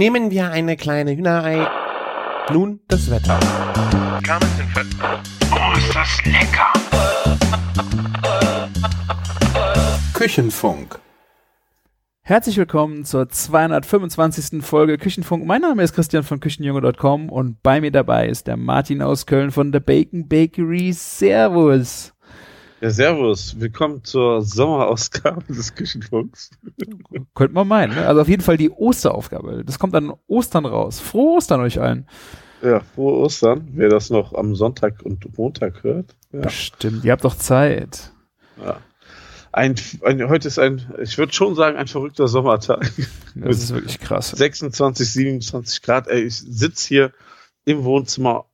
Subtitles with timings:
[0.00, 1.68] Nehmen wir eine kleine Hühnerei.
[2.50, 3.38] Nun das Wetter.
[5.52, 6.72] Oh, ist das lecker!
[10.14, 10.98] Küchenfunk.
[12.22, 14.64] Herzlich willkommen zur 225.
[14.64, 15.44] Folge Küchenfunk.
[15.44, 19.50] Mein Name ist Christian von Küchenjunge.com und bei mir dabei ist der Martin aus Köln
[19.50, 20.94] von The Bacon Bakery.
[20.94, 22.14] Servus.
[22.80, 23.60] Ja, servus.
[23.60, 26.50] Willkommen zur Sommerausgabe des Küchenfunks.
[27.34, 27.94] Könnte man meinen.
[27.94, 28.06] Ne?
[28.06, 29.64] Also auf jeden Fall die Osteraufgabe.
[29.66, 30.98] Das kommt dann Ostern raus.
[30.98, 32.08] Frohe Ostern euch allen.
[32.62, 33.68] Ja, frohe Ostern.
[33.72, 36.16] Wer das noch am Sonntag und Montag hört.
[36.32, 36.40] Ja.
[36.40, 37.04] Bestimmt.
[37.04, 38.12] Ihr habt doch Zeit.
[38.56, 38.78] Ja.
[39.52, 42.90] Ein, ein, heute ist ein, ich würde schon sagen, ein verrückter Sommertag.
[43.34, 44.30] Das ist wirklich krass.
[44.30, 46.08] 26, 27 Grad.
[46.08, 47.12] Ey, ich sitze hier
[47.66, 48.46] im Wohnzimmer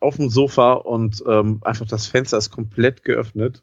[0.00, 3.62] auf dem Sofa und ähm, einfach das Fenster ist komplett geöffnet.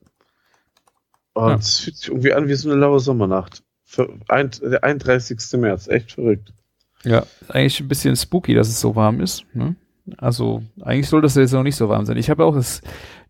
[1.33, 1.55] Und Ja.
[1.55, 3.63] es fühlt sich irgendwie an wie so eine laue Sommernacht.
[3.83, 5.37] Für ein, der 31.
[5.59, 6.53] März, echt verrückt.
[7.03, 9.45] Ja, eigentlich ein bisschen spooky, dass es so warm ist.
[9.53, 9.75] Ne?
[10.17, 12.17] Also eigentlich soll das jetzt noch nicht so warm sein.
[12.17, 12.81] Ich habe auch das,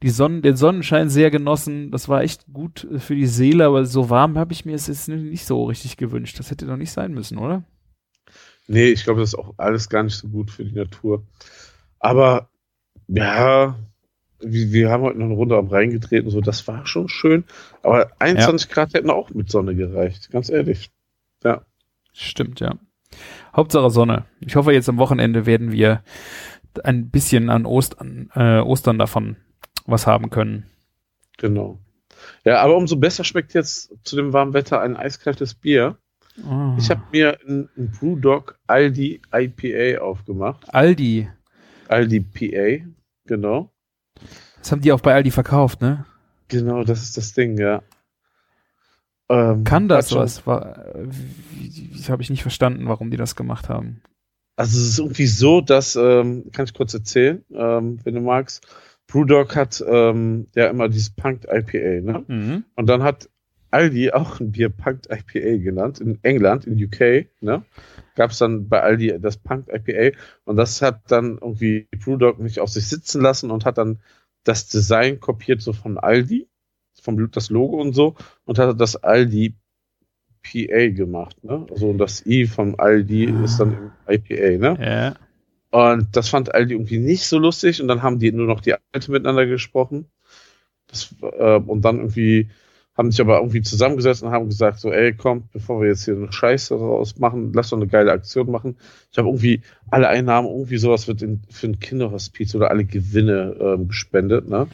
[0.03, 1.91] die Sonnen, den Sonnenschein sehr genossen.
[1.91, 5.07] Das war echt gut für die Seele, aber so warm habe ich mir es jetzt
[5.09, 6.39] nicht so richtig gewünscht.
[6.39, 7.63] Das hätte doch nicht sein müssen, oder?
[8.67, 11.23] Nee, ich glaube, das ist auch alles gar nicht so gut für die Natur.
[11.99, 12.49] Aber
[13.07, 13.75] ja,
[14.39, 17.43] wir, wir haben heute noch eine Runde am Rhein getreten, so das war schon schön.
[17.83, 20.91] Aber 21 Grad hätten auch mit Sonne gereicht, ganz ehrlich.
[21.43, 21.61] Ja.
[22.13, 22.75] Stimmt, ja.
[23.55, 24.25] Hauptsache Sonne.
[24.39, 26.03] Ich hoffe, jetzt am Wochenende werden wir
[26.83, 29.37] ein bisschen an Ostern, äh, Ostern davon
[29.85, 30.65] was haben können.
[31.37, 31.79] Genau.
[32.43, 35.97] Ja, aber umso besser schmeckt jetzt zu dem warmen Wetter ein eiskaltes Bier.
[36.47, 36.75] Oh.
[36.77, 40.73] Ich habe mir ein, ein Brewdog Aldi IPA aufgemacht.
[40.73, 41.29] Aldi.
[41.87, 42.85] Aldi PA,
[43.27, 43.71] genau.
[44.59, 46.05] Das haben die auch bei Aldi verkauft, ne?
[46.47, 47.83] Genau, das ist das Ding, ja.
[49.29, 50.45] Ähm, Kann das was?
[50.45, 54.01] Wie, habe ich nicht verstanden, warum die das gemacht haben.
[54.55, 58.65] Also es ist irgendwie so, dass, ähm, kann ich kurz erzählen, ähm, wenn du magst,
[59.07, 62.23] Brewdog hat ähm, ja immer dieses Punked IPA, ne?
[62.27, 62.63] Mhm.
[62.75, 63.29] Und dann hat
[63.71, 67.63] Aldi auch ein Bier Punked IPA genannt, in England, in UK, ne?
[68.17, 72.59] Gab es dann bei Aldi das Punked IPA und das hat dann irgendwie Brewdog nicht
[72.59, 73.99] auf sich sitzen lassen und hat dann
[74.43, 76.47] das Design kopiert so von Aldi,
[76.99, 79.53] vom das Logo und so und hat das Aldi
[80.41, 81.67] PA gemacht, ne?
[81.69, 83.43] Also das I von Aldi Ah.
[83.43, 84.77] ist dann im IPA, ne?
[84.83, 85.15] Ja.
[85.69, 88.73] Und das fand Aldi irgendwie nicht so lustig und dann haben die nur noch die
[88.93, 90.09] Alte miteinander gesprochen.
[90.87, 92.49] Das, äh, und dann irgendwie
[92.97, 96.15] haben sich aber irgendwie zusammengesetzt und haben gesagt, so, ey, komm, bevor wir jetzt hier
[96.15, 98.77] eine Scheiße rausmachen, lass doch eine geile Aktion machen.
[99.11, 103.55] Ich habe irgendwie alle Einnahmen, irgendwie sowas wird in, für ein Kinderhospiz oder alle Gewinne
[103.59, 104.67] ähm, gespendet, ne?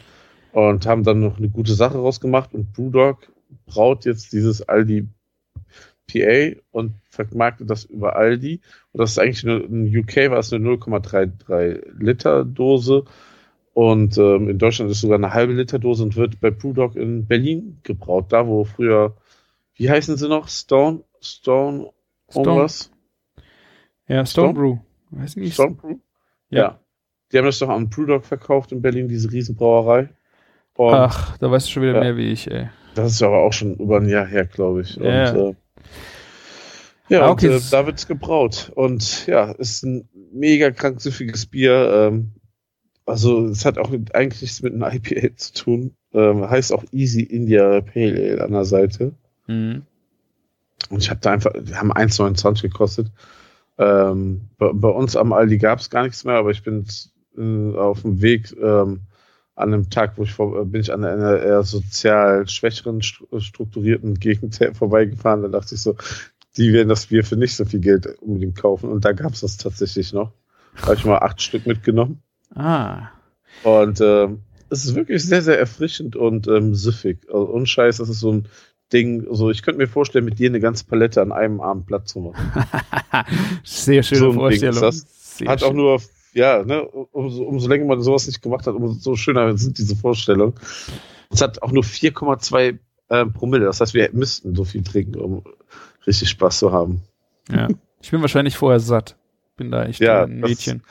[0.52, 3.28] Und haben dann noch eine gute Sache rausgemacht und Brewdog
[3.66, 5.08] braut jetzt dieses Aldi
[6.06, 8.60] PA und vermarktet das über Aldi.
[8.92, 13.04] Und das ist eigentlich nur, in UK war es eine 0,33 Liter Dose.
[13.74, 17.26] Und ähm, in Deutschland ist sogar eine halbe Liter Dose und wird bei Brewdog in
[17.26, 18.26] Berlin gebraut.
[18.28, 19.16] Da, wo früher,
[19.74, 20.48] wie heißen sie noch?
[20.48, 21.02] Stone?
[21.20, 21.90] Stone?
[22.30, 22.90] Stone, Irgendwas?
[24.08, 24.54] ja, Stone Stone?
[24.54, 24.78] Brew.
[25.10, 25.54] Weiß nicht.
[25.54, 25.96] Stone Brew?
[26.50, 26.58] Ja.
[26.60, 26.80] Ja.
[27.32, 30.08] Die haben das doch an Brewdog verkauft in Berlin, diese Riesenbrauerei.
[30.76, 32.00] Und Ach, da weißt du schon wieder Ja.
[32.00, 32.68] mehr wie ich, ey.
[32.94, 34.94] das ist aber auch schon über ein Jahr her, glaube ich.
[34.96, 35.32] Ja.
[35.32, 35.54] Und, äh,
[37.08, 38.70] ja, Ah, okay, und, äh, da wird's gebraut.
[38.76, 42.10] Und ja, ist ein mega krank süffiges Bier.
[42.12, 42.32] Ähm,
[43.06, 45.96] also es hat auch mit, eigentlich nichts mit einem IPA zu tun.
[46.12, 49.12] Ähm, heißt auch Easy India Pale Ale an der Seite.
[49.46, 49.82] Mhm.
[50.90, 53.10] Und ich habe da einfach, wir haben 1,29 gekostet.
[53.78, 56.86] Ähm, bei, bei uns am Aldi gab's gar nichts mehr, aber ich bin
[57.36, 59.00] äh, auf dem Weg ähm,
[59.56, 63.40] an einem Tag, wo ich vor, äh, bin ich an einer eher sozial schwächeren, stru-
[63.40, 65.42] strukturierten Gegend vorbeigefahren.
[65.42, 65.96] Da dachte ich so,
[66.56, 68.90] die werden das Bier für nicht so viel Geld unbedingt kaufen.
[68.90, 70.32] Und da gab's das tatsächlich noch.
[70.76, 72.22] Da habe ich mal acht Stück mitgenommen.
[72.54, 73.08] Ah.
[73.62, 77.18] Und ähm, es ist wirklich sehr, sehr erfrischend und ähm, süffig.
[77.28, 78.48] Also, und Scheiß, das ist so ein
[78.92, 82.08] Ding, so ich könnte mir vorstellen, mit dir eine ganze Palette an einem Abend platt
[82.08, 82.52] zu machen.
[83.64, 84.80] Sehr schöne So Vorstellung.
[84.80, 85.06] das.
[85.38, 85.76] Sehr Hat auch schön.
[85.76, 86.00] nur,
[86.32, 90.54] ja, ne, umso, umso länger man sowas nicht gemacht hat, umso schöner sind diese Vorstellungen.
[91.30, 92.78] Es hat auch nur 4,2
[93.10, 93.64] ähm, Promille.
[93.64, 95.42] Das heißt, wir müssten so viel trinken, um
[96.06, 97.02] richtig Spaß zu haben.
[97.50, 97.68] Ja.
[98.02, 99.16] Ich bin wahrscheinlich vorher satt.
[99.56, 100.82] Bin da echt Ja, ein das- Mädchen.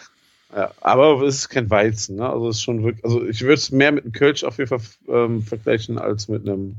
[0.81, 2.29] Aber es ist kein Weizen, ne?
[2.29, 4.69] Also es ist schon wirklich, also ich würde es mehr mit einem Kölsch auf jeden
[4.69, 6.77] Fall ähm, vergleichen als mit einem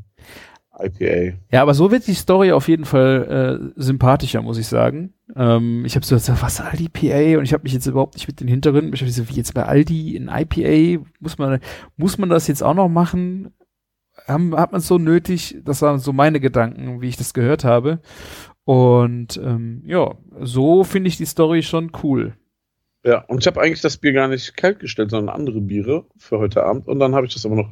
[0.79, 1.37] IPA.
[1.53, 5.15] Ja, aber so wird die Story auf jeden Fall äh, sympathischer, muss ich sagen.
[5.37, 8.26] Ähm, ich habe so gesagt, was Aldi PA und ich habe mich jetzt überhaupt nicht
[8.26, 9.29] mit den Hintergründen beschäftigt.
[9.29, 11.61] So, wie jetzt bei Aldi in IPA muss man
[11.97, 13.53] muss man das jetzt auch noch machen?
[14.27, 15.61] Haben, hat man es so nötig?
[15.65, 18.00] Das waren so meine Gedanken, wie ich das gehört habe.
[18.65, 22.35] Und ähm, ja, so finde ich die Story schon cool.
[23.05, 26.39] Ja, und ich habe eigentlich das Bier gar nicht kalt gestellt, sondern andere Biere für
[26.39, 26.89] heute Abend.
[26.89, 27.71] Und dann habe ich das aber noch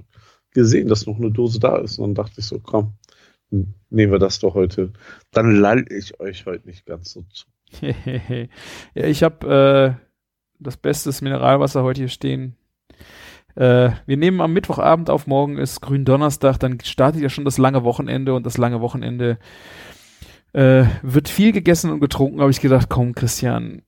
[0.51, 1.99] gesehen, dass noch eine Dose da ist.
[1.99, 2.95] Und dann dachte ich so, komm,
[3.51, 4.93] nehmen wir das doch heute.
[5.31, 7.47] Dann lall ich euch heute nicht ganz so zu.
[8.95, 10.05] ja, ich habe äh,
[10.59, 12.57] das beste Mineralwasser heute hier stehen.
[13.55, 17.85] Äh, wir nehmen am Mittwochabend auf, morgen ist Gründonnerstag, dann startet ja schon das lange
[17.85, 19.39] Wochenende und das lange Wochenende
[20.53, 23.83] äh, wird viel gegessen und getrunken, habe ich gedacht, komm Christian,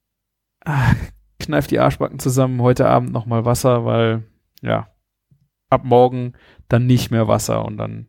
[0.64, 0.94] ah,
[1.38, 4.24] kneif die Arschbacken zusammen, heute Abend nochmal Wasser, weil
[4.62, 4.88] ja,
[5.70, 6.34] ab morgen
[6.68, 8.06] dann nicht mehr Wasser und dann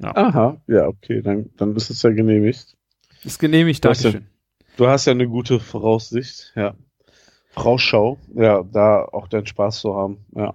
[0.00, 0.14] ja.
[0.14, 2.76] Aha, ja, okay, dann, dann ist es ja genehmigt.
[3.24, 4.26] Ist genehmigt, danke schön.
[4.76, 6.74] Du hast ja eine gute Voraussicht, ja.
[7.50, 10.54] Vorausschau, ja, da auch deinen Spaß zu haben, ja.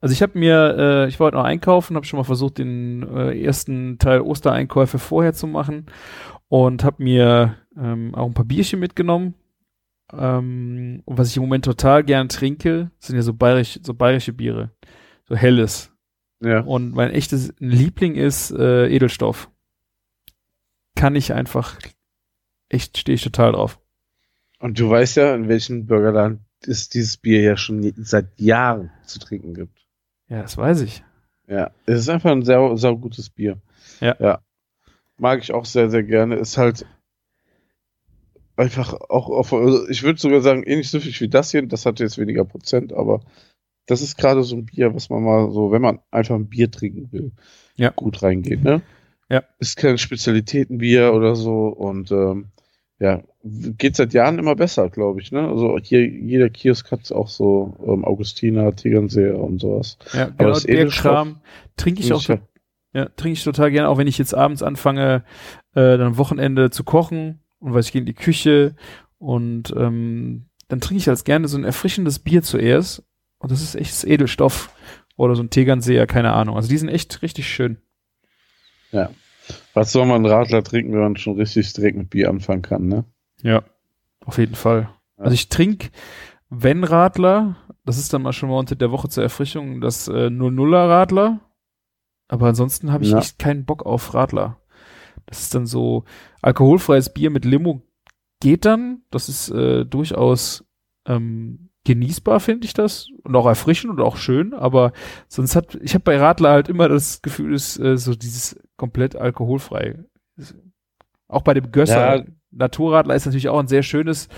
[0.00, 3.40] Also ich habe mir, äh, ich wollte noch einkaufen, habe schon mal versucht, den äh,
[3.40, 5.86] ersten Teil Ostereinkäufe vorher zu machen
[6.48, 9.34] und habe mir ähm, auch ein paar Bierchen mitgenommen.
[10.12, 14.32] Ähm, und was ich im Moment total gern trinke, sind ja so, bayerisch, so bayerische
[14.32, 14.70] Biere,
[15.24, 15.92] so helles.
[16.40, 16.60] Ja.
[16.60, 19.50] Und mein echtes Liebling ist äh, Edelstoff.
[20.94, 21.78] Kann ich einfach
[22.68, 23.80] echt stehe ich total drauf.
[24.58, 29.18] Und du weißt ja, in welchem Burgerland es dieses Bier ja schon seit Jahren zu
[29.18, 29.86] trinken gibt.
[30.28, 31.04] Ja, das weiß ich.
[31.46, 33.60] Ja, es ist einfach ein sehr, sehr gutes Bier.
[34.00, 34.16] Ja.
[34.18, 34.40] ja.
[35.18, 36.36] Mag ich auch sehr, sehr gerne.
[36.36, 36.86] Ist halt
[38.56, 41.66] einfach auch auf, also ich würde sogar sagen, ähnlich süffig wie das hier.
[41.66, 43.20] Das hat jetzt weniger Prozent, aber
[43.86, 46.70] das ist gerade so ein Bier, was man mal so, wenn man einfach ein Bier
[46.70, 47.32] trinken will,
[47.76, 47.90] ja.
[47.90, 48.82] gut reingeht, ne?
[49.28, 49.42] Ja.
[49.58, 52.46] Ist kein Spezialitätenbier oder so und ähm,
[52.98, 55.32] ja, geht seit Jahren immer besser, glaube ich.
[55.32, 55.46] Ne?
[55.46, 59.98] Also hier, jeder Kiosk hat auch so ähm, Augustiner, Tegernseer und sowas.
[60.12, 61.40] Ja, genau, Aber der Kram
[61.76, 62.38] trinke ich auch, ja,
[62.94, 65.24] ja trinke ich total gerne, auch wenn ich jetzt abends anfange,
[65.74, 68.74] äh, dann am Wochenende zu kochen und weiß ich gehe in die Küche
[69.18, 73.02] und ähm, dann trinke ich als gerne so ein erfrischendes Bier zuerst
[73.38, 74.70] und das ist echt Edelstoff
[75.16, 76.56] oder so ein Tegernseer, keine Ahnung.
[76.56, 77.78] Also die sind echt richtig schön.
[78.92, 79.10] Ja.
[79.74, 83.04] Was soll man Radler trinken, wenn man schon richtig direkt mit Bier anfangen kann, ne?
[83.42, 83.62] Ja,
[84.24, 84.88] auf jeden Fall.
[85.18, 85.24] Ja.
[85.24, 85.90] Also ich trinke,
[86.48, 90.26] wenn Radler, das ist dann mal schon mal unter der Woche zur Erfrischung, das äh,
[90.26, 91.40] 00er Radler.
[92.28, 93.18] Aber ansonsten habe ich ja.
[93.18, 94.58] echt keinen Bock auf Radler.
[95.26, 96.04] Das ist dann so
[96.42, 97.82] alkoholfreies Bier mit Limo
[98.40, 99.02] geht dann.
[99.10, 100.64] Das ist äh, durchaus
[101.06, 103.08] ähm, genießbar, finde ich das.
[103.22, 104.54] Und auch erfrischend und auch schön.
[104.54, 104.92] Aber
[105.28, 109.16] sonst hat, ich habe bei Radler halt immer das Gefühl, ist äh, so dieses komplett
[109.16, 110.04] alkoholfrei.
[111.28, 112.16] Auch bei dem Gösser.
[112.16, 112.24] Ja.
[112.52, 114.28] Naturradler ist natürlich auch ein sehr schönes,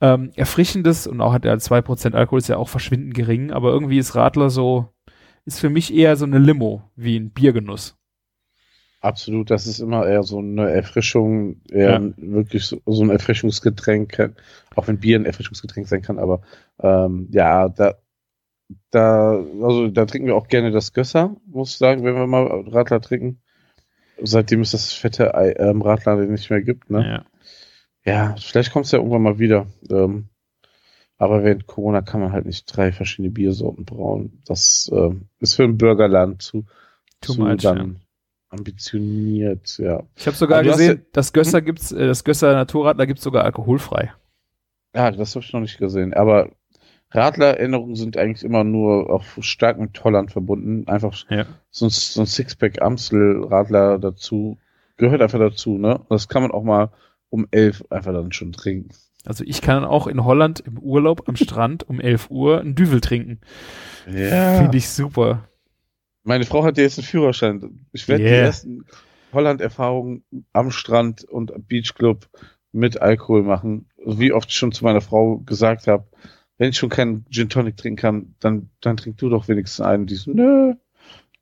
[0.00, 3.70] ähm, erfrischendes und auch hat er zwei Prozent Alkohol, ist ja auch verschwindend gering, aber
[3.70, 4.94] irgendwie ist Radler so,
[5.44, 7.98] ist für mich eher so eine Limo wie ein Biergenuss.
[9.06, 12.12] Absolut, das ist immer eher so eine Erfrischung, eher ja.
[12.16, 14.34] wirklich so, so, ein Erfrischungsgetränk,
[14.74, 16.40] auch wenn Bier ein Erfrischungsgetränk sein kann, aber
[16.80, 17.94] ähm, ja, da,
[18.90, 22.46] da, also da trinken wir auch gerne das Gösser, muss ich sagen, wenn wir mal
[22.68, 23.40] Radler trinken.
[24.20, 25.26] Seitdem es das fette
[25.58, 27.06] ähm, Radler nicht mehr gibt, ne?
[27.06, 27.26] Ja.
[28.12, 29.68] Ja, vielleicht kommt es ja irgendwann mal wieder.
[29.88, 30.30] Ähm,
[31.16, 34.42] aber während Corona kann man halt nicht drei verschiedene Biersorten brauen.
[34.46, 36.64] Das äh, ist für ein Bürgerland zu,
[37.20, 38.05] Too zu much, dann ja.
[38.48, 40.02] Ambitioniert, ja.
[40.14, 41.64] Ich habe sogar gesehen, ja, das Gösser hm?
[41.64, 44.12] gibt's, äh, das Gösser Naturradler gibt's sogar alkoholfrei.
[44.94, 46.14] Ja, das habe ich noch nicht gesehen.
[46.14, 46.50] Aber
[47.10, 50.88] Radler-Erinnerungen sind eigentlich immer nur auch stark mit Holland verbunden.
[50.88, 51.46] Einfach ja.
[51.70, 54.58] so, ein, so ein Sixpack Amstel-Radler dazu
[54.96, 56.00] gehört einfach dazu, ne?
[56.08, 56.90] Das kann man auch mal
[57.28, 58.90] um elf einfach dann schon trinken.
[59.24, 63.00] Also ich kann auch in Holland im Urlaub am Strand um 11 Uhr einen Düvel
[63.00, 63.40] trinken.
[64.06, 64.58] Ja.
[64.58, 65.48] Finde ich super.
[66.26, 67.86] Meine Frau hat jetzt einen Führerschein.
[67.92, 68.32] Ich werde yeah.
[68.32, 68.84] die ersten
[69.32, 72.28] Holland-Erfahrungen am Strand und Beachclub
[72.72, 73.88] mit Alkohol machen.
[74.04, 76.08] Wie oft ich schon zu meiner Frau gesagt habe,
[76.58, 80.06] wenn ich schon keinen Gin Tonic trinken kann, dann, dann trink du doch wenigstens einen.
[80.06, 80.74] Die so, nö.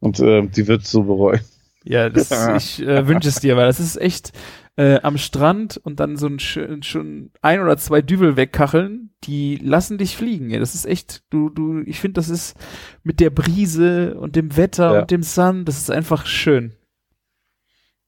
[0.01, 1.41] Und äh, die wird so bereuen.
[1.85, 4.33] Ja, das, ich äh, wünsche es dir, weil das ist echt,
[4.77, 9.99] äh, am Strand und dann so ein schon ein oder zwei Dübel wegkacheln, die lassen
[9.99, 10.51] dich fliegen.
[10.51, 12.57] Ja, das ist echt, du, du, ich finde, das ist
[13.03, 15.01] mit der Brise und dem Wetter ja.
[15.01, 16.75] und dem Sun, das ist einfach schön.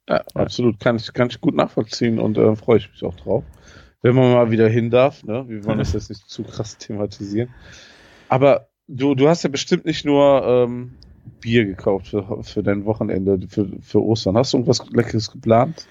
[0.08, 3.44] Ja, absolut, kann ich, kann ich gut nachvollziehen und äh, freue ich mich auch drauf.
[4.02, 5.44] Wenn man mal wieder hin darf, ne?
[5.48, 7.50] Wir wollen das jetzt nicht zu krass thematisieren.
[8.28, 10.92] Aber du, du hast ja bestimmt nicht nur ähm,
[11.40, 14.36] Bier gekauft für, für dein Wochenende, für, für Ostern.
[14.36, 15.86] Hast du irgendwas Leckeres geplant?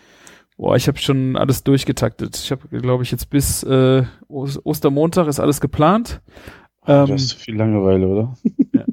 [0.57, 2.37] Boah, ich habe schon alles durchgetaktet.
[2.37, 6.21] Ich habe, glaube ich, jetzt bis äh, Ostermontag ist alles geplant.
[6.87, 8.37] Ähm, du hast zu viel Langeweile, oder?
[8.73, 8.85] ja,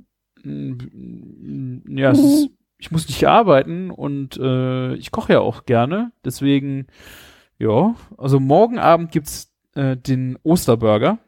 [1.87, 6.11] ja ist, ich muss nicht arbeiten und äh, ich koche ja auch gerne.
[6.25, 6.89] Deswegen
[7.59, 11.19] Ja, also morgen Abend gibt's äh, den Osterburger,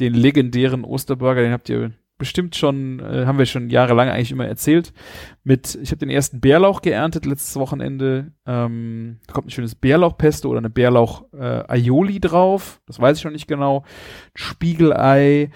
[0.00, 4.46] den legendären Osterburger, den habt ihr bestimmt schon, äh, haben wir schon jahrelang eigentlich immer
[4.46, 4.92] erzählt.
[5.42, 8.32] Mit, ich habe den ersten Bärlauch geerntet letztes Wochenende.
[8.46, 12.80] Ähm, da kommt ein schönes Bärlauchpesto oder eine Bärlauch äh, drauf.
[12.86, 13.84] Das weiß ich noch nicht genau.
[14.34, 15.50] Spiegelei,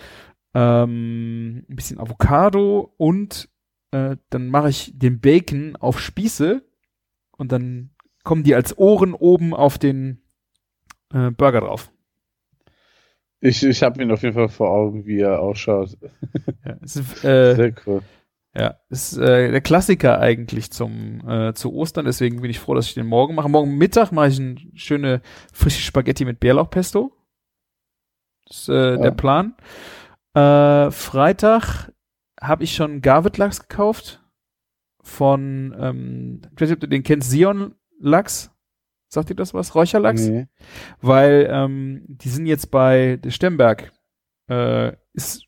[0.55, 3.49] ähm, ein bisschen Avocado und
[3.93, 6.63] äh, dann mache ich den Bacon auf Spieße
[7.37, 7.91] und dann
[8.25, 10.23] kommen die als Ohren oben auf den
[11.13, 11.93] äh, Burger drauf.
[13.41, 15.97] Ich, ich habe ihn auf jeden Fall vor Augen, wie er ausschaut.
[16.65, 18.03] Ja, es ist, äh, Sehr cool.
[18.55, 22.87] Ja, ist äh, der Klassiker eigentlich zum äh, zu Ostern, deswegen bin ich froh, dass
[22.87, 23.49] ich den morgen mache.
[23.49, 27.13] Morgen Mittag mache ich eine schöne frische Spaghetti mit Bärlauchpesto.
[28.49, 28.97] Das ist äh, Ja.
[28.97, 29.55] der Plan.
[30.35, 31.93] Äh, Freitag
[32.41, 34.23] habe ich schon Garvet-Lachs gekauft
[35.03, 38.51] von, ähm, ich weiß nicht, ob du den kennst, Sion-Lachs.
[39.09, 39.75] Sagt dir das was?
[39.75, 40.29] Räucherlachs?
[40.29, 40.47] Nee.
[41.01, 43.93] Weil ähm, die sind jetzt bei der Stemberg.
[44.51, 45.45] Äh, ist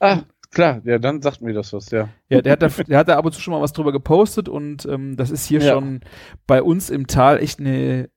[0.00, 2.08] Ah, klar, ja, dann sagt mir das was, ja.
[2.28, 4.48] ja, der hat, da, der hat da ab und zu schon mal was drüber gepostet
[4.48, 5.74] und ähm, das ist hier Ja.
[5.74, 6.00] schon
[6.46, 8.08] bei uns im Tal echt eine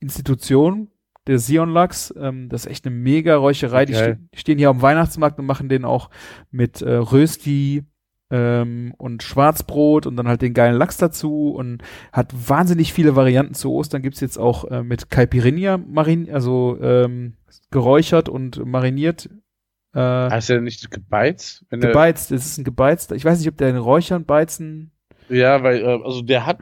[0.00, 0.90] Institution,
[1.26, 2.12] der Sion Lachs.
[2.18, 3.84] Ähm, das ist echt eine mega Räucherei.
[3.86, 4.14] Die, Geil.
[4.14, 6.10] ste die stehen hier am Weihnachtsmarkt und machen den auch
[6.50, 7.84] mit äh, Rösti
[8.30, 11.82] ähm, und Schwarzbrot und dann halt den geilen Lachs dazu und
[12.12, 14.02] hat wahnsinnig viele Varianten zu Ostern.
[14.02, 17.34] Gibt's jetzt auch äh, mit Caipirinha marin, also ähm,
[17.70, 19.30] geräuchert und mariniert.
[19.94, 21.64] Äh, Heißt er nicht gebeizt?
[21.70, 23.16] Wenn gebeizt, das ist ein gebeizter.
[23.16, 24.92] Ich weiß nicht, ob der in Räuchern, Beizen.
[25.28, 26.58] Ja, weil, äh, also der hat,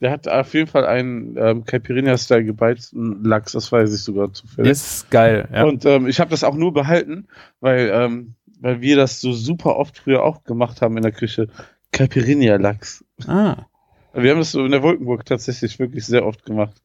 [0.00, 4.70] der hat auf jeden Fall einen ähm, Caipirinha-Style gebeizten Lachs, das weiß ich sogar zufällig.
[4.70, 5.64] Das ist geil, ja.
[5.64, 7.28] Und ähm, ich habe das auch nur behalten,
[7.60, 11.48] weil, ähm, weil wir das so super oft früher auch gemacht haben in der Küche.
[11.92, 13.04] Caipirinha-Lachs.
[13.26, 13.66] ah.
[14.14, 16.82] Wir haben das so in der Wolkenburg tatsächlich wirklich sehr oft gemacht.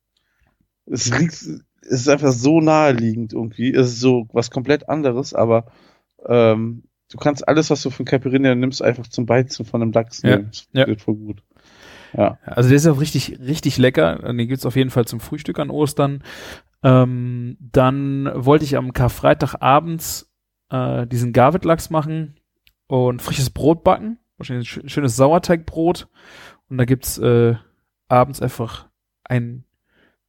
[0.86, 3.74] Es riecht, es ist einfach so naheliegend irgendwie.
[3.74, 5.66] Es ist so was komplett anderes, aber
[6.28, 10.22] ähm, du kannst alles, was du von Caipirinha nimmst, einfach zum Beizen von einem Lachs
[10.22, 10.50] Ja, nehmen.
[10.52, 10.86] Das ja.
[10.88, 11.44] wird voll gut.
[12.16, 12.38] Ja.
[12.46, 14.18] Also der ist auch richtig, richtig lecker.
[14.18, 16.24] Den gibt's auf jeden Fall zum Frühstück an Ostern.
[16.84, 20.30] Ähm, dann wollte ich am Karfreitag abends
[20.74, 22.36] äh, diesen Garvet-Lachs machen
[22.88, 24.18] und frisches Brot backen.
[24.38, 26.10] Wahrscheinlich ein schö- schönes Sauerteigbrot.
[26.70, 27.56] Und da gibt's äh,
[28.08, 28.90] abends einfach
[29.24, 29.66] ein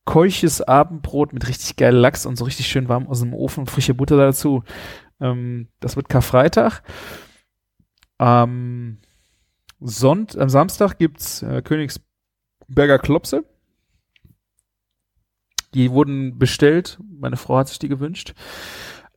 [0.05, 3.71] keuches Abendbrot mit richtig geil Lachs und so richtig schön warm aus dem Ofen und
[3.71, 4.63] frische Butter dazu.
[5.19, 6.83] Ähm, das wird Karfreitag.
[8.19, 8.99] Am
[9.81, 13.45] Sonnt am Samstag gibt's äh, Königsberger Klopse.
[15.75, 16.99] Die wurden bestellt.
[17.19, 18.35] Meine Frau hat sich die gewünscht.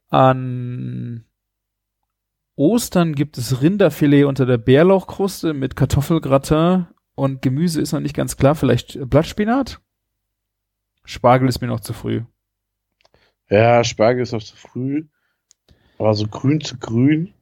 [0.09, 1.25] An
[2.55, 8.37] Ostern gibt es Rinderfilet unter der Bärlauchkruste mit Kartoffelgratin und Gemüse ist noch nicht ganz
[8.37, 8.55] klar.
[8.55, 9.79] Vielleicht Blattspinat?
[11.03, 12.23] Spargel ist mir noch zu früh.
[13.49, 15.05] Ja, Spargel ist noch zu früh.
[15.97, 17.33] Aber so grün zu grün.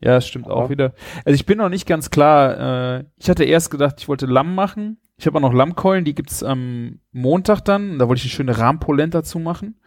[0.00, 0.70] Ja, das stimmt auch Ja.
[0.70, 0.94] wieder.
[1.24, 2.98] Also ich bin noch nicht ganz klar.
[2.98, 4.98] Äh, ich hatte erst gedacht, ich wollte Lamm machen.
[5.16, 7.98] Ich habe auch noch Lammkeulen, die gibt's am Montag dann.
[7.98, 9.78] Da wollte ich eine schöne Rahmpolenta zu machen.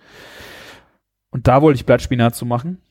[1.36, 2.82] Und da wollte ich Blattspinat zu machen.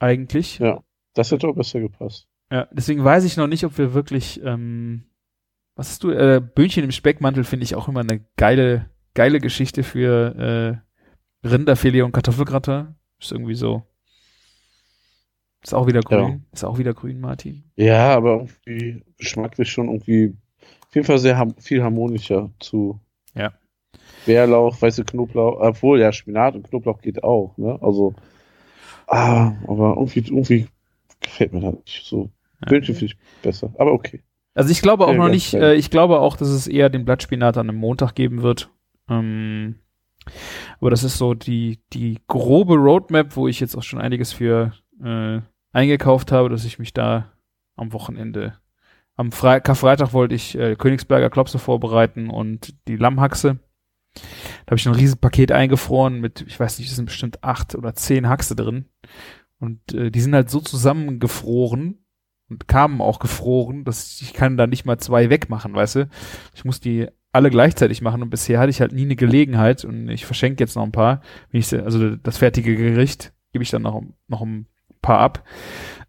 [0.00, 0.58] Eigentlich.
[0.58, 0.82] Ja.
[1.14, 2.26] Das hätte auch besser gepasst.
[2.50, 5.04] Ja, deswegen weiß ich noch nicht, ob wir wirklich, ähm,
[5.76, 9.84] was hast du, äh, Böhnchen im Speckmantel finde ich auch immer eine geile, geile Geschichte
[9.84, 10.82] für
[11.44, 12.96] äh, Rinderfilet und Kartoffelgratin.
[13.20, 13.84] Ist irgendwie so.
[15.62, 16.28] Ist auch wieder grün.
[16.28, 16.40] Ja.
[16.50, 17.70] Ist auch wieder grün, Martin.
[17.76, 20.36] Ja, aber irgendwie geschmacklich schon irgendwie
[20.88, 22.98] auf jeden Fall sehr ham viel harmonischer zu
[23.36, 23.52] Ja.
[24.26, 27.78] Bärlauch, weiße Knoblauch, obwohl ja Spinat und Knoblauch geht auch, ne?
[27.82, 28.14] Also,
[29.06, 30.66] ah, aber irgendwie, irgendwie
[31.20, 32.30] gefällt mir das nicht so.
[32.62, 32.68] Ja.
[32.68, 34.22] Bildchen finde ich besser, aber okay.
[34.54, 37.04] Also ich glaube auch Ja, noch nicht, äh, ich glaube auch, dass es eher den
[37.04, 38.70] Blattspinat an einem Montag geben wird.
[39.08, 39.76] Ähm,
[40.80, 44.72] aber das ist so die, die grobe Roadmap, wo ich jetzt auch schon einiges für
[45.02, 45.40] äh,
[45.72, 47.32] eingekauft habe, dass ich mich da
[47.76, 48.54] am Wochenende,
[49.16, 53.58] am Fre Karfreitag wollte ich äh, Königsberger Klopse vorbereiten und die Lammhaxe.
[54.14, 57.74] Da habe ich ein riesen Paket eingefroren mit, ich weiß nicht, es sind bestimmt acht
[57.74, 58.86] oder zehn Haxe drin.
[59.58, 62.04] Und äh, die sind halt so zusammengefroren
[62.50, 66.08] und kamen auch gefroren, dass ich kann da nicht mal zwei wegmachen, weißt du?
[66.54, 70.08] Ich muss die alle gleichzeitig machen und bisher hatte ich halt nie eine Gelegenheit und
[70.08, 71.20] ich verschenke jetzt noch ein paar.
[71.50, 74.66] Wenn ich, also das fertige Gericht gebe ich dann noch, noch ein
[75.02, 75.44] paar ab.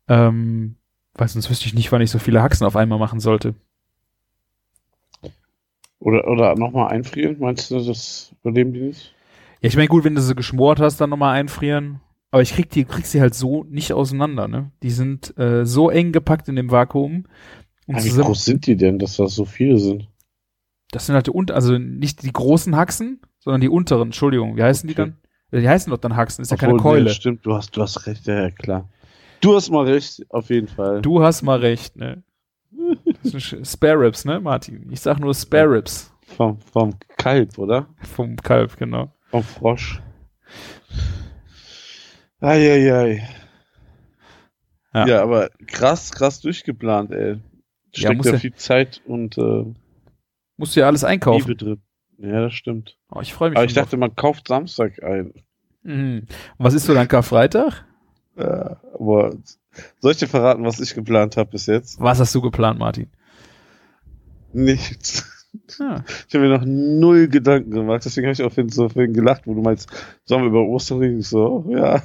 [0.07, 0.75] Ähm,
[1.15, 3.55] weil sonst wüsste ich nicht, wann ich so viele Haxen auf einmal machen sollte.
[6.05, 9.15] Oder, oder nochmal einfrieren, meinst du, das überleben die nicht?
[9.62, 12.00] Ja, ich meine, gut, wenn du sie geschmort hast, dann nochmal einfrieren.
[12.29, 14.71] Aber ich krieg die, krieg sie halt so nicht auseinander, ne?
[14.83, 17.25] Die sind äh, so eng gepackt in dem Vakuum.
[17.88, 20.07] Und wie groß sind die denn, dass das so viele sind?
[20.91, 24.63] das sind halt die, und also nicht die großen Haxen, sondern die unteren, Entschuldigung, wie
[24.63, 25.13] heißen die Okay.
[25.51, 25.62] dann?
[25.62, 27.03] Die heißen doch dann Haxen, ist ja keine Obwohl, Keule.
[27.05, 28.89] Nee, stimmt, du hast, du hast recht, ja, ja, klar.
[29.41, 31.01] Du hast mal recht, auf jeden Fall.
[31.01, 32.24] Du hast mal recht, ne?
[33.63, 34.91] Spare Ribs, ne, Martin?
[34.91, 37.88] Ich sag nur Spare Ribs Vom, vom Kalb, oder?
[38.01, 39.13] vom Kalb, genau.
[39.29, 40.01] Vom Frosch.
[42.39, 43.27] Eieiei.
[44.94, 45.08] Ja.
[45.08, 45.22] Ja.
[45.24, 47.39] aber krass, krass durchgeplant, ey.
[47.94, 49.65] Steckt muss ja, ja- viel Zeit und äh,
[50.58, 51.48] Musst du ja alles einkaufen.
[51.50, 51.82] Liebe drin.
[52.17, 52.98] Ja, das stimmt.
[53.12, 53.58] Oh, ich freue mich.
[53.58, 55.32] Aber ich dachte, man kauft Samstag ein.
[55.34, 55.44] drauf.
[55.84, 56.27] Mhm.
[56.58, 57.86] Was ist so dein Karfreitag?
[58.38, 59.36] Ja, aber
[60.00, 62.00] soll ich dir verraten, was ich geplant habe bis jetzt?
[62.00, 63.08] Was hast du geplant, Martin?
[64.53, 65.32] Nichts.
[65.79, 69.48] Ah, Ich habe mir noch null Gedanken gemacht, deswegen habe ich auch so vorhin gelacht,
[69.48, 69.89] wo du meinst,
[70.25, 71.22] sollen wir über Ostern reden?
[71.22, 72.03] So, ja.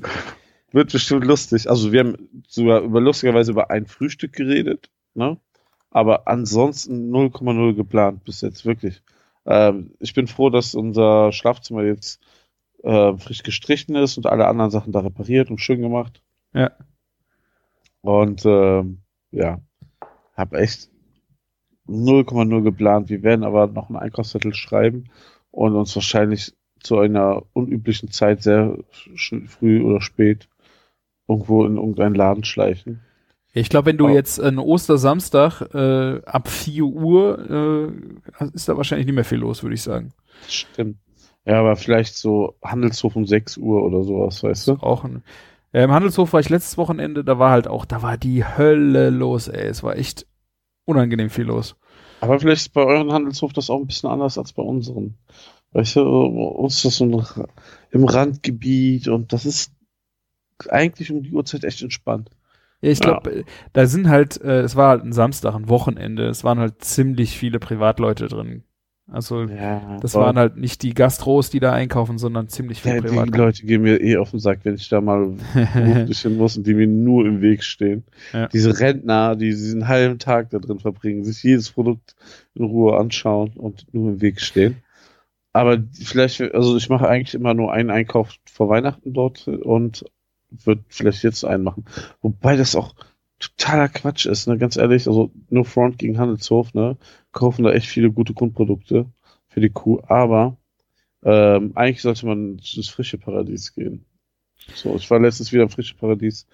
[0.72, 1.68] Wird bestimmt lustig.
[1.68, 5.38] Also wir haben sogar über lustigerweise über ein Frühstück geredet, ne?
[5.90, 9.02] Aber ansonsten 0,0 geplant bis jetzt, wirklich.
[9.46, 12.20] Ähm, ich bin froh, dass unser Schlafzimmer jetzt
[12.82, 16.20] äh, frisch gestrichen ist und alle anderen Sachen da repariert und schön gemacht.
[16.52, 16.72] Ja.
[18.08, 19.60] Und ähm, ja,
[20.34, 20.88] habe echt
[21.86, 23.10] 0,0 geplant.
[23.10, 25.10] Wir werden aber noch einen Einkaufszettel schreiben
[25.50, 28.78] und uns wahrscheinlich zu einer unüblichen Zeit sehr
[29.14, 30.48] früh oder spät
[31.28, 33.00] irgendwo in irgendeinen Laden schleichen.
[33.52, 37.92] Ich glaube, wenn du jetzt einen Ostersamstag äh, ab 4 Uhr
[38.40, 40.14] äh, ist da wahrscheinlich nicht mehr viel los, würde ich sagen.
[40.48, 40.96] Stimmt.
[41.44, 44.72] Ja, aber vielleicht so Handelshof um 6 Uhr oder sowas, weißt du?
[44.80, 45.22] Auch ein,
[45.72, 49.10] äh, Im Handelshof war ich letztes Wochenende, da war halt auch, da war die Hölle
[49.10, 49.66] los, ey.
[49.66, 50.26] Es war echt
[50.84, 51.76] unangenehm viel los.
[52.20, 55.16] Aber vielleicht ist bei euren Handelshof das auch ein bisschen anders als bei unseren.
[55.72, 57.24] Weißt du, bei uns ist das so
[57.90, 59.72] im Randgebiet und das ist
[60.68, 62.30] eigentlich um die Uhrzeit echt entspannt.
[62.80, 63.20] Ja, ich Ja.
[63.20, 66.82] glaube, da sind halt, äh, es war halt ein Samstag, ein Wochenende, es waren halt
[66.84, 68.64] ziemlich viele Privatleute drin.
[69.10, 72.96] Also Ja, das aber- waren halt nicht die Gastros, die da einkaufen, sondern ziemlich viele
[72.96, 73.38] Ja, die Privatleute.
[73.38, 75.34] Leute gehen mir eh auf den Sack, wenn ich da mal
[75.74, 78.04] hin muss und die mir nur im Weg stehen.
[78.34, 78.48] Ja.
[78.48, 82.16] Diese Rentner, die diesen halben Tag da drin verbringen, sich jedes Produkt
[82.54, 84.76] in Ruhe anschauen und nur im Weg stehen.
[85.54, 90.04] Aber vielleicht, also ich mache eigentlich immer nur einen Einkauf vor Weihnachten dort und
[90.50, 91.86] würde vielleicht jetzt einen machen.
[92.20, 92.94] Wobei das auch
[93.38, 94.58] totaler Quatsch ist, ne?
[94.58, 96.96] Ganz ehrlich, also nur Front gegen Handelshof, ne?
[97.32, 99.06] Kaufen da echt viele gute Grundprodukte
[99.48, 100.56] für die Kuh, aber
[101.22, 104.04] ähm, eigentlich sollte man ins frische Paradies gehen.
[104.74, 106.46] So, ich war letztens wieder im frische Paradies.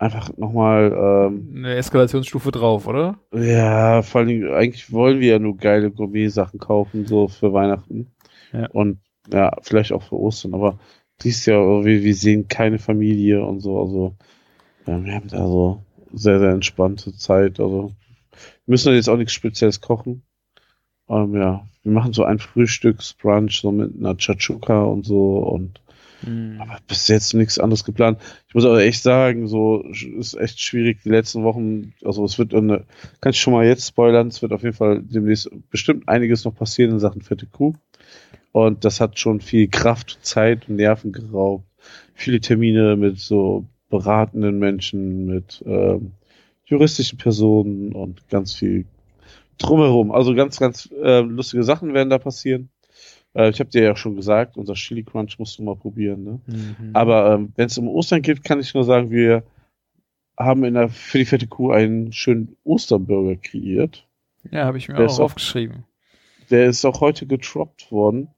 [0.00, 3.18] Einfach nochmal, ähm, Eine Eskalationsstufe drauf, oder?
[3.34, 8.12] ja, vor allen Dingen, eigentlich wollen wir ja nur geile Gourmet-Sachen kaufen, so für Weihnachten.
[8.52, 8.68] Ja.
[8.70, 9.00] Und
[9.32, 10.78] ja, vielleicht auch für Ostern, aber
[11.22, 14.16] dies Jahr, wir, wir sehen keine Familie und so, also
[14.86, 17.60] ja, wir haben da so sehr, sehr entspannte Zeit.
[17.60, 17.94] Also
[18.32, 20.22] wir müssen jetzt auch nichts Spezielles kochen.
[21.08, 25.80] Ähm, ja, wir machen so ein Frühstücksbrunch, so mit einer Chachuka und so und
[26.58, 28.18] aber bis jetzt nichts anderes geplant.
[28.48, 29.84] Ich muss aber echt sagen, so
[30.18, 31.94] ist echt schwierig die letzten Wochen.
[32.04, 32.86] Also es wird eine,
[33.20, 36.54] kann ich schon mal jetzt spoilern, es wird auf jeden Fall demnächst bestimmt einiges noch
[36.54, 37.74] passieren in Sachen fette Kuh.
[38.50, 41.64] Und das hat schon viel Kraft, Zeit und Nerven geraubt.
[42.14, 46.12] Viele Termine mit so beratenden Menschen, mit ähm,
[46.64, 48.84] juristischen Personen und ganz viel
[49.58, 50.10] drumherum.
[50.12, 52.68] Also ganz, ganz äh, lustige Sachen werden da passieren.
[53.34, 56.24] Äh, ich habe dir ja schon gesagt, unser Chili Crunch musst du mal probieren.
[56.24, 56.40] Ne?
[56.46, 56.90] Mhm.
[56.92, 59.42] Aber ähm, wenn es um Ostern geht, kann ich nur sagen, wir
[60.38, 64.06] haben in der, für die fette Kuh einen schönen Osterburger kreiert.
[64.52, 65.84] ja, habe ich mir der auch ist auch- aufgeschrieben.
[66.50, 68.28] Der ist auch heute getroppt worden.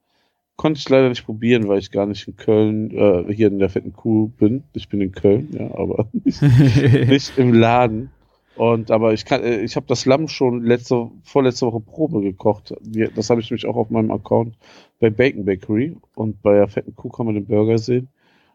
[0.61, 3.71] Konnte ich leider nicht probieren, weil ich gar nicht in Köln, äh, hier in der
[3.71, 4.63] fetten Kuh bin.
[4.73, 6.39] Ich bin in Köln, ja, aber nicht,
[7.09, 8.11] nicht im Laden.
[8.55, 12.75] Und aber ich kann, äh, ich habe das Lamm schon letzte, vorletzte Woche Probe gekocht.
[13.15, 14.55] Das habe ich nämlich auch auf meinem Account
[14.99, 18.09] bei Bacon Bakery und bei der fetten Kuh kann man den Burger sehen.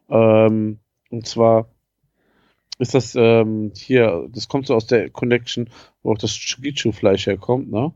[0.09, 0.79] Ähm,
[1.11, 1.67] und zwar
[2.79, 5.71] ist das ähm, hier, das kommt so aus der Connection,
[6.05, 7.93] wo auch das Chugichu-Fleisch herkommt, ne?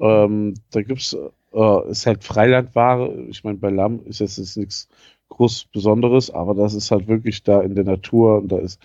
[0.00, 1.14] Ähm, da gibt's,
[1.52, 3.26] äh, ist halt Freilandware.
[3.28, 4.88] Ich meine, bei Lamm ist jetzt nichts
[5.28, 8.80] groß Besonderes, aber das ist halt wirklich da in der Natur und da ist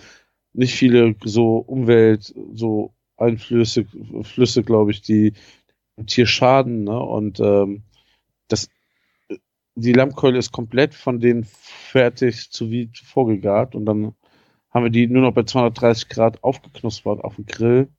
[0.54, 3.86] nicht viele so Umwelt, so Einflüsse,
[4.24, 5.34] Flüsse, glaube ich, die
[5.98, 7.00] dem Tier schaden, ne?
[7.00, 7.84] Und ähm,
[8.48, 8.70] das
[9.76, 14.16] die Lammkeule ist komplett von denen fertig zu wie vorgegart und dann
[14.70, 17.90] haben wir die nur noch bei 230 Grad aufgeknuspert auf dem Grill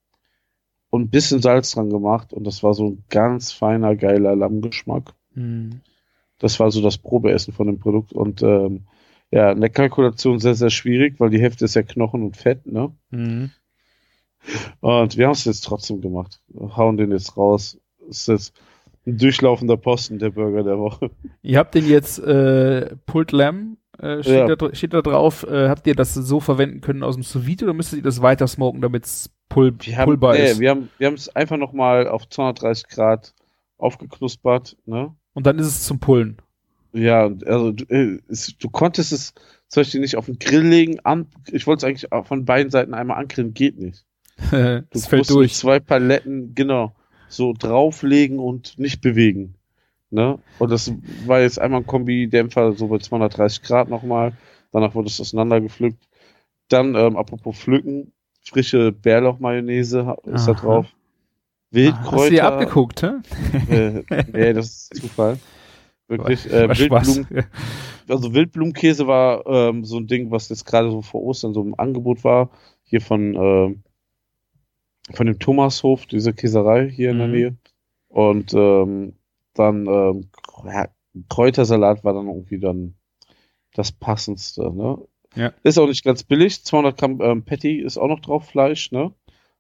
[0.91, 5.15] und ein bisschen Salz dran gemacht und das war so ein ganz feiner, geiler Lammgeschmack.
[5.35, 5.81] Mhm.
[6.39, 8.87] Das war so das Probeessen von dem Produkt und ähm,
[9.31, 12.67] ja, in der Kalkulation sehr, sehr schwierig, weil die Hälfte ist ja Knochen und Fett,
[12.67, 12.93] ne?
[13.11, 13.51] Mhm.
[14.81, 16.41] Und wir haben es jetzt trotzdem gemacht.
[16.47, 17.81] Wir hauen den jetzt raus.
[18.09, 18.55] Ist jetzt
[19.07, 21.11] Ein durchlaufender Posten, der Burger der Woche.
[21.43, 24.57] Ihr habt den jetzt äh, Pulled Lamb, äh, steht, Ja.
[24.57, 25.45] da, steht da drauf.
[25.45, 28.23] Äh, habt ihr das so verwenden können aus dem sous vide oder müsstet ihr das
[28.23, 30.61] weiter smoken, damit es pull, Wir haben, nee, ist?
[30.61, 33.35] wir haben wir es einfach nochmal auf 230 Grad
[33.79, 35.15] aufgeknuspert, ne?
[35.35, 36.39] Und dann ist es zum Pullen.
[36.93, 39.35] Ja, also du, äh, es, du konntest es
[39.69, 42.95] zum Beispiel nicht auf den Grill legen, an, ich wollte es eigentlich von beiden Seiten
[42.95, 44.05] einmal angrillen, geht nicht.
[44.51, 45.55] Du das fällt musst mit durch.
[45.55, 46.95] zwei Paletten, genau,
[47.29, 49.55] so drauflegen und nicht bewegen.
[50.17, 50.39] Ne?
[50.59, 50.91] Und das
[51.27, 54.33] war jetzt einmal ein Kombi-Dämpfer, so bei 230 Grad nochmal.
[54.73, 56.03] Danach wurde es auseinandergepflückt.
[56.69, 60.61] Dann, ähm, apropos pflücken, frische Bärlauch-Mayonnaise ist da Aha.
[60.61, 60.87] drauf.
[60.87, 62.45] Ah, Hast du dir Wildkräuter.
[62.53, 63.11] abgeguckt, hä?
[63.71, 64.03] äh,
[64.33, 65.39] nee, das ist Zufall.
[66.09, 66.47] Wirklich.
[66.51, 66.67] Äh.
[66.79, 67.27] Wildblumen,
[68.09, 71.79] also Wildblumenkäse war ähm, so ein Ding, was jetzt gerade so vor Ostern so im
[71.79, 72.49] Angebot war.
[72.85, 73.83] Hier von, ähm,
[75.13, 77.33] von dem Thomashof, dieser Käserei hier in der Mhm.
[77.35, 77.57] Nähe.
[78.09, 79.13] Und ähm,
[79.59, 80.31] dann ähm,
[80.65, 80.89] ja,
[81.29, 82.95] Kräutersalat war dann irgendwie dann
[83.75, 84.73] das passendste.
[84.75, 84.99] Ne?
[85.35, 85.53] Ja.
[85.63, 86.65] Ist auch nicht ganz billig.
[86.65, 89.13] 200 Gramm ähm, Patty ist auch noch drauf, Fleisch, ne?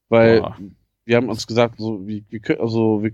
[0.08, 0.56] Weil Boah.
[1.04, 3.12] wir haben uns gesagt, so, wir, wir können, also wir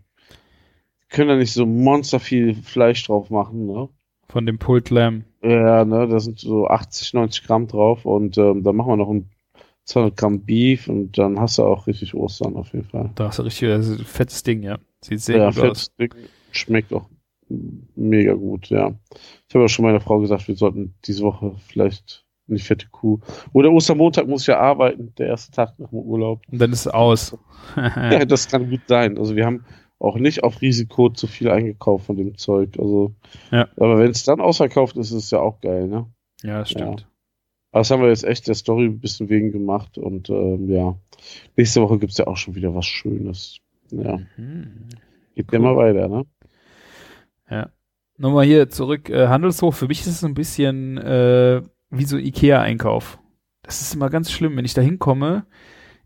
[1.08, 3.88] können da nicht so monster viel Fleisch drauf machen, ne?
[4.28, 5.24] Von dem Pulled Lamb.
[5.42, 9.10] Ja, ne, da sind so 80, 90 Gramm drauf und ähm, dann machen wir noch
[9.10, 9.28] ein
[9.84, 13.10] 200 Gramm Beef und dann hast du auch richtig Ostern auf jeden Fall.
[13.16, 14.78] Da hast du richtig das ist ein fettes Ding, ja.
[15.04, 15.92] Sieht sehr ja, gut aus.
[15.96, 16.14] Ding,
[16.52, 17.08] schmeckt auch
[17.48, 18.94] mega gut, ja.
[19.48, 23.20] Ich habe ja schon meiner Frau gesagt, wir sollten diese Woche vielleicht eine fette Kuh.
[23.52, 26.42] Oder Ostermontag muss ich ja arbeiten, der erste Tag nach dem Urlaub.
[26.50, 27.36] Und dann ist es aus.
[27.76, 29.16] Ja, das kann gut sein.
[29.18, 29.64] Also wir haben
[29.98, 32.76] auch nicht auf Risiko zu viel eingekauft von dem Zeug.
[32.78, 33.14] Also,
[33.50, 33.68] Ja.
[33.76, 36.06] aber wenn es dann ausverkauft ist, ist es ja auch geil, ne?
[36.42, 37.06] ja, das stimmt.
[37.70, 40.96] Aber das haben wir jetzt echt der Story ein bisschen wegen gemacht und ähm, ja,
[41.56, 43.58] nächste Woche gibt's ja auch schon wieder was Schönes.
[43.90, 44.88] Ja, Mhm.
[45.36, 45.56] geht Cool.
[45.58, 46.24] immer weiter, ne?
[47.52, 47.70] Ja.
[48.18, 53.18] Nochmal hier zurück, äh, Handelshof, für mich ist es ein bisschen äh, wie so Ikea-Einkauf.
[53.62, 55.44] Das ist immer ganz schlimm, wenn ich da hinkomme.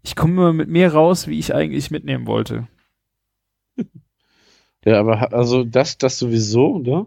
[0.03, 2.67] Ich komme immer mit mehr raus, wie ich eigentlich mitnehmen wollte.
[4.85, 7.07] Ja, aber also das, das sowieso, ne?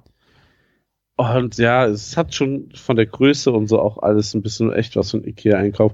[1.15, 4.97] Und ja, es hat schon von der Größe und so auch alles ein bisschen echt
[4.97, 5.93] was von Ikea-Einkauf.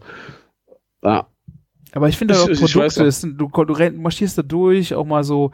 [1.04, 1.28] Ja,
[1.92, 5.06] Aber ich finde Ich- auch ich Produkte, es sind- du, du marschierst da durch, auch
[5.06, 5.52] mal so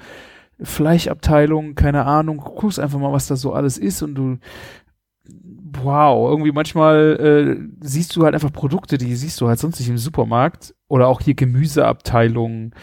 [0.62, 4.38] Fleischabteilung, keine Ahnung, guckst einfach mal, was da so alles ist und du,
[5.82, 9.90] wow, irgendwie manchmal äh, siehst du halt einfach Produkte, die siehst du halt sonst nicht
[9.90, 12.74] im Supermarkt oder auch hier Gemüseabteilung,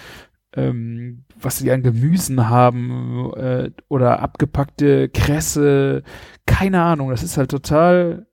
[0.54, 6.02] ähm, was die an Gemüsen haben äh, oder abgepackte Kresse,
[6.46, 8.26] keine Ahnung, das ist halt total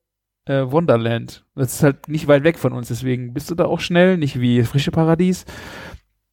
[0.46, 1.46] äh, Wonderland.
[1.56, 4.40] Das ist halt nicht weit weg von uns, deswegen bist du da auch schnell, nicht
[4.40, 5.46] wie frische Paradies.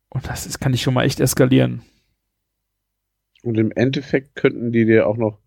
[0.09, 1.83] Und das ist, kann ich schon mal echt eskalieren.
[3.43, 5.39] Und im Endeffekt könnten die dir auch noch,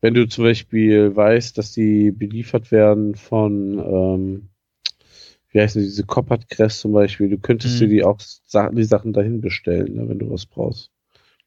[0.00, 4.48] wenn du zum Beispiel weißt, dass die beliefert werden von, ähm,
[5.50, 7.78] wie heißen die, diese Koppert-Crest zum Beispiel, du könntest Mhm.
[7.80, 8.18] dir die auch
[8.72, 10.90] die Sachen dahin bestellen, ne, wenn du was brauchst.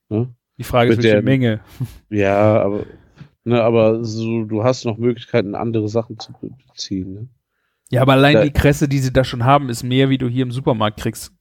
[0.10, 0.34] Ne?
[0.58, 1.62] Die Frage ist, Mit welche der- Menge.
[2.10, 2.86] Ja, aber,
[3.43, 7.13] ne, aber so, du hast noch Möglichkeiten, andere Sachen zu be- beziehen.
[7.13, 7.28] Ne?
[7.89, 10.28] Ja, aber allein Da- die Kresse, die sie da schon haben, ist mehr, wie du
[10.30, 11.32] hier im Supermarkt kriegst.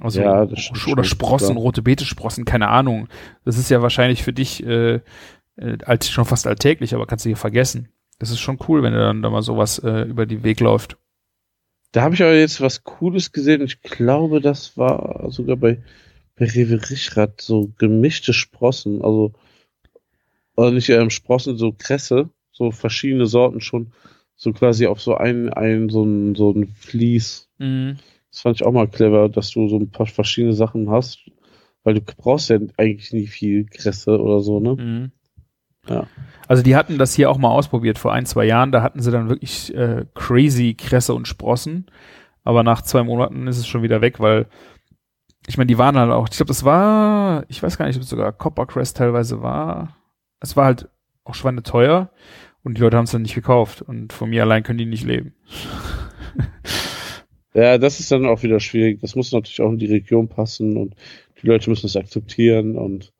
[0.00, 1.58] Also, Ja, oder Sprossen, klar.
[1.58, 3.08] rote Beete-Sprossen, keine Ahnung.
[3.44, 5.00] Das ist ja wahrscheinlich für dich äh,
[5.56, 7.88] äh, als, schon fast alltäglich, aber kannst du hier vergessen.
[8.18, 10.96] Das ist schon cool, wenn du dann da mal sowas äh, über den Weg läuft.
[11.92, 13.62] Da habe ich aber jetzt was Cooles gesehen.
[13.62, 15.82] Ich glaube, das war sogar bei,
[16.36, 19.02] bei Rewe Richrath so gemischte Sprossen.
[19.02, 19.32] Also,
[20.56, 23.92] also nicht ähm, Sprossen, so Kresse, so verschiedene Sorten schon,
[24.36, 27.48] so quasi auf so ein, ein so ein, so ein Vlies.
[28.30, 31.30] Das fand ich auch mal clever, dass du so ein paar verschiedene Sachen hast,
[31.82, 34.74] weil du brauchst ja eigentlich nie viel Kresse oder so, ne?
[34.74, 35.12] Mhm.
[35.88, 36.06] Ja.
[36.46, 38.72] Also die hatten das hier auch mal ausprobiert vor ein, zwei Jahren.
[38.72, 41.86] Da hatten sie dann wirklich äh, crazy Kresse und Sprossen.
[42.44, 44.46] Aber nach zwei Monaten ist es schon wieder weg, weil
[45.46, 48.02] ich meine, die waren halt auch, ich glaube, das war, ich weiß gar nicht, ob
[48.02, 49.96] es sogar Copper Crest teilweise war.
[50.40, 50.88] Es war halt
[51.24, 52.10] auch schweineteuer
[52.62, 53.82] und die Leute haben es dann nicht gekauft.
[53.82, 55.34] Und von mir allein können die nicht leben.
[57.58, 59.00] Ja, das ist dann auch wieder schwierig.
[59.00, 60.94] Das muss natürlich auch in die Region passen und
[61.42, 63.12] die Leute müssen es akzeptieren und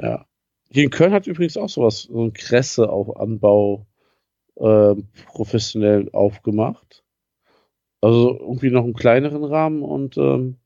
[0.00, 0.26] Ja.
[0.68, 3.86] Hier in Köln hat übrigens auch sowas, so ein Kresse auch Anbau
[4.58, 7.04] ähm, professionell aufgemacht.
[8.00, 10.56] Also irgendwie noch im kleineren Rahmen und ähm,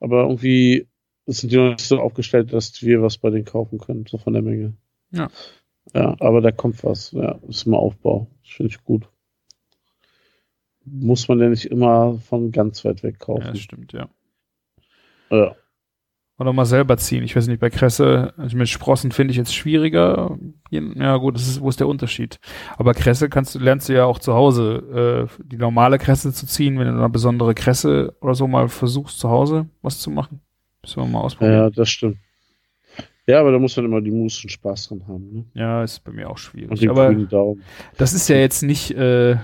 [0.00, 0.88] aber irgendwie
[1.26, 4.32] sind die noch nicht so aufgestellt, dass wir was bei denen kaufen können, so von
[4.32, 4.74] der Menge.
[5.12, 5.30] Ja.
[5.94, 7.12] Ja, aber da kommt was.
[7.12, 8.28] Ja, ist im Aufbau.
[8.42, 9.08] Das finde ich gut.
[10.92, 13.46] Muss man ja nicht immer von ganz weit weg Ja, kaufen.
[13.48, 14.08] das stimmt, ja.
[15.30, 15.54] Ja.
[16.40, 17.24] Oder mal selber ziehen.
[17.24, 20.38] Ich weiß nicht, bei Kresse, also mit Sprossen finde ich jetzt schwieriger.
[20.70, 22.38] Ja gut, das ist, wo ist der Unterschied?
[22.76, 26.46] Aber Kresse kannst du, lernst du ja auch zu Hause, äh, die normale Kresse zu
[26.46, 30.40] ziehen, wenn du eine besondere Kresse oder so mal versuchst, zu Hause was zu machen.
[30.82, 31.54] Müssen wir mal ausprobieren.
[31.58, 32.18] Ja, das stimmt.
[33.26, 35.32] Ja, aber da muss man immer die Muße und Spaß dran haben.
[35.32, 35.44] Ne?
[35.54, 36.70] Ja, ist bei mir auch schwierig.
[36.70, 37.62] Und den aber grünen Daumen.
[37.98, 39.36] das ist ja jetzt nicht äh,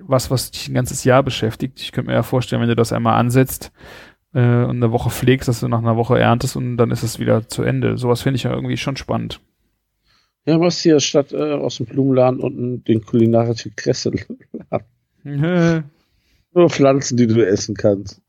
[0.00, 1.80] was, was dich ein ganzes Jahr beschäftigt.
[1.80, 3.72] Ich könnte mir ja vorstellen, wenn du das einmal ansetzt
[4.32, 7.18] äh, und eine Woche pflegst, dass du nach einer Woche erntest und dann ist es
[7.18, 7.96] wieder zu Ende.
[7.96, 9.40] Sowas finde ich ja irgendwie schon spannend.
[10.46, 14.38] Ja, was hier statt äh, aus dem Blumenladen unten den kulinarischen Kresseladen.
[16.52, 18.20] Nur Pflanzen, die du essen kannst.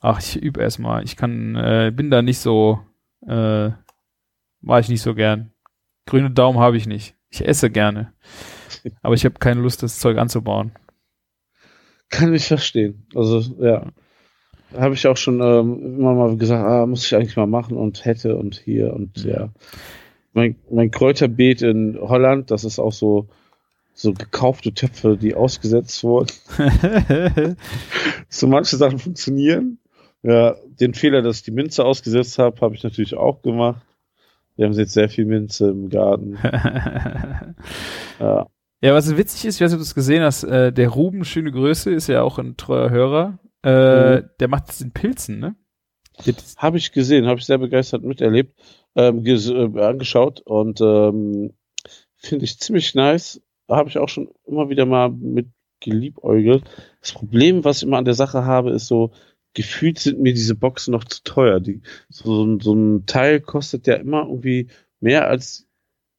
[0.00, 1.04] Ach, ich übe erstmal.
[1.04, 2.80] Ich kann, äh, bin da nicht so,
[3.26, 3.70] äh,
[4.60, 5.52] mache ich nicht so gern.
[6.06, 7.14] Grüne Daumen habe ich nicht.
[7.30, 8.12] Ich esse gerne.
[9.02, 10.72] Aber ich habe keine Lust, das Zeug anzubauen.
[12.10, 13.06] Kann ich verstehen.
[13.14, 13.86] Also, ja.
[14.76, 18.04] Habe ich auch schon ähm, immer mal gesagt, ah, muss ich eigentlich mal machen und
[18.04, 19.50] hätte und hier und ja.
[20.32, 23.28] Mein, mein Kräuterbeet in Holland, das ist auch so,
[23.94, 26.32] so gekaufte Töpfe, die ausgesetzt wurden.
[28.28, 29.78] so manche Sachen funktionieren.
[30.22, 33.82] Ja, den Fehler, dass ich die Minze ausgesetzt habe, habe ich natürlich auch gemacht.
[34.56, 36.38] Wir haben jetzt sehr viel Minze im Garten.
[38.20, 38.46] Ja.
[38.84, 41.24] Ja, was witzig ist, ich weiß nicht, ob du es gesehen hast, äh, der Ruben,
[41.24, 43.38] schöne Größe, ist ja auch ein treuer Hörer.
[43.64, 44.28] Äh, Mhm.
[44.40, 45.56] Der macht das in Pilzen, ne?
[46.58, 48.54] Habe ich gesehen, habe ich sehr begeistert miterlebt,
[48.94, 51.54] ähm, äh, angeschaut und ähm,
[52.16, 53.40] finde ich ziemlich nice.
[53.70, 55.48] Habe ich auch schon immer wieder mal mit
[55.80, 56.64] geliebäugelt.
[57.00, 59.12] Das Problem, was ich immer an der Sache habe, ist so,
[59.54, 61.58] gefühlt sind mir diese Boxen noch zu teuer.
[61.58, 64.68] Die, so, ein- so ein Teil kostet ja immer irgendwie
[65.00, 65.66] mehr als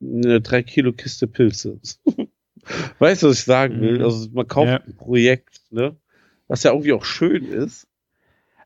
[0.02, 1.80] eine 3 Kilo Kiste Pilze.
[3.00, 4.00] weißt du, was ich sagen will?
[4.00, 4.04] Mhm.
[4.06, 4.80] Also man kauft Ja.
[4.86, 5.96] ein Projekt, ne?
[6.48, 7.88] Was ja irgendwie auch schön ist.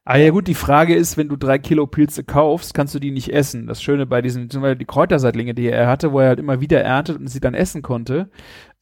[0.05, 3.11] Ah ja gut, die Frage ist, wenn du drei Kilo Pilze kaufst, kannst du die
[3.11, 3.67] nicht essen.
[3.67, 6.61] Das Schöne bei diesen, zum Beispiel die Kräuterseitlinge, die er hatte, wo er halt immer
[6.61, 8.29] wieder erntet und sie dann essen konnte,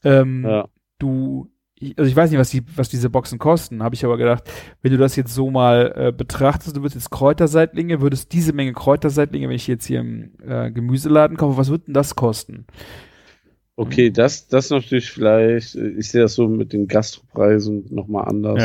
[0.06, 0.67] ähm, Ja.
[0.99, 1.51] du,
[1.97, 4.49] also ich weiß nicht, was die, was diese Boxen kosten, habe ich aber gedacht,
[4.82, 8.71] wenn du das jetzt so mal äh, betrachtest, du würdest jetzt Kräuterseitlinge, würdest diese Menge
[8.73, 12.65] Kräuterseitlinge, wenn ich jetzt hier im äh, Gemüseladen kaufe, was wird denn das kosten?
[13.79, 18.61] Okay, das, das natürlich vielleicht, äh, ich sehe das so mit den Gastropreisen nochmal anders.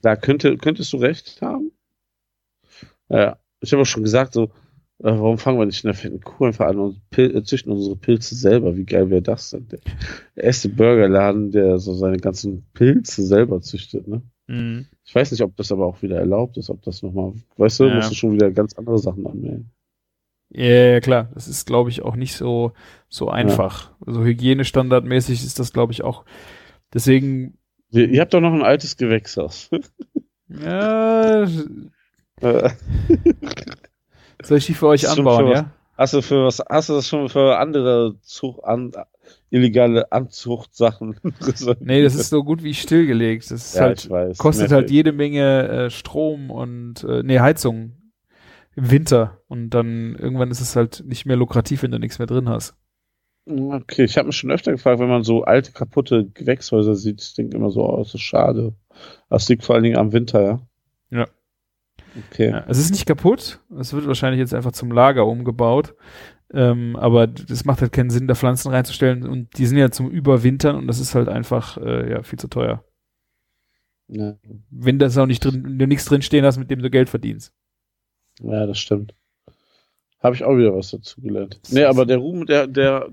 [0.00, 1.70] Da könnte, könntest du recht haben.
[3.08, 4.48] Ja, ich habe auch schon gesagt, so, äh,
[5.04, 7.94] warum fangen wir nicht in der fetten Kuh einfach an und Pil äh, züchten unsere
[7.96, 8.74] Pilze selber?
[8.74, 9.68] Wie geil wäre das denn?
[9.68, 9.80] Der
[10.34, 14.22] erste Burgerladen, der so seine ganzen Pilze selber züchtet, ne?
[14.46, 14.86] Mhm.
[15.04, 17.84] Ich weiß nicht, ob das aber auch wieder erlaubt ist, ob das nochmal, weißt du,
[17.84, 17.94] Ja.
[17.96, 19.70] musst du schon wieder ganz andere Sachen anmelden.
[20.54, 21.28] Ja, ja, klar.
[21.34, 22.72] Das ist, glaube ich, auch nicht so,
[23.08, 23.90] so einfach.
[24.06, 26.24] Also hygienestandardmäßig ist das, glaube ich, auch.
[26.92, 27.56] Deswegen,
[27.90, 29.70] Wir, ihr habt doch noch ein altes Gewächshaus.
[30.48, 31.44] ja,
[32.42, 32.70] Äh,
[34.42, 35.70] soll ich die für euch anbauen, für was- ja?
[35.96, 38.92] Hast du für was, hast du das schon für andere Zucht, an,
[39.50, 41.16] illegale Anzuchtsachen?
[41.80, 43.44] Nee, das ist so gut wie stillgelegt.
[43.44, 44.38] Das ist ja, halt, weiß.
[44.38, 47.92] kostet halt jede Menge äh, Strom und, äh, nee, Heizung
[48.74, 49.40] Winter.
[49.48, 52.74] Und dann irgendwann ist es halt nicht mehr lukrativ, wenn du nichts mehr drin hast.
[53.44, 57.34] Okay, ich habe mich schon öfter gefragt, wenn man so alte, kaputte Gewächshäuser sieht, ich
[57.34, 58.74] denke immer so, oh, das ist schade.
[59.28, 60.60] Das liegt vor allen Dingen am Winter, ja?
[61.10, 61.26] Ja.
[62.30, 62.50] Okay.
[62.50, 63.60] Ja, es ist nicht kaputt.
[63.78, 65.94] Es wird wahrscheinlich jetzt einfach zum Lager umgebaut.
[66.52, 69.26] Ähm, aber das macht halt keinen Sinn, da Pflanzen reinzustellen.
[69.26, 72.48] Und die sind ja zum Überwintern und das ist halt einfach äh, ja, viel zu
[72.48, 72.84] teuer.
[74.08, 74.36] Ja.
[74.70, 77.08] Wenn das auch nicht drin, wenn du nichts drin stehen hast, mit dem du Geld
[77.08, 77.52] verdienst.
[78.42, 79.14] Ja, das stimmt.
[80.22, 81.60] Habe ich auch wieder was dazu gelernt.
[81.70, 83.08] Nee, aber der Ruhm, der, der,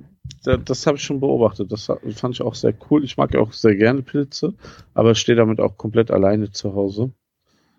[0.46, 1.72] der das habe ich schon beobachtet.
[1.72, 3.04] Das fand ich auch sehr cool.
[3.04, 4.54] Ich mag ja auch sehr gerne Pilze,
[4.94, 7.12] aber stehe damit auch komplett alleine zu Hause.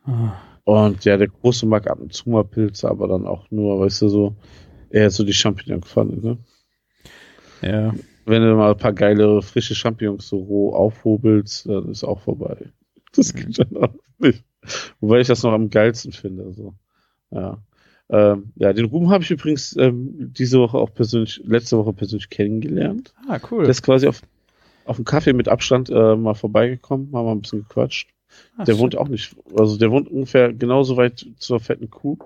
[0.05, 0.33] Ah.
[0.65, 4.03] Und ja, der Große mag ab und zu mal Pilze, aber dann auch nur, weißt
[4.03, 4.37] du, so
[4.91, 6.39] eher so die Champignon-Pfanne, ne?
[7.63, 7.95] Ja.
[8.27, 12.57] Wenn du mal ein paar geile, frische Champignons so roh aufhobelst, dann ist auch vorbei.
[13.15, 14.45] Das geht dann auch nicht.
[15.01, 16.75] Wobei ich das noch am geilsten finde, so.
[17.31, 17.59] Ja.
[18.09, 22.29] Ähm, ja, den Ruhm habe ich übrigens ähm, diese Woche auch persönlich, letzte Woche persönlich
[22.29, 23.15] kennengelernt.
[23.29, 23.63] Ah, cool.
[23.63, 24.21] Der ist quasi auf,
[24.85, 28.11] auf dem Kaffee mit Abstand äh, mal vorbeigekommen, haben wir ein bisschen gequatscht.
[28.57, 28.81] Ah, Der schön.
[28.83, 32.19] wohnt auch nicht, also der wohnt ungefähr genauso weit zur fetten Kuh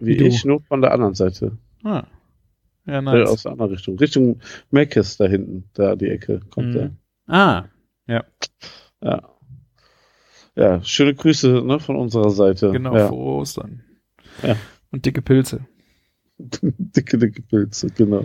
[0.00, 1.58] wie, Wie ich, nur von der anderen Seite.
[1.84, 2.04] Ah.
[2.86, 3.28] Ja, Äh, nice.
[3.28, 3.98] aus der anderen Richtung.
[3.98, 6.96] Richtung Meckes da hinten, da die Ecke kommt Mhm.
[7.26, 7.64] Ah,
[8.08, 8.24] der.
[9.02, 9.28] Ja.
[10.58, 12.70] Ja, schöne Grüße ne, von unserer Seite.
[12.72, 13.08] genau, Ja.
[13.08, 13.82] frohe Ostern.
[14.42, 14.56] Ja.
[14.90, 15.60] Und dicke Pilze.
[16.38, 18.24] dicke, dicke Pilze, genau.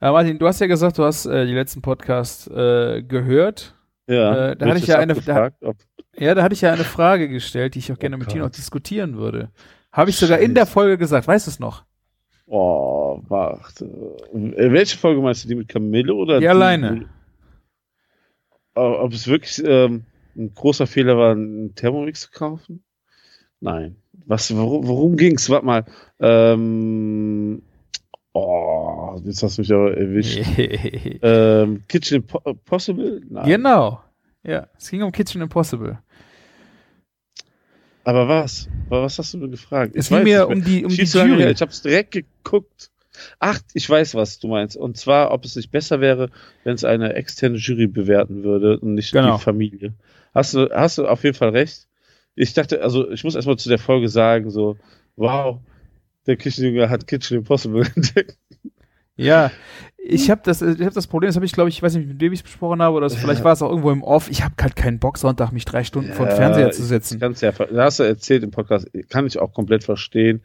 [0.00, 3.74] Ja, Martin, du hast ja gesagt, du hast äh, die letzten Podcasts äh, gehört.
[4.06, 5.50] Ja, Äh, da hatte ich ja eine- da-
[6.18, 8.40] Ja, da hatte ich ja eine Frage gestellt, die ich auch gerne Oh mit dir
[8.42, 9.50] noch diskutieren würde.
[9.92, 11.84] Habe ich sogar in der Folge gesagt, weißt du es noch?
[12.46, 13.86] Oh, warte.
[14.32, 17.06] Äh, Welche Folge meinst du, die mit Camille oder Die alleine.
[18.74, 20.04] Äh, Ob es wirklich ähm,
[20.36, 22.82] ein großer Fehler war, einen Thermomix zu kaufen?
[23.60, 23.96] Nein.
[24.26, 25.48] Was, worum, worum ging's?
[25.48, 25.84] Warte mal.
[26.20, 27.62] Ähm,
[28.32, 30.40] oh, jetzt hast du mich aber erwischt.
[31.22, 33.22] ähm, Kitchen Impo- Impossible?
[33.28, 33.46] Nein.
[33.46, 34.02] genau.
[34.42, 35.98] Ja, es ging um Kitchen Impossible.
[38.04, 38.68] Aber was?
[38.88, 39.96] Aber was hast du mir gefragt?
[39.96, 41.02] Es Ich ging mir um die, um die.
[41.02, 41.50] Jury.
[41.50, 42.90] Ich habe es direkt geguckt.
[43.40, 44.76] Ach, ich weiß, was du meinst.
[44.76, 46.30] Und zwar, ob es nicht besser wäre,
[46.64, 49.38] wenn es eine externe Jury bewerten würde und nicht Genau.
[49.38, 49.94] die Familie.
[50.36, 51.88] Hast du, hast du auf jeden Fall recht.
[52.34, 54.76] Ich dachte, also ich muss erstmal zu der Folge sagen, so,
[55.16, 55.60] wow,
[56.26, 58.36] der Küchenjunge hat Kitchen Impossible entdeckt.
[59.16, 59.50] Ja,
[59.96, 62.06] ich habe das, ich hab das Problem, das habe ich, glaube ich, ich weiß nicht,
[62.06, 64.30] mit wem ich es besprochen habe, oder das, vielleicht war es auch irgendwo im Off.
[64.30, 67.18] Ich habe halt keinen Bock, Sonntag mich drei Stunden vor den Fernseher zu setzen.
[67.18, 70.42] Kannst ja, hast du erzählt im Podcast, kann ich auch komplett verstehen.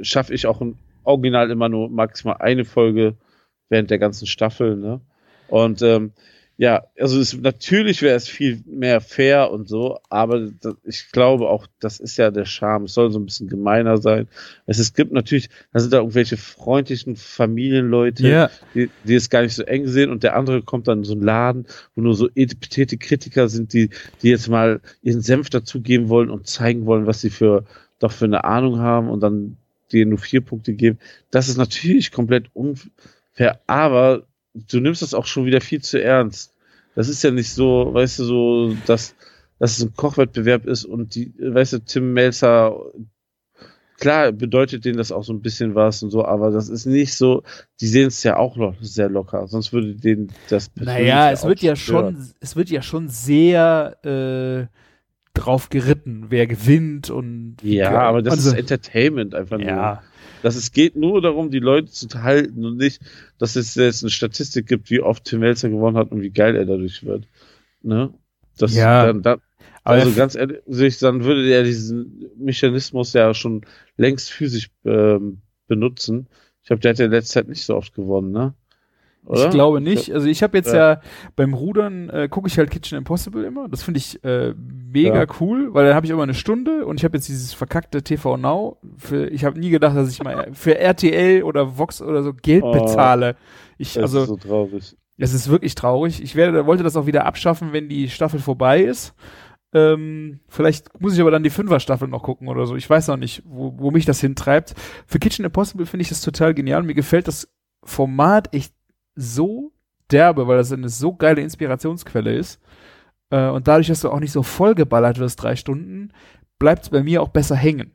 [0.00, 3.16] Schaffe ich auch ein Original immer nur maximal eine Folge
[3.68, 5.00] während der ganzen Staffel, ne?
[5.48, 6.12] Und ähm,
[6.60, 11.48] ja, also es, natürlich wäre es viel mehr fair und so, aber das, ich glaube
[11.48, 12.86] auch, das ist ja der Charme.
[12.86, 14.26] Es soll so ein bisschen gemeiner sein.
[14.66, 19.42] Es, es gibt natürlich, da sind da irgendwelche freundlichen Familienleute, Ja, die, die es gar
[19.42, 22.14] nicht so eng sehen und der andere kommt dann in so einen Laden, wo nur
[22.14, 23.90] so etipetete Kritiker sind, die,
[24.22, 27.66] die jetzt mal ihren Senf dazugeben wollen und zeigen wollen, was sie für
[28.00, 29.58] doch für eine Ahnung haben und dann
[29.92, 30.98] dir nur vier Punkte geben.
[31.30, 34.24] Das ist natürlich komplett unfair, aber
[34.70, 36.54] du nimmst das auch schon wieder viel zu ernst.
[36.94, 39.14] Das ist ja nicht so, weißt du, so, dass,
[39.58, 42.76] dass es ein Kochwettbewerb ist und die, weißt du, Tim Melzer,
[43.98, 47.14] klar bedeutet denen das auch so ein bisschen was und so, aber das ist nicht
[47.14, 47.42] so,
[47.80, 51.60] die sehen es ja auch noch sehr locker, sonst würde denen das naja, es wird
[51.60, 52.16] ja stören.
[52.16, 54.66] schon, es wird ja schon sehr äh,
[55.34, 60.02] drauf geritten, wer gewinnt und Ja, aber das also, ist Entertainment einfach nur.
[60.42, 63.00] Ja, Das es geht nur darum, die Leute zu halten und nicht,
[63.38, 66.56] dass es jetzt eine Statistik gibt, wie oft Tim Melzer gewonnen hat und wie geil
[66.56, 67.26] er dadurch wird.
[67.82, 68.12] Ne?
[68.56, 69.06] Das, Ja.
[69.06, 69.40] dann, dann,
[69.84, 73.62] also ganz ehrlich, dann würde er diesen Mechanismus ja schon
[73.96, 76.28] längst physisch ähm, benutzen.
[76.62, 78.54] Ich glaube, der hat ja in letzter Zeit nicht so oft gewonnen, ne?
[79.28, 79.44] Oder?
[79.44, 80.12] Ich glaube nicht.
[80.12, 80.92] Also ich habe jetzt Ja.
[80.94, 81.00] ja,
[81.36, 83.68] beim Rudern äh, gucke ich halt Kitchen Impossible immer.
[83.68, 85.26] Das finde ich äh, mega Ja.
[85.40, 88.36] cool, weil dann habe ich immer eine Stunde und ich habe jetzt dieses verkackte TV
[88.36, 88.78] Now.
[88.96, 92.64] Für, ich habe nie gedacht, dass ich mal für RTL oder Vox oder so Geld
[92.64, 92.72] Oh.
[92.72, 93.36] bezahle.
[93.76, 94.96] Ich, also ist so traurig.
[95.18, 96.22] es ist wirklich traurig.
[96.22, 99.14] Ich werde, wollte das auch wieder abschaffen, wenn die Staffel vorbei ist.
[99.74, 102.74] Ähm, vielleicht muss ich aber dann die Fünfer-Staffel noch gucken oder so.
[102.76, 104.74] Ich weiß noch nicht, wo, wo mich das hintreibt.
[105.06, 106.82] Für Kitchen Impossible finde ich das total genial.
[106.82, 107.48] Mir gefällt das
[107.84, 108.72] Format echt
[109.18, 109.72] so
[110.10, 112.60] derbe, weil das eine so geile Inspirationsquelle ist.
[113.30, 116.12] Äh, und dadurch, dass du auch nicht so vollgeballert wirst, drei Stunden,
[116.58, 117.92] bleibt es bei mir auch besser hängen.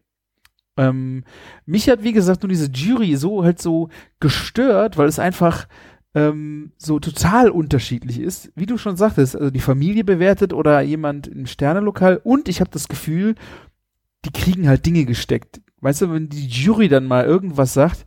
[0.78, 1.24] Ähm,
[1.66, 5.68] mich hat, wie gesagt, nur diese Jury so halt so gestört, weil es einfach
[6.16, 8.52] ähm, so total unterschiedlich ist.
[8.56, 12.72] Wie du schon sagtest, also die Familie bewertet oder jemand im Sternelokal und ich habe
[12.72, 13.36] das Gefühl,
[14.26, 15.62] die kriegen halt Dinge gesteckt.
[15.82, 18.06] Weißt du, wenn die Jury dann mal irgendwas sagt,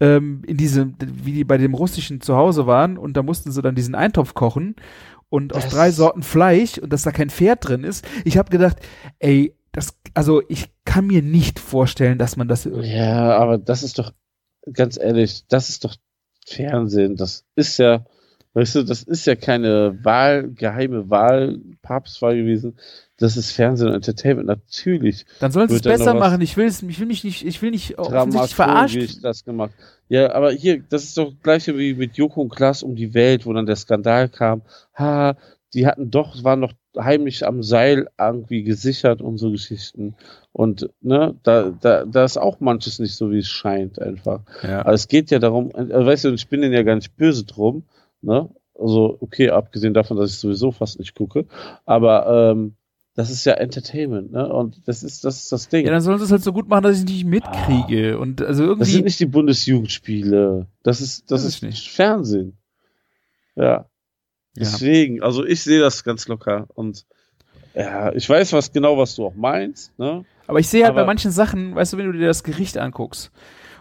[0.00, 3.74] ähm, in diesem, wie die bei dem russischen Zuhause waren und da mussten sie dann
[3.74, 4.76] diesen Eintopf kochen
[5.28, 8.04] und aus Das- drei Sorten Fleisch und dass da kein Pferd drin ist.
[8.24, 8.76] Ich habe gedacht,
[9.18, 13.98] ey, das, also ich kann mir nicht vorstellen, dass man das Ja, aber das ist
[13.98, 14.12] doch,
[14.72, 15.96] ganz ehrlich, das ist doch
[16.46, 17.16] Fernsehen.
[17.16, 18.04] Das ist ja,
[18.52, 22.76] weißt du, das ist ja keine Wahl, geheime Wahl, Papstwahl gewesen.
[23.18, 24.48] Das ist Fernsehen und Entertainment.
[24.48, 26.40] Natürlich Dann sollen sie es besser machen.
[26.40, 28.94] Ich will es, ich will mich nicht, ich will nicht offensichtlich verarscht.
[28.96, 29.72] dramaturgisch das gemacht.
[30.08, 33.46] Ja, aber hier, das ist doch gleiche wie mit Joko und Klaas um die Welt,
[33.46, 34.62] wo dann der Skandal kam.
[34.98, 35.36] Ha,
[35.74, 40.14] die hatten doch, waren noch heimlich am Seil irgendwie gesichert und so Geschichten.
[40.52, 44.40] Und ne, da, da, da ist auch manches nicht so, wie es scheint einfach.
[44.62, 44.80] Ja.
[44.80, 47.44] Aber es geht ja darum, äh, weißt du, ich bin denen ja gar nicht böse
[47.44, 47.84] drum,
[48.22, 48.48] ne?
[48.76, 51.46] Also, okay, abgesehen davon, dass ich sowieso fast nicht gucke.
[51.86, 52.74] Aber ähm,
[53.14, 54.52] das ist ja Entertainment, ne?
[54.52, 55.86] Und das ist, das ist das Ding.
[55.86, 58.18] Ja, dann sollen sie es halt so gut machen, dass ich nicht mitkriege.
[58.18, 59.04] Und also das sind irgendwie.
[59.04, 60.66] nicht die Bundesjugendspiele.
[60.82, 61.90] Das ist, das, Das ist nicht.
[61.90, 62.56] Fernsehen.
[63.56, 63.64] Ja.
[63.64, 63.86] Ja.
[64.56, 66.66] Deswegen, also ich sehe das ganz locker.
[66.74, 67.06] Und
[67.74, 70.24] ja, ich weiß was genau, was du auch meinst, ne?
[70.46, 72.78] Aber ich sehe halt bei Aber- manchen Sachen, weißt du, wenn du dir das Gericht
[72.78, 73.30] anguckst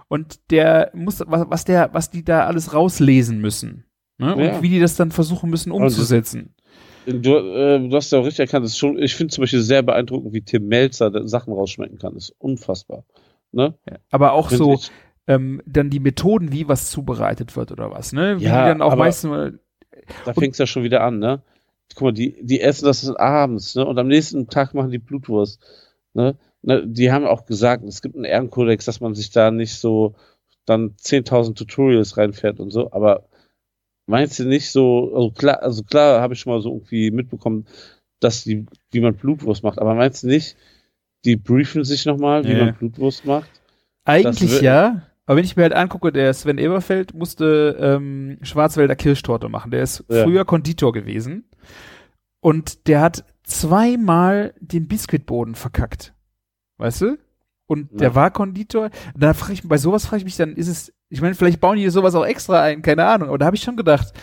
[0.08, 3.86] und der muss, was, was der, was die da alles rauslesen müssen.
[4.18, 4.28] Ne?
[4.28, 4.56] Ja.
[4.56, 6.54] Und wie die das dann versuchen müssen umzusetzen.
[7.06, 9.82] Du, äh, du hast ja auch richtig erkannt, ist schon, ich finde zum Beispiel sehr
[9.84, 12.14] beeindruckend, wie Tim Melzer Sachen rausschmecken kann.
[12.14, 13.04] Das ist unfassbar.
[13.52, 13.74] Ne?
[13.90, 13.98] Ja.
[14.12, 14.92] Aber auch so, ich-
[15.28, 18.40] ähm, dann die Methoden, wie was zubereitet wird oder was, ne?
[18.40, 19.60] Wie Ja, dann auch meistens mal,
[20.26, 21.42] Da fängt's ja schon wieder an, ne?
[21.96, 23.86] Guck mal, die, die essen das abends, ne?
[23.86, 25.62] Und am nächsten Tag machen die Blutwurst.
[26.14, 26.36] Ne?
[26.62, 30.16] ne, die haben auch gesagt, es gibt einen Ehrenkodex, dass man sich da nicht so
[30.66, 33.24] dann 10.000 Tutorials reinfährt und so, aber
[34.06, 37.66] meinst du nicht so, also klar, also klar habe ich schon mal so irgendwie mitbekommen,
[38.20, 40.56] dass die, wie man Blutwurst macht, aber meinst du nicht,
[41.26, 42.66] die briefen sich nochmal, wie Ja.
[42.66, 43.50] man Blutwurst macht?
[44.06, 49.48] Eigentlich ja, aber wenn ich mir halt angucke, der Sven Eberfeld musste ähm, Schwarzwälder Kirschtorte
[49.48, 49.72] machen.
[49.72, 50.24] Der ist Ja.
[50.24, 51.46] früher Konditor gewesen
[52.42, 56.14] und der hat zweimal den Biskuitboden verkackt.
[56.78, 57.18] Weißt du?
[57.74, 57.98] Und Ja.
[57.98, 58.90] der war Konditor.
[59.18, 61.78] Da frage ich bei sowas frage ich mich dann, ist es, ich meine, vielleicht bauen
[61.78, 63.30] die sowas auch extra ein, keine Ahnung.
[63.30, 64.14] Aber da habe ich schon gedacht,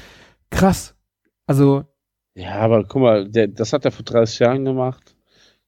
[0.51, 0.95] krass.
[1.47, 1.85] Also,
[2.35, 5.15] Ja, aber guck mal, der, das hat er vor 30 Jahren gemacht.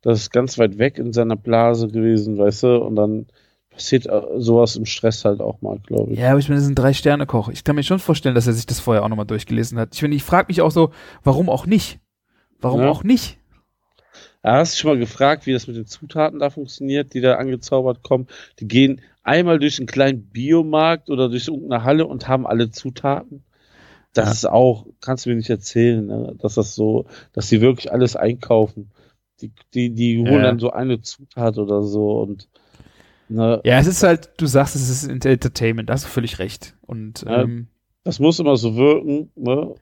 [0.01, 3.27] Das ist ganz weit weg in seiner Blase gewesen, weißt du, und dann
[3.71, 6.19] passiert äh, sowas im Stress halt auch mal, glaube ich.
[6.19, 7.49] ja, aber ich meine, das ist ein Drei-Sterne-Koch.
[7.51, 9.95] Ich kann mir schon vorstellen, dass er sich das vorher auch nochmal durchgelesen hat.
[9.95, 10.91] Ich meine, ich frage mich auch so,
[11.23, 12.01] warum auch nicht?
[12.61, 12.89] Warum Ja.
[12.91, 13.39] auch nicht?
[14.43, 18.03] Hast du schon mal gefragt, wie das mit den Zutaten da funktioniert, die da angezaubert
[18.03, 18.27] kommen?
[18.59, 23.45] Die gehen einmal durch einen kleinen Biomarkt oder durch irgendeine Halle und haben alle Zutaten.
[24.15, 24.33] Das Ja.
[24.33, 26.35] ist auch, kannst du mir nicht erzählen, ne?
[26.39, 28.91] dass das so, dass die wirklich alles einkaufen.
[29.41, 30.51] Die, die, die holen Ja.
[30.51, 32.49] dann so eine Zutat oder so und
[33.29, 36.77] ne, Ja, es ist halt, du sagst, es ist Entertainment, da hast du völlig recht.
[36.83, 37.43] Und Ja.
[37.43, 37.69] ähm,
[38.05, 39.75] das muss immer so wirken, ne?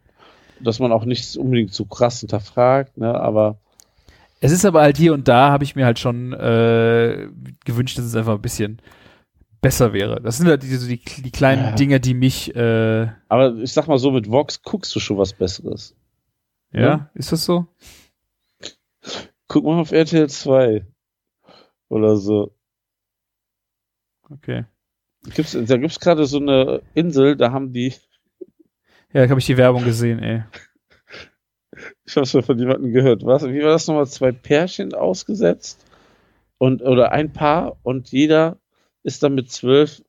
[0.61, 3.15] dass man auch nicht unbedingt so krass hinterfragt, ne?
[3.15, 3.59] aber
[4.41, 7.29] es ist aber halt hier und da, habe ich mir halt schon äh,
[7.65, 8.81] gewünscht, dass es einfach ein bisschen
[9.61, 10.21] besser wäre.
[10.23, 11.73] Das sind halt diese, die, die kleinen Ja.
[11.73, 15.19] Dinge, die mich, äh, ja, aber ich sag mal so, mit Vox guckst du schon
[15.19, 15.95] was Besseres.
[16.73, 17.11] Ja.
[17.15, 17.67] ist das so?
[19.49, 20.87] Guck mal auf RTL 2
[21.89, 22.55] oder so.
[24.31, 24.65] Okay.
[25.35, 27.93] Gibt's, da gibt's gerade so eine Insel, da haben die,
[29.13, 30.45] Ja, da habe ich die Werbung gesehen, ey.
[32.11, 35.87] Ich habe schon von jemandem gehört, was, wie war das nochmal, zwei Pärchen ausgesetzt
[36.59, 38.59] und oder ein Paar und jeder
[39.03, 40.03] ist dann mit zwölf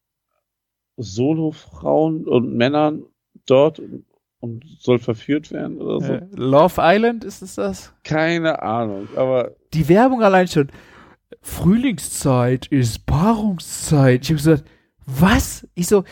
[0.97, 3.03] Solofrauen und Männern
[3.45, 4.05] dort und,
[4.39, 6.13] und soll verführt werden oder so.
[6.13, 7.93] Äh, Love Island, ist es das?
[8.03, 10.67] Keine Ahnung, aber Die Werbung allein schon.
[11.41, 14.23] Frühlingszeit ist Paarungszeit.
[14.23, 14.63] Ich habe gesagt,
[15.05, 15.67] was?
[15.75, 16.03] Ich so,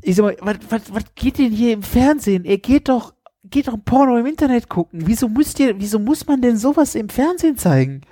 [0.00, 2.44] ich so, was, was, was geht denn hier im Fernsehen?
[2.44, 3.14] Er geht doch,
[3.50, 5.02] geht doch ein Porno im Internet gucken.
[5.06, 8.02] Wieso müsst ihr, wieso muss man denn sowas im Fernsehen zeigen?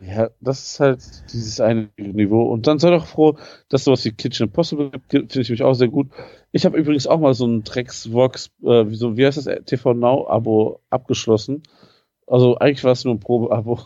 [0.00, 1.00] Ja, das ist halt
[1.32, 2.44] dieses eine Niveau.
[2.44, 3.36] Und dann sei doch froh,
[3.68, 6.08] dass sowas wie Kitchen Impossible gibt, finde ich mich auch sehr gut.
[6.52, 9.94] Ich habe übrigens auch mal so ein Drecks-Vox, äh, wie, so, wie heißt das, TV
[9.94, 11.62] Now-Abo abgeschlossen.
[12.26, 13.80] Also eigentlich war es nur ein Probe-Abo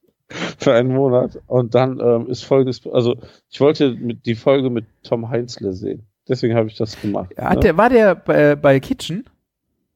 [0.58, 1.38] für einen Monat.
[1.46, 3.16] Und dann ähm, ist folgendes, also
[3.50, 6.06] ich wollte mit, die Folge mit Tom Heinzle sehen.
[6.28, 7.30] Deswegen habe ich das gemacht.
[7.36, 7.60] Hat ne?
[7.60, 9.24] der, war der bei, bei Kitchen?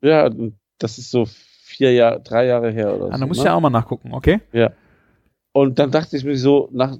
[0.02, 0.30] Ja,
[0.78, 3.20] das ist so vier Jahre, drei Jahre her oder Ah, so.
[3.20, 3.42] da muss ne?
[3.42, 4.40] ich ja auch mal nachgucken, okay?
[5.52, 6.96] Und dann dachte ich mir so, nach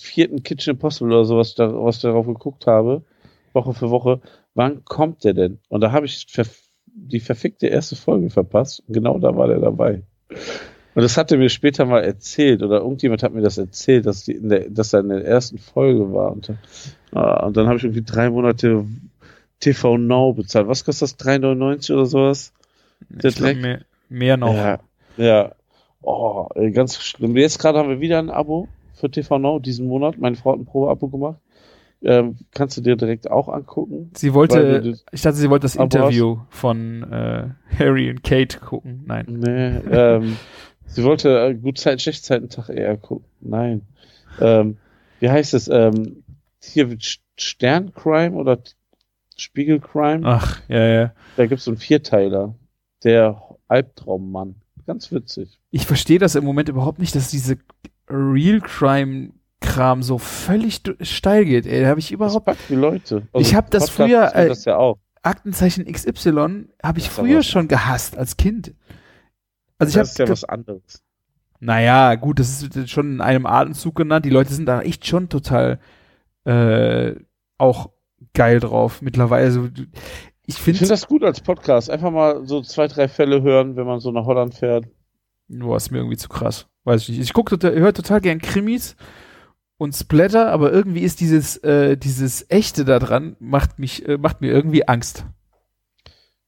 [0.00, 3.02] vierten Kitchen Impossible oder so, was ich, da, was ich darauf geguckt habe,
[3.52, 4.20] Woche für Woche,
[4.54, 5.58] wann kommt der denn?
[5.68, 6.62] Und da habe ich verf
[6.98, 8.82] die verfickte erste Folge verpasst.
[8.88, 10.02] Genau da war der dabei.
[10.30, 14.24] Und das hat er mir später mal erzählt, oder irgendjemand hat mir das erzählt, dass,
[14.24, 16.32] die in der, dass er in der ersten Folge war.
[16.32, 16.54] Und,
[17.12, 18.86] ah, und dann habe ich irgendwie drei Monate
[19.60, 20.68] TV Now bezahlt.
[20.68, 21.18] Was kostet das?
[21.18, 22.52] 3,99 oder sowas?
[23.08, 23.60] Der Ich glaub, Dreck.
[23.60, 24.54] mehr, mehr noch.
[24.54, 24.80] Ja,
[25.16, 25.52] ja.
[26.02, 27.36] Oh, ganz schlimm.
[27.36, 30.18] Jetzt gerade haben wir wieder ein Abo für TV Now diesen Monat.
[30.18, 31.40] Meine Frau hat ein Probeabo gemacht.
[32.02, 34.10] Ähm, kannst du dir direkt auch angucken.
[34.14, 37.48] Sie wollte, ich dachte, sie wollte das Aber Interview von äh,
[37.78, 39.04] Harry und Kate gucken.
[39.06, 39.24] Nein.
[39.28, 40.36] Nee, ähm,
[40.86, 43.26] sie wollte äh, Gutzeit, Schlechtzeiten-Tag eher gucken.
[43.40, 43.82] Nein.
[44.40, 44.76] Ähm,
[45.20, 45.68] wie heißt es?
[45.68, 46.22] Ähm,
[46.62, 46.96] hier
[47.36, 48.58] Sterncrime oder
[49.36, 50.26] Spiegelcrime.
[50.26, 51.12] Ach, ja, ja.
[51.36, 52.54] Da gibt es so einen Vierteiler.
[53.04, 54.56] Der Albtraummann.
[54.86, 55.58] Ganz witzig.
[55.70, 57.58] Ich verstehe das im Moment überhaupt nicht, dass diese
[58.08, 59.30] Real Crime
[59.60, 61.66] Kram so völlig steil geht.
[61.66, 63.26] Ey, da habe ich Das überhaupt packt die Leute.
[63.34, 63.96] Ich hab das Podcast
[64.34, 64.98] früher, äh, das ja auch.
[65.22, 68.74] Aktenzeichen XY habe ich Das früher was schon gehasst als Kind.
[69.78, 71.02] Also ich das ist ja habe was anderes.
[71.58, 74.24] naja, gut, das ist schon in einem Atemzug genannt.
[74.24, 75.80] Die Leute sind da echt schon total
[76.44, 77.14] äh,
[77.58, 77.90] auch
[78.34, 79.44] geil drauf mittlerweile.
[79.44, 79.68] Also,
[80.46, 81.90] ich finde finde, das gut als Podcast.
[81.90, 84.86] Einfach mal so zwei, drei Fälle hören, wenn man so nach Holland fährt.
[85.48, 86.66] boah, ist mir irgendwie zu krass.
[86.84, 87.20] Weiß ich nicht.
[87.20, 88.96] Ich gucke total, höre total gern Krimis
[89.76, 94.40] und Splatter, aber irgendwie ist dieses äh, dieses echte da dran macht mich äh, macht
[94.40, 95.26] mir irgendwie Angst.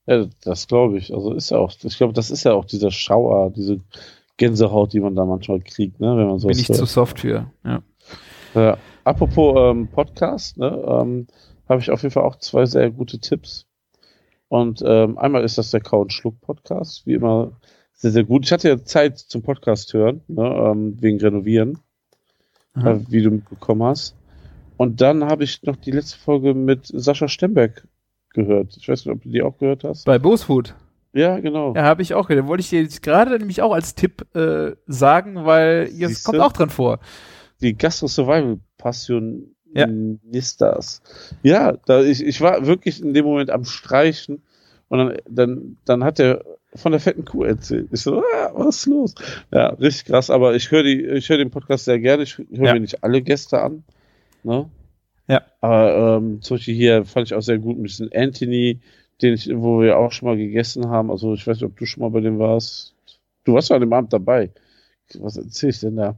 [0.07, 1.12] Ja, das glaube ich.
[1.12, 3.81] Also ist ja auch, ich glaube, das ist ja auch dieser Schauer, diese
[4.39, 6.79] Gänsehaut, die man da manchmal kriegt, ne, wenn man sowas Bin ich hört.
[6.79, 7.53] zu soft für.
[7.64, 7.83] Ja.
[8.55, 8.79] Ja.
[9.05, 11.27] Apropos ähm, Podcast, ne, ähm,
[11.69, 13.66] habe ich auf jeden Fall auch zwei sehr gute Tipps.
[14.49, 17.53] Und ähm, einmal ist das der Kau und Schluck Podcast, wie immer
[17.93, 18.47] sehr, sehr gut.
[18.47, 21.79] Ich hatte ja Zeit zum Podcast hören, ne, ähm, wegen Renovieren.
[22.85, 24.14] Äh, wie du mitbekommen hast.
[24.77, 27.87] Und dann habe ich noch die letzte Folge mit Sascha Stemberg
[28.31, 28.77] gehört.
[28.77, 30.05] Ich weiß nicht, ob du die auch gehört hast.
[30.05, 30.75] Bei Boosfood.
[31.12, 31.75] Ja, genau.
[31.75, 32.47] Ja, habe ich auch gehört.
[32.47, 36.31] Wollte ich dir jetzt gerade nämlich auch als Tipp äh, sagen, weil Siehste?
[36.31, 37.01] kommt auch dran vor.
[37.61, 39.55] Die Gastro Survival Passionistas.
[41.43, 44.43] Ja, da ich, ich war wirklich in dem Moment am Streichen
[44.89, 46.45] und dann, dann, dann hat er
[46.75, 47.89] von der fetten Kuh erzählt.
[47.93, 49.14] Ich so, ah, was ist los?
[49.53, 52.23] Ja, richtig krass, aber ich höre die, ich höre den Podcast sehr gerne.
[52.25, 52.75] Ich höre Ja.
[52.75, 53.85] mir nicht alle Gäste an.
[54.43, 54.69] Ne?
[55.29, 55.43] Ja.
[55.61, 58.81] Aber ähm, zum Beispiel hier fand ich auch sehr gut ein bisschen Anthony,
[59.23, 61.11] den ich, wo wir auch schon mal gegessen haben.
[61.11, 62.95] Also ich weiß nicht, ob du schon mal bei dem warst.
[63.45, 64.51] Du warst ja an dem Abend dabei.
[65.19, 66.16] Was erzähl ich denn da?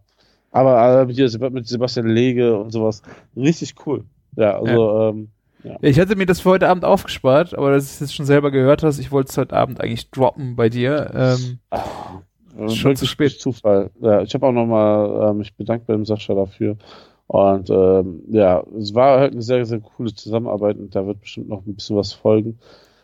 [0.50, 3.02] Aber äh, hier mit Sebastian Lege und sowas.
[3.36, 4.04] Richtig cool.
[4.36, 5.28] Ja, also ähm,
[5.80, 8.50] Ich hatte mir das für heute Abend aufgespart, aber dass du es jetzt schon selber
[8.50, 11.10] gehört hast, ich wollte es heute Abend eigentlich droppen bei dir.
[11.14, 13.40] Ähm, äh, Schon zu spät.
[13.40, 13.90] Zufall.
[14.00, 16.76] Ja, ich habe auch nochmal äh, mich bedankt beim Sascha dafür.
[17.26, 21.48] Und ähm, ja, es war halt eine sehr, sehr coole Zusammenarbeit und da wird bestimmt
[21.48, 22.58] noch ein bisschen was folgen.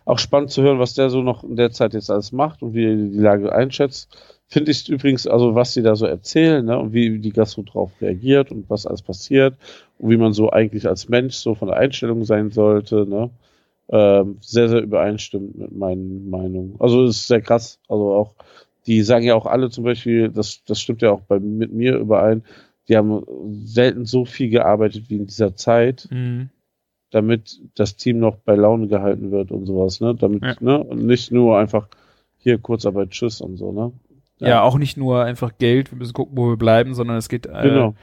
[0.07, 2.75] Auch spannend zu hören, was der so noch in der Zeit jetzt alles macht und
[2.75, 4.17] wie er die Lage einschätzt.
[4.47, 7.91] Finde ich übrigens, also was sie da so erzählen, ne, und wie die Gastro drauf
[8.01, 9.57] reagiert und was alles passiert
[9.99, 13.31] und wie man so eigentlich als Mensch so von der Einstellung sein sollte, ne,
[13.89, 16.77] ähm, sehr, sehr übereinstimmend mit meinen Meinungen.
[16.79, 17.81] Also ist sehr krass.
[17.89, 18.35] Also auch,
[18.87, 21.97] die sagen ja auch alle zum Beispiel, das, das stimmt ja auch bei, mit mir
[21.97, 22.45] überein,
[22.89, 23.25] die haben
[23.65, 26.47] selten so viel gearbeitet wie in dieser Zeit, mh.
[27.11, 30.15] Damit das Team noch bei Laune gehalten wird und sowas, ne?
[30.15, 30.55] Damit, Ja.
[30.61, 30.83] ne?
[30.83, 31.89] Und nicht nur einfach
[32.37, 33.93] hier Kurzarbeit, Tschüss und so, ne?
[34.39, 34.63] ja.
[34.63, 37.63] auch nicht nur einfach Geld, wir müssen gucken, wo wir bleiben, sondern es geht, äh,
[37.63, 37.95] Genau.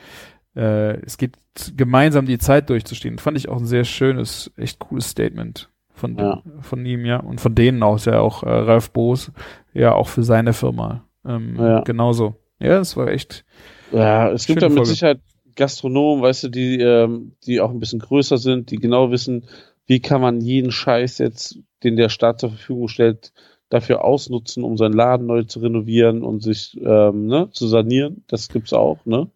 [0.56, 1.38] äh, es geht
[1.76, 3.20] gemeinsam die Zeit durchzustehen.
[3.20, 6.42] Fand ich auch ein sehr schönes, echt cooles Statement von, Ja.
[6.62, 7.20] von ihm, ja.
[7.20, 9.32] Und von denen auch, ist ja auch äh, Ralf Boos,
[9.74, 11.06] ja auch für seine Firma.
[11.26, 11.82] Ähm, Ja.
[11.82, 12.36] Genauso.
[12.60, 13.46] Ja, es war echt.
[13.92, 14.90] Ja, es gibt da mit Folge.
[14.90, 15.20] Sicherheit
[15.56, 19.46] Gastronomen, weißt du, die, ähm, die auch ein bisschen größer sind, die genau wissen,
[19.86, 23.34] wie kann man jeden Scheiß jetzt, den der Staat zur Verfügung stellt,
[23.70, 28.24] dafür ausnutzen, um seinen Laden neu zu renovieren und sich ähm, ne, zu sanieren.
[28.28, 29.30] Das gibt's auch, ne?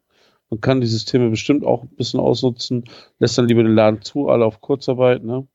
[0.49, 2.86] Man kann die Systeme bestimmt auch ein bisschen ausnutzen,
[3.20, 5.47] lässt dann lieber den Laden zu, alle auf Kurzarbeit, ne?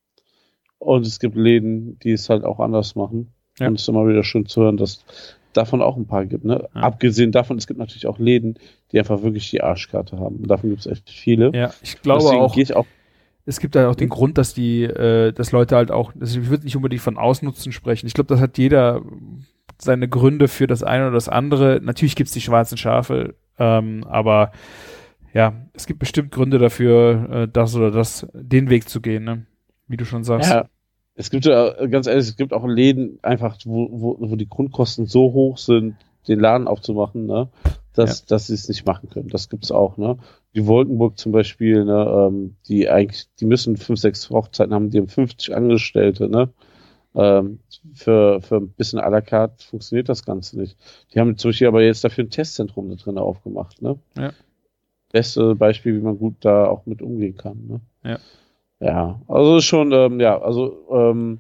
[0.79, 3.33] Und es gibt Läden, die es halt auch anders machen.
[3.59, 3.69] Ja.
[3.69, 5.05] Und es ist immer wieder schön zu hören, dass
[5.53, 6.69] davon auch ein paar gibt, ne?
[6.75, 6.81] Ja.
[6.83, 8.59] Abgesehen davon, es gibt natürlich auch Läden,
[8.91, 10.37] die einfach wirklich die Arschkarte haben.
[10.37, 11.53] Und davon gibt es echt viele.
[11.55, 12.55] Ja, ich glaube Deswegen auch.
[12.55, 12.87] gehe ich auch
[13.45, 16.49] es gibt halt auch den Grund, dass die, äh, dass Leute halt auch, also ich
[16.49, 18.07] würde nicht unbedingt von Ausnutzen sprechen.
[18.07, 19.03] Ich glaube, das hat jeder
[19.79, 21.81] seine Gründe für das eine oder das andere.
[21.83, 24.53] Natürlich gibt's die schwarzen Schafe, ähm, aber
[25.35, 29.47] ja, es gibt bestimmt Gründe dafür, äh, das oder das, den Weg zu gehen, ne?
[29.89, 30.51] Wie du schon sagst.
[30.51, 30.69] Ja,
[31.23, 35.07] es gibt ja, ganz ehrlich, es gibt auch Läden einfach, wo, wo, wo die Grundkosten
[35.07, 35.95] so hoch sind,
[36.27, 37.49] den Laden aufzumachen, ne,
[37.95, 39.29] dass, dass sie es nicht machen können.
[39.29, 40.19] Das gibt's auch, ne.
[40.55, 44.99] Die Wolkenburg zum Beispiel, ne, ähm, die eigentlich, die müssen fünf, sechs Hochzeiten haben, die
[44.99, 46.49] haben 50 Angestellte, ne.
[47.15, 47.61] Ähm,
[47.95, 50.77] für, für ein bisschen à la carte funktioniert das Ganze nicht.
[51.15, 53.97] Die haben zum Beispiel aber jetzt dafür ein Testzentrum da drin aufgemacht, ne.
[54.19, 54.33] Ja.
[55.13, 57.81] Beste Beispiel, wie man gut da auch mit umgehen kann, ne.
[58.03, 58.19] Ja.
[58.83, 61.39] Ja, also schon, ähm, ja, also ähm,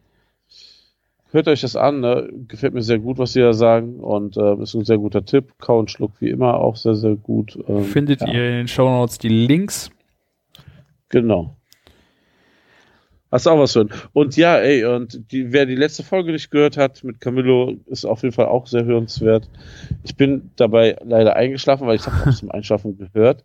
[1.32, 2.30] hört euch das an, ne?
[2.46, 5.52] gefällt mir sehr gut, was sie da sagen und äh, ist ein sehr guter Tipp.
[5.58, 7.58] Kau und Schluck wie immer auch sehr, sehr gut.
[7.66, 9.90] Ähm, Findet ja, ihr in den Shownotes die Links?
[11.08, 11.56] Genau.
[13.32, 16.76] Hast auch was für Und ja, ey, und die, wer die letzte Folge nicht gehört
[16.76, 19.48] hat mit Camillo, ist auf jeden Fall auch sehr hörenswert.
[20.04, 23.42] Ich bin dabei leider eingeschlafen, weil ich habe auch zum Einschlafen gehört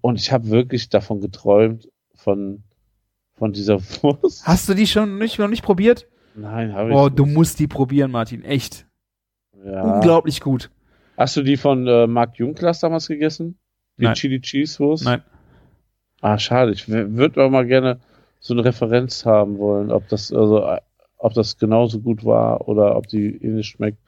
[0.00, 2.64] und ich habe wirklich davon geträumt, von,
[3.38, 4.46] von dieser Wurst.
[4.46, 6.06] Hast du die schon nicht, noch nicht probiert?
[6.34, 7.18] Nein, habe ich Oh, nicht.
[7.18, 8.42] du musst die probieren, Martin.
[8.44, 8.86] Echt.
[9.64, 9.82] Ja.
[9.96, 10.70] Unglaublich gut.
[11.16, 13.58] Hast du die von äh, Marc Junklas damals gegessen?
[13.98, 14.14] Die Nein.
[14.14, 15.04] Chili Cheese Wurst?
[15.04, 15.22] Nein.
[16.20, 16.72] Ah, schade.
[16.72, 17.98] Ich würde aber mal gerne
[18.40, 20.80] so eine Referenz haben wollen, ob das, also, äh,
[21.16, 23.98] ob das genauso gut war oder ob die ähnlich schmeckt.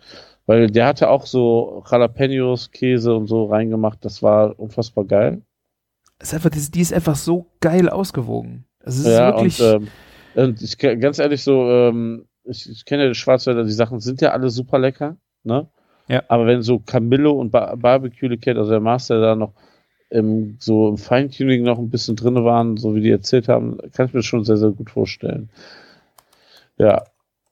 [0.46, 4.04] Weil der hatte auch so Jalapenos, Käse und so reingemacht.
[4.04, 5.42] Das war unfassbar geil.
[6.18, 8.64] Es ist einfach, die ist einfach so geil ausgewogen.
[8.84, 9.60] Es ist ja, wirklich.
[9.60, 9.88] und,
[10.34, 14.20] ähm, ich ganz ehrlich so, ähm, ich, ich kenne ja die Schwarzwälder, die Sachen sind
[14.20, 15.66] ja alle super lecker, ne?
[16.08, 16.22] Ja.
[16.28, 19.52] Aber wenn so Camillo und ba Barbecue Liquid, also der Master da noch
[20.08, 24.06] im, so im Feintuning noch ein bisschen drin waren, so wie die erzählt haben, kann
[24.06, 25.50] ich mir schon sehr, sehr gut vorstellen.
[26.78, 27.04] Ja.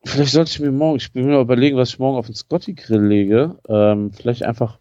[0.05, 2.75] Vielleicht sollte ich mir morgen, ich will mir überlegen, was ich morgen auf den Scotty
[2.75, 3.57] Grill lege.
[3.69, 4.79] Ähm, vielleicht einfach,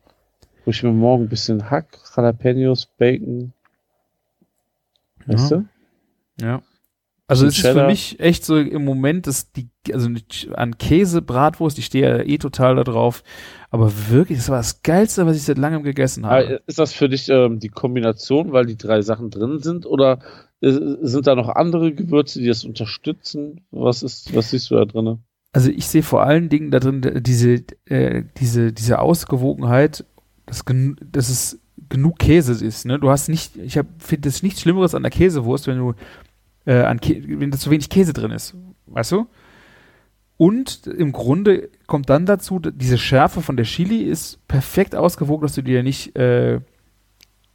[0.66, 3.52] wo ich mir morgen ein bisschen Hack, Jalapenos, Bacon,
[5.28, 5.58] weißt Ja.
[5.58, 5.66] du?
[6.40, 6.62] Ja.
[7.30, 10.10] Also es ist für mich echt so im Moment, dass die, also
[10.54, 13.22] an Käse, Bratwurst, ich stehe ja eh total da drauf.
[13.70, 16.46] Aber wirklich, das war das Geilste, was ich seit langem gegessen habe.
[16.46, 19.86] Aber ist das für dich ähm, die Kombination, weil die drei Sachen drin sind?
[19.86, 20.20] Oder
[20.62, 20.72] äh,
[21.02, 23.60] sind da noch andere Gewürze, die das unterstützen?
[23.72, 25.20] Was ist, was siehst du da drin?
[25.52, 30.06] Also ich sehe vor allen Dingen da drin äh, diese, äh, diese, diese Ausgewogenheit,
[30.46, 31.60] dass, gen dass es
[31.90, 32.86] genug Käse ist.
[32.86, 33.00] Ne?
[33.00, 35.94] Du hast nicht, ich finde es nichts Schlimmeres an der Käsewurst, wenn du
[36.68, 38.56] äh, an Kä wenn da zu wenig Käse drin ist.
[38.86, 39.26] Weißt du?
[40.38, 45.56] Und im Grunde kommt dann dazu, diese Schärfe von der Chili ist perfekt ausgewogen, dass
[45.56, 46.60] du dir nicht äh,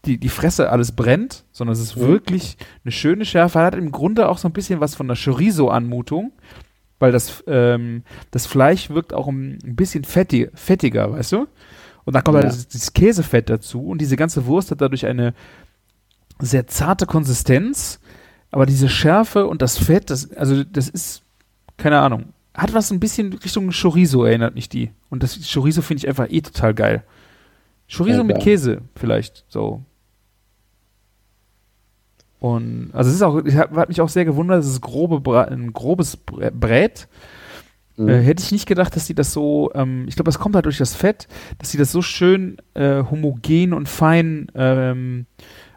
[0.04, 2.00] die, die Fresse alles brennt, sondern es ist Mhm.
[2.08, 3.60] wirklich eine schöne Schärfe.
[3.60, 6.32] Hat im Grunde auch so ein bisschen was von der Chorizo-Anmutung,
[6.98, 8.02] weil das, ähm,
[8.32, 11.46] das Fleisch wirkt auch ein, bisschen fettig, fettiger, weißt du?
[12.04, 12.48] Und dann kommt Ja.
[12.50, 15.34] halt dieses Käsefett dazu und diese ganze Wurst hat dadurch eine
[16.40, 18.00] sehr zarte Konsistenz,
[18.52, 21.22] aber diese Schärfe und das Fett, das, also das ist,
[21.76, 24.92] keine Ahnung, hat was ein bisschen Richtung Chorizo erinnert mich die.
[25.10, 27.02] Und das Chorizo finde ich einfach eh total geil.
[27.94, 28.40] Chorizo Ja, mit.
[28.40, 29.82] Käse vielleicht, so.
[32.38, 35.20] Und, also es ist auch, ich hab, hat mich auch sehr gewundert, es ist grobe,
[35.20, 37.08] Bra ein grobes Brä- Brät.
[37.96, 38.08] Mhm.
[38.08, 40.64] Äh, hätte ich nicht gedacht, dass die das so, ähm, ich glaube, das kommt halt
[40.64, 41.28] durch das Fett,
[41.58, 45.26] dass sie das so schön äh, homogen und fein ähm,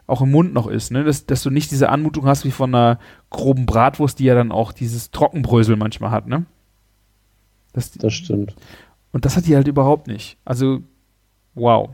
[0.06, 1.04] auch im Mund noch ist, ne?
[1.04, 2.98] Dass, dass du nicht diese Anmutung hast wie von einer
[3.30, 6.46] groben Bratwurst, die ja dann auch dieses Trockenbrösel manchmal hat, ne?
[7.72, 8.54] Das, Das stimmt.
[9.12, 10.38] und das hat die halt überhaupt nicht.
[10.44, 10.80] Also,
[11.54, 11.90] wow.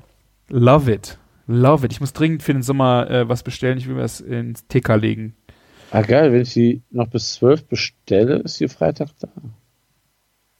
[0.48, 1.18] Love it.
[1.46, 1.92] Love it.
[1.92, 3.78] Ich muss dringend für den Sommer äh, was bestellen.
[3.78, 5.34] Ich will mir das ins TK legen.
[5.90, 9.28] Ah, geil, wenn ich die noch bis 12 bestelle, ist hier Freitag da.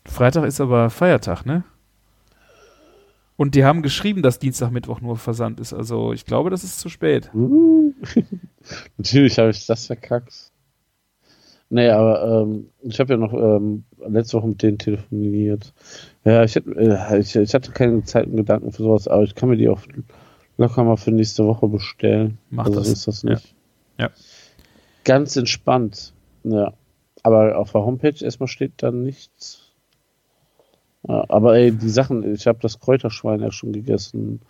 [0.04, 1.62] Freitag ist aber Feiertag, ne?
[3.36, 5.72] Und die haben geschrieben, dass Dienstag, Mittwoch nur Versand ist.
[5.72, 7.30] Also ich glaube, das ist zu spät.
[7.34, 7.92] Uh.
[8.96, 10.52] Natürlich habe ich das verkackt.
[11.70, 15.72] Nee, aber ähm, ich habe ja noch ähm, letzte Woche mit denen telefoniert.
[16.22, 19.34] Ja, ich, hätte, äh, ich, ich hatte keine Zeit und Gedanken für sowas, aber ich
[19.34, 19.80] kann mir die auch
[20.58, 22.36] locker mal für nächste Woche bestellen.
[22.50, 22.88] Mach also das.
[22.88, 23.54] ist das nicht.
[23.98, 24.04] Ja.
[24.04, 24.10] Ja.
[25.04, 26.12] Ganz entspannt.
[26.44, 26.74] Ja.
[27.22, 29.61] Aber auf der Homepage erstmal steht da nichts.
[31.08, 34.40] Ja, aber ey, die Sachen, ich habe das Kräuterschwein ja schon gegessen.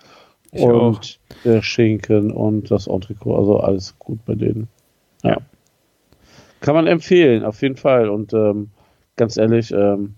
[0.51, 4.69] Ich und der Schinken und das Entrecot, also alles gut bei denen.
[5.23, 5.31] Ja.
[5.31, 5.39] Ja.
[6.61, 8.09] Kann man empfehlen, auf jeden Fall.
[8.09, 8.71] Und ähm,
[9.17, 10.15] ganz ehrlich, ähm,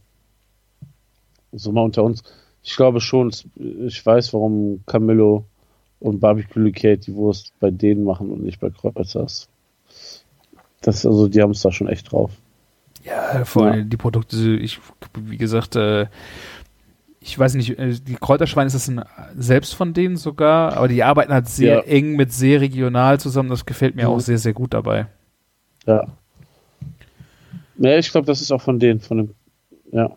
[1.52, 2.22] so mal unter uns,
[2.62, 5.44] ich glaube schon, ich weiß, warum Camillo
[6.00, 9.48] und Barbecue Kate die Wurst bei denen machen und nicht bei Kreuzers.
[10.80, 12.32] Das, also, die haben es da schon echt drauf.
[13.04, 13.72] Ja, vor Ja.
[13.72, 14.80] allem die Produkte, ich,
[15.18, 16.06] wie gesagt, äh,
[17.20, 19.02] ich weiß nicht, äh, die Kräuterschwein ist das ein,
[19.36, 21.80] selbst von denen sogar, aber die arbeiten halt sehr Ja.
[21.82, 23.50] eng mit sehr regional zusammen.
[23.50, 24.08] Das gefällt mir Mhm.
[24.14, 25.06] auch sehr, sehr gut dabei.
[25.86, 26.06] Ja.
[27.76, 29.34] Ja, ich glaube, das ist auch von denen, von dem,
[29.92, 30.10] ja.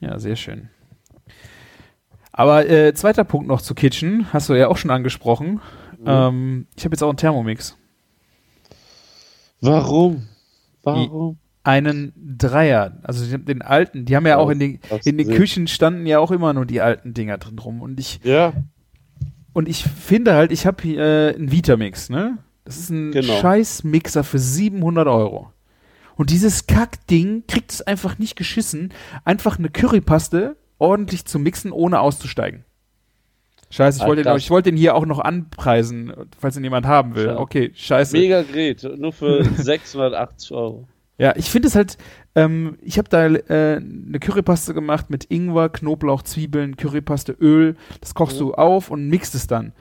[0.00, 0.68] Ja, sehr schön.
[2.30, 5.60] Aber äh, zweiter Punkt noch zu Kitchen, hast du ja auch schon angesprochen.
[5.98, 6.04] Mhm.
[6.06, 7.74] Ähm, ich habe jetzt auch einen Thermomix.
[9.62, 10.26] Warum?
[10.84, 11.38] Warum?
[11.66, 15.28] Einen Dreier, also den- den alten, die haben ja auch in den, in den.
[15.30, 17.80] Küchen standen ja auch immer nur die alten Dinger drin rum.
[17.80, 18.52] Und ich, Ja,
[19.54, 22.36] und ich finde halt, ich habe hier äh, einen Vitamix, ne?
[22.64, 23.32] Das ist ein Genau.
[23.40, 25.50] Scheiß-Mixer für 700 Euro.
[26.16, 28.92] Und dieses Kackding kriegt es einfach nicht geschissen,
[29.24, 32.64] einfach eine Currypaste ordentlich zu mixen, ohne auszusteigen.
[33.74, 37.14] Scheiße, ich wollte den, ich wollte den hier auch noch anpreisen, falls ihn jemand haben
[37.16, 37.26] will.
[37.26, 37.38] Ja.
[37.40, 38.16] Okay, scheiße.
[38.16, 40.86] mega Gerät, nur für 680 Euro.
[41.18, 41.96] Ja, ich finde es halt,
[42.34, 47.76] ähm, ich habe da äh, eine Currypaste gemacht mit Ingwer, Knoblauch, Zwiebeln, Currypaste, Öl.
[48.00, 48.44] Das kochst Mhm.
[48.44, 49.72] du auf und mixt es dann.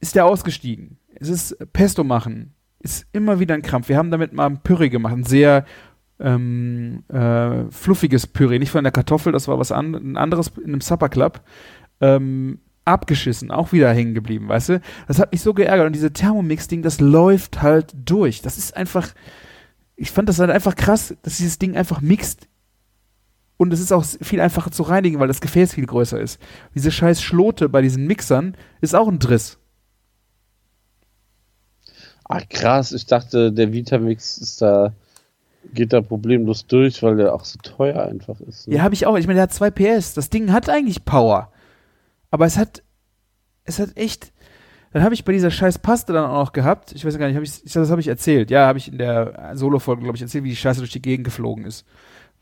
[0.00, 0.98] Ist der ausgestiegen?
[1.14, 2.54] Es ist Pesto machen.
[2.80, 3.88] Ist immer wieder ein Krampf.
[3.88, 5.64] Wir haben damit mal ein Püree gemacht, ein sehr
[6.20, 10.66] ähm, äh, fluffiges Püree, nicht von der Kartoffel, das war was an, ein anderes in
[10.66, 11.40] einem Supper Club.
[12.00, 14.80] Ähm, abgeschissen, auch wieder hängen geblieben, weißt du?
[15.08, 18.42] Das hat mich so geärgert und diese Thermomix-Ding, das läuft halt durch.
[18.42, 19.08] Das ist einfach,
[19.96, 22.48] ich fand das halt einfach krass, dass dieses Ding einfach mixt.
[23.58, 26.40] Und es ist auch viel einfacher zu reinigen, weil das Gefäß viel größer ist.
[26.74, 29.58] Diese scheiß Schlote bei diesen Mixern ist auch ein Driss.
[32.24, 34.92] Ah, krass, ich dachte, der Vitamix ist da,
[35.72, 38.68] geht da problemlos durch, weil der auch so teuer einfach ist.
[38.68, 38.76] ne?
[38.76, 39.16] Ja, habe ich auch.
[39.16, 40.14] Ich meine, der hat zwei PS.
[40.14, 41.50] Das Ding hat eigentlich Power.
[42.30, 42.82] Aber es hat,
[43.64, 44.32] es hat echt.
[44.92, 46.92] Dann habe ich bei dieser scheiß Paste dann auch noch gehabt.
[46.92, 48.50] Ich weiß gar nicht, hab ich, ich, das habe ich erzählt.
[48.50, 51.24] Ja, habe ich in der Solo-Folge, glaube ich, erzählt, wie die Scheiße durch die Gegend
[51.24, 51.84] geflogen ist.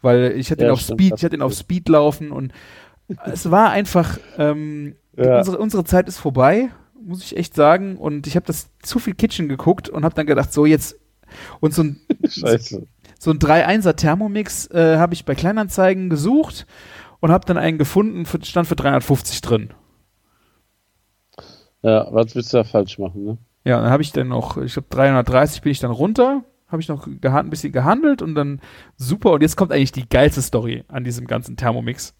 [0.02, 2.52] Weil ich hatte Ja, ihn auf stimmt, Speed, ich hatte ihn auf Speed laufen und
[3.26, 5.38] es war einfach, ähm, Ja.
[5.38, 6.70] unsere, unsere Zeit ist vorbei,
[7.02, 7.96] muss ich echt sagen.
[7.96, 10.96] Und ich habe das zu viel Kitchen geguckt und habe dann gedacht, so jetzt
[11.60, 12.86] Und so ein, Scheiße.
[13.18, 16.66] so ein 3-1er Thermomix äh, habe ich bei Kleinanzeigen gesucht
[17.24, 19.70] und habe dann einen gefunden, für, stand für 350 drin.
[21.80, 23.38] Ja, was willst du da falsch machen, ne?
[23.64, 26.88] Ja, dann habe ich dann noch, ich glaube 330 bin ich dann runter, habe ich
[26.88, 28.60] noch ein bisschen gehandelt und dann
[28.96, 29.32] super.
[29.32, 32.14] Und jetzt kommt eigentlich die geilste Story an diesem ganzen Thermomix.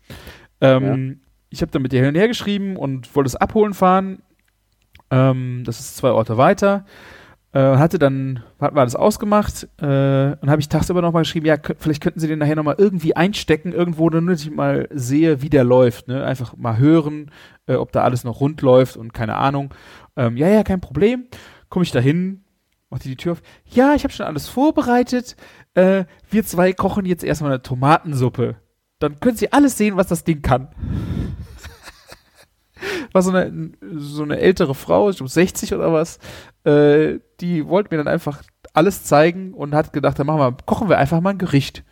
[0.62, 4.22] Ähm, Ich habe dann mit dir hin und her geschrieben und wollte es abholen fahren.
[5.10, 6.86] Ähm, das ist zwei Orte weiter.
[7.54, 11.56] Äh, hatte dann, hatten wir alles ausgemacht äh, und habe ich tagsüber nochmal geschrieben, ja,
[11.78, 15.62] vielleicht könnten Sie den nachher nochmal irgendwie einstecken, irgendwo, damit ich mal sehe, wie der
[15.62, 16.08] läuft.
[16.08, 16.24] Ne?
[16.24, 17.30] Einfach mal hören,
[17.66, 19.72] äh, ob da alles noch rund läuft und keine Ahnung.
[20.16, 21.26] Ähm, ja, ja, kein Problem.
[21.68, 22.42] Komme ich da hin,
[22.90, 23.42] macht die die Tür auf.
[23.66, 25.36] Ja, ich habe schon alles vorbereitet.
[25.74, 28.56] Äh, wir zwei kochen jetzt erstmal eine Tomatensuppe.
[28.98, 30.70] Dann können Sie alles sehen, was das Ding kann.
[33.14, 36.18] War so eine, so eine ältere Frau, ich glaube 60 oder was,
[36.64, 38.42] äh, die wollte mir dann einfach
[38.72, 41.84] alles zeigen und hat gedacht, dann machen wir, kochen wir einfach mal ein Gericht.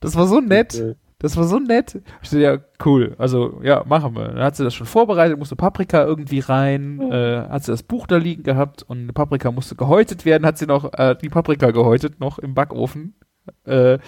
[0.00, 0.96] Das war so nett.
[1.20, 2.00] Das war so nett.
[2.22, 3.16] Ich so, ja, cool.
[3.18, 4.28] Also, ja, machen wir.
[4.28, 8.06] Dann hat sie das schon vorbereitet, musste Paprika irgendwie rein, äh, hat sie das Buch
[8.06, 11.72] da liegen gehabt und eine Paprika musste gehäutet werden, hat sie noch äh, die Paprika
[11.72, 13.16] gehäutet, noch im Backofen.
[13.64, 13.98] Äh,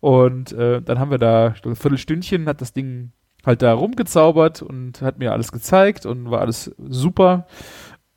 [0.00, 3.12] und äh, dann haben wir da ein Viertelstündchen, hat das Ding
[3.44, 7.46] halt da rumgezaubert und hat mir alles gezeigt und war alles super.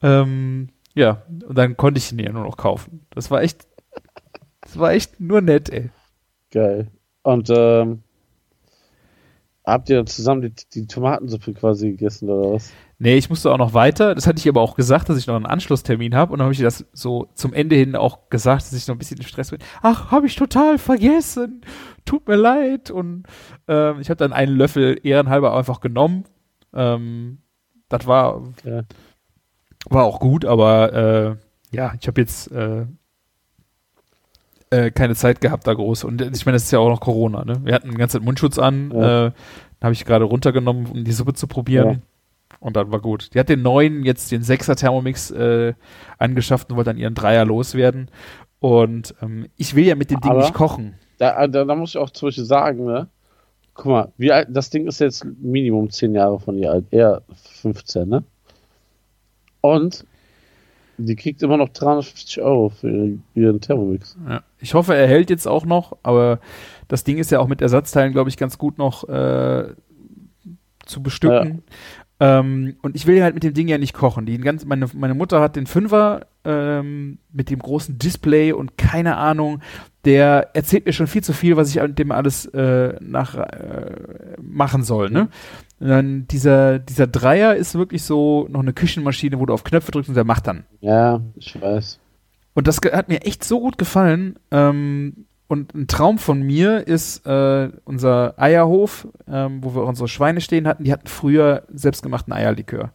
[0.02, 3.06] Ähm, ja, und dann konnte ich ihn ja nur noch kaufen.
[3.10, 3.68] Das war echt,
[4.62, 5.90] das war echt nur nett, ey.
[6.52, 6.88] Geil.
[7.24, 8.04] Und ähm,
[9.66, 12.72] habt ihr zusammen die, die Tomatensuppe quasi gegessen oder was?
[12.99, 14.16] Nee, ich musste auch noch weiter.
[14.16, 16.32] Das hatte ich aber auch gesagt, dass ich noch einen Anschlusstermin habe.
[16.32, 18.99] Und dann habe ich das so zum Ende hin auch gesagt, dass ich noch ein
[18.99, 19.59] bisschen im Stress bin.
[19.82, 21.61] Ach, habe ich total vergessen.
[22.05, 22.91] Tut mir leid.
[22.91, 23.24] Und
[23.68, 26.24] ähm, ich habe dann einen Löffel ehrenhalber einfach genommen.
[26.74, 27.39] Ähm,
[27.89, 28.84] das war, Ja.
[29.89, 32.86] war auch gut, aber äh, ja, ich habe jetzt äh,
[34.74, 36.04] äh, keine Zeit gehabt da groß.
[36.04, 37.62] Und ich meine, das ist ja auch noch Corona, ne?
[37.64, 38.92] Wir hatten die ganze Zeit Mundschutz an.
[38.94, 39.28] Ja.
[39.28, 39.32] Äh,
[39.82, 41.90] habe ich gerade runtergenommen, um die Suppe zu probieren.
[41.90, 42.58] Ja.
[42.60, 43.34] Und dann war gut.
[43.34, 45.74] Die hat den neuen, jetzt den 6er Thermomix äh,
[46.18, 48.10] angeschafft und wollte dann ihren Dreier loswerden.
[48.60, 50.94] Und ähm, ich will ja mit dem Ding Aber- nicht kochen.
[51.18, 53.08] Da, da, da muss ich auch zum Beispiel sagen, ne?
[53.76, 57.22] Guck mal, wie alt, das Ding ist jetzt Minimum 10 Jahre von ihr alt, eher
[57.62, 58.24] 15, ne?
[59.62, 60.06] Und
[60.98, 64.16] die kriegt immer noch 350 Euro für ihren Thermomix.
[64.28, 64.42] Ja.
[64.64, 66.39] Ich hoffe, er hält jetzt auch noch, aber
[66.88, 69.74] das Ding ist ja auch mit Ersatzteilen, glaube ich, ganz gut noch äh,
[70.86, 71.64] zu bestücken.
[72.20, 74.26] Ähm, und ich will halt mit dem Ding ja nicht kochen.
[74.26, 79.18] Die ganz, meine, meine Mutter hat den Fünfer ähm, mit dem großen Display und keine
[79.18, 79.59] Ahnung.
[80.05, 84.38] Der erzählt mir schon viel zu viel, was ich an dem alles äh, nach äh,
[84.41, 85.09] machen soll.
[85.09, 85.28] Ne?
[85.80, 89.91] Und dann dieser, dieser Dreier ist wirklich so noch eine Küchenmaschine, wo du auf Knöpfe
[89.91, 90.64] drückst und der macht dann.
[90.80, 91.99] Ja, ich weiß.
[92.54, 94.38] Und das hat mir echt so gut gefallen.
[94.51, 100.41] Ähm, und ein Traum von mir ist äh, unser Eierhof, ähm, wo wir unsere Schweine
[100.41, 100.84] stehen hatten.
[100.84, 102.91] Die hatten früher selbstgemachten Eierlikör.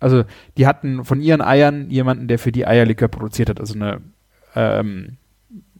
[0.00, 0.24] Also
[0.56, 3.60] die hatten von ihren Eiern jemanden, der für die Eierlikör produziert hat.
[3.60, 4.00] Also eine,
[4.54, 5.16] ähm,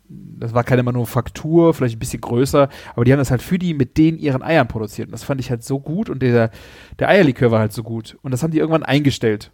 [0.08, 3.74] das war keine Manufaktur, vielleicht ein bisschen größer, aber die haben das halt für die
[3.74, 5.08] mit denen ihren Eiern produziert.
[5.08, 6.50] Und das fand ich halt so gut und der,
[6.98, 8.18] der Eierlikör war halt so gut.
[8.22, 9.50] Und das haben die irgendwann eingestellt.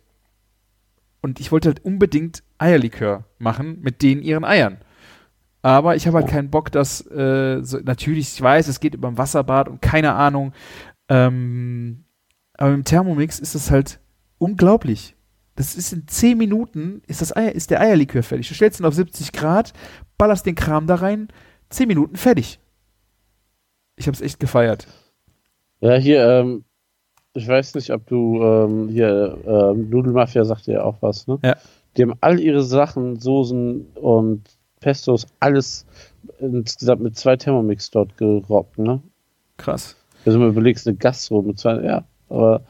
[1.20, 4.78] Und ich wollte halt unbedingt Eierlikör machen mit denen ihren Eiern.
[5.62, 9.08] Aber ich habe halt keinen Bock, dass äh, so, natürlich, ich weiß, es geht über
[9.08, 10.52] ein Wasserbad und keine Ahnung.
[11.08, 12.04] Ähm,
[12.54, 14.00] aber im Thermomix ist es halt
[14.38, 15.16] unglaublich.
[15.56, 18.48] Das ist in 10 Minuten, ist, das Eier, ist der Eierlikör fertig.
[18.48, 19.72] Du stellst ihn auf 70 Grad,
[20.16, 21.28] ballerst den Kram da rein,
[21.70, 22.60] 10 Minuten fertig.
[23.96, 24.86] Ich habe es echt gefeiert.
[25.80, 26.64] Ja, hier, ähm,
[27.34, 31.38] ich weiß nicht, ob du ähm, hier, ähm, Nudelmafia sagt ja auch was, ne?
[31.42, 31.56] Ja.
[31.98, 34.42] Die haben all ihre Sachen, Soßen und
[34.80, 35.84] Pestos, alles
[36.38, 39.02] insgesamt mit zwei Thermomix dort gerockt, ne?
[39.56, 39.96] Krass.
[40.24, 42.62] Also mal überlegst, eine Gastro mit zwei, ja, aber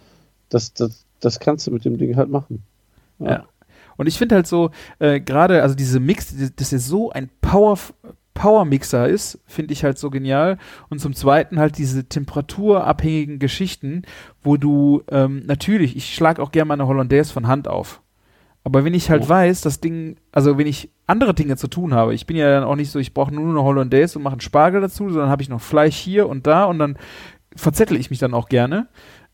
[0.49, 2.63] das, das, das kannst du mit dem Ding halt machen.
[3.19, 3.45] Ja.
[3.99, 4.71] Und ich finde halt so,
[5.01, 7.77] äh, gerade, also diese Mix, dass er so ein Power,
[8.33, 10.57] Power-Mixer ist, finde ich halt so genial.
[10.89, 14.03] Und zum Zweiten halt diese temperaturabhängigen Geschichten,
[14.41, 18.01] wo du, ähm, natürlich, ich schlage auch gerne mal eine Hollandaise von Hand auf.
[18.69, 19.29] Aber wenn ich halt Oh.
[19.31, 22.65] weiß, das Ding, also wenn ich andere Dinge zu tun habe, ich bin ja dann
[22.65, 25.41] auch nicht so, ich brauche nur eine Hollandaise und mache einen Spargel dazu, sondern habe
[25.41, 26.99] ich noch Fleisch hier und da und dann
[27.57, 28.89] verzettel ich mich dann auch gerne.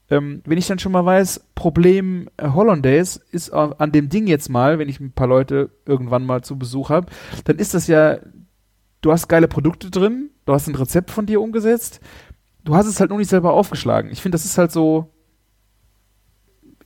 [0.09, 4.28] Ähm, wenn ich dann schon mal weiß, Problem äh, Hollandaise ist äh, an dem Ding
[4.28, 7.09] jetzt mal, wenn ich ein paar Leute irgendwann mal zu Besuch habe,
[7.43, 8.18] dann ist das ja,
[9.01, 11.99] du hast geile Produkte drin, du hast ein Rezept von dir umgesetzt,
[12.62, 14.12] du hast es halt nur nicht selber aufgeschlagen.
[14.12, 15.11] Ich finde, das ist halt so,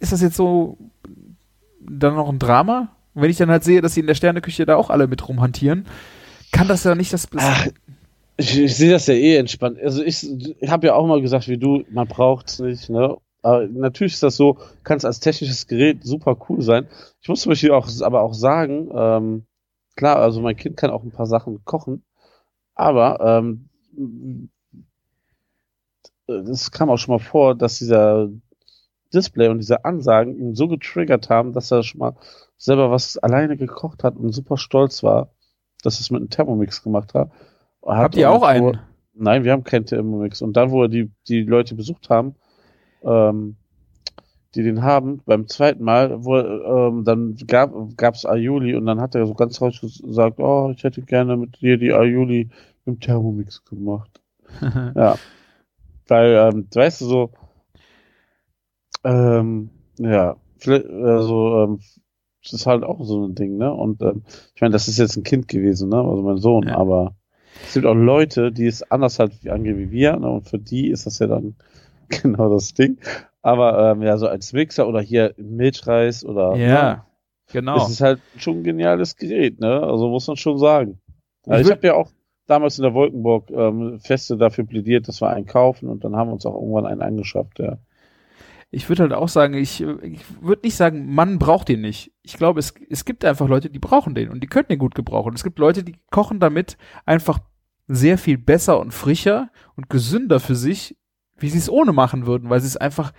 [0.01, 0.79] ist das jetzt so
[1.91, 2.89] dann noch ein Drama?
[3.15, 5.29] Und wenn ich dann halt sehe, dass sie in der Sterneküche da auch alle mit
[5.29, 5.87] rumhantieren,
[6.53, 7.29] kann das ja nicht das.
[7.37, 7.67] Ach,
[8.37, 9.79] ich, ich sehe das ja eh entspannt.
[9.83, 10.27] Also ich,
[10.61, 13.17] ich habe ja auch mal gesagt, wie du, man braucht's nicht, ne?
[13.43, 16.87] Aber natürlich ist das so, kann es als technisches Gerät super cool sein.
[17.21, 19.47] Ich muss zum Beispiel auch, aber auch sagen, ähm,
[19.97, 22.05] klar, also mein Kind kann auch ein paar Sachen kochen,
[22.75, 23.69] aber ähm,
[26.27, 28.29] es kam auch schon mal vor, dass dieser
[29.13, 32.17] Display und diese Ansagen ihn so getriggert haben, dass er schon mal
[32.57, 35.31] selber was alleine gekocht hat und super stolz war,
[35.83, 37.31] dass es mit einem Thermomix gemacht hat.
[37.87, 38.67] hat Habt ihr auch einen?
[38.67, 38.73] Wo,
[39.15, 40.43] nein, wir haben keinen Thermomix.
[40.43, 42.35] Und dann, wo er die, die Leute besucht haben,
[43.03, 43.57] ähm,
[44.55, 49.15] die den haben, beim zweiten Mal, wo ähm, dann gab gab's Aioli und dann hat
[49.15, 52.49] er so ganz raus gesagt, oh, ich hätte gerne mit dir die Aioli
[52.87, 54.21] im Thermomix gemacht.
[54.95, 55.17] ja.
[56.07, 57.31] Weil, ähm, weißt du, so,
[59.09, 60.37] ähm, ja,
[60.67, 61.81] also, ähm,
[62.43, 63.73] das ist halt auch so ein Ding, ne?
[63.73, 64.23] Und ähm,
[64.55, 65.97] ich meine, das ist jetzt ein Kind gewesen, ne?
[66.01, 66.77] Also mein Sohn, Ja.
[66.79, 67.15] aber
[67.67, 70.29] es gibt auch Leute, die es anders halt angehen wie wir, ne?
[70.31, 71.57] Und für die ist das ja dann
[72.09, 72.99] genau das Ding.
[73.43, 77.07] Aber ähm, ja, so als Mixer oder hier Milchreis oder Ja,
[77.53, 77.77] genau.
[77.79, 79.81] es ist halt schon ein geniales Gerät, ne?
[79.83, 81.01] Also muss man schon sagen.
[81.47, 82.11] Also ich würd- habe ja auch
[82.47, 86.29] damals in der Wolkenburg ähm, feste dafür plädiert, dass wir einen kaufen und dann haben
[86.31, 87.79] wir uns auch irgendwann einen angeschafft, ja.
[88.71, 92.13] Ich würde halt auch sagen, ich, ich würde nicht sagen, Mann braucht den nicht.
[92.23, 94.95] Ich glaube, es, es gibt einfach Leute, die brauchen den und die können den gut
[94.95, 95.35] gebrauchen.
[95.35, 97.39] Es gibt Leute, die kochen damit einfach
[97.87, 100.99] sehr viel besser und frischer und gesünder für sich,
[101.39, 103.13] wie sie es ohne machen würden, weil sie es einfach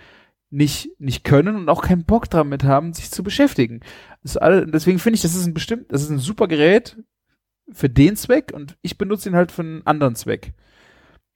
[0.50, 3.80] nicht, nicht können und auch keinen Bock damit haben, sich zu beschäftigen.
[4.36, 6.96] Alle, deswegen finde ich, das ist ein bestimmt, das ist ein super Gerät
[7.72, 10.52] für den Zweck und ich benutze ihn halt für einen anderen Zweck.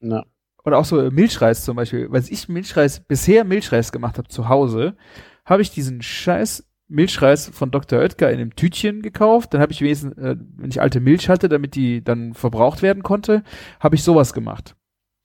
[0.00, 0.24] ja.
[0.64, 2.10] Oder auch so äh, Milchreis zum Beispiel.
[2.10, 4.96] Weil ich Milchreis, bisher Milchreis gemacht habe zu Hause,
[5.44, 8.00] habe ich diesen scheiß Milchreis von Dr.
[8.00, 9.52] Oetker in einem Tütchen gekauft.
[9.52, 13.02] Dann habe ich wenigstens, äh, wenn ich alte Milch hatte, damit die dann verbraucht werden
[13.02, 13.42] konnte,
[13.80, 14.76] habe ich sowas gemacht.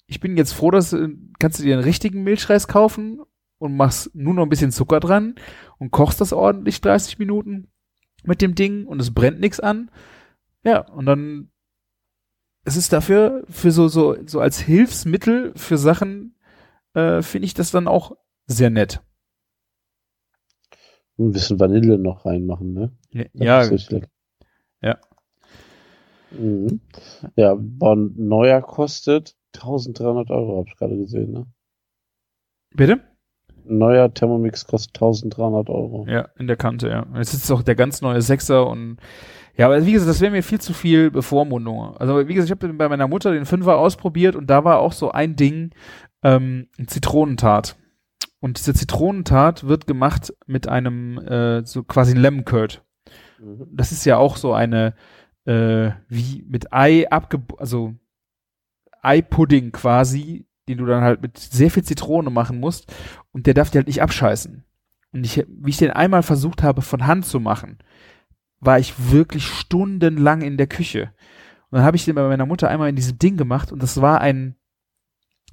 [0.08, 1.10] Ich bin jetzt froh, dass äh,
[1.40, 3.22] kannst du dir einen richtigen Milchreis kaufen
[3.60, 5.36] und machst nur noch ein bisschen Zucker dran
[5.78, 7.68] und kochst das ordentlich 30 Minuten
[8.24, 9.92] mit dem Ding und es brennt nichts an.
[10.64, 11.52] Ja, und dann
[12.66, 16.36] es ist dafür, für so, so, so als Hilfsmittel für Sachen,
[16.94, 18.16] äh, finde ich das dann auch
[18.48, 19.02] sehr nett.
[21.18, 22.92] Ein bisschen Vanille noch reinmachen, ne?
[23.12, 23.78] Ja, ja.
[24.82, 24.98] Ja.
[26.32, 26.82] Mhm.
[27.36, 31.48] Ja, Bonn neuer kostet 1300 Euro, habe ich gerade gesehen, ne?
[32.76, 33.02] bitte?
[33.66, 36.06] Neuer Thermomix kostet 1300 Euro.
[36.08, 37.06] Ja, in der Kante, ja.
[37.16, 38.98] Jetzt ist auch der ganz neue Sechser und
[39.60, 41.98] ja, aber wie gesagt, das wäre mir viel zu viel Bevormundung.
[41.98, 44.94] Also wie gesagt, ich habe bei meiner Mutter den Fünfer ausprobiert und da war auch
[44.94, 45.72] so ein Ding,
[46.24, 47.76] ähm, ein Zitronentat.
[48.40, 52.86] Und diese Zitronentat wird gemacht mit einem äh, so quasi Lemon Curd.
[53.38, 53.68] Mhm.
[53.74, 54.94] das ist ja auch so eine,
[55.44, 57.96] äh, wie mit Ei abge, also
[59.02, 62.94] Ei-Pudding quasi, den du dann halt mit sehr viel Zitrone machen musst
[63.34, 64.64] und der darf dir halt nicht abscheißen.
[65.12, 67.80] Und ich, wie ich den einmal versucht habe von Hand zu machen,
[68.60, 71.14] war ich wirklich stundenlang in der Küche.
[71.70, 74.02] Und dann habe ich den bei meiner Mutter einmal in diesem Ding gemacht und das
[74.02, 74.56] war ein,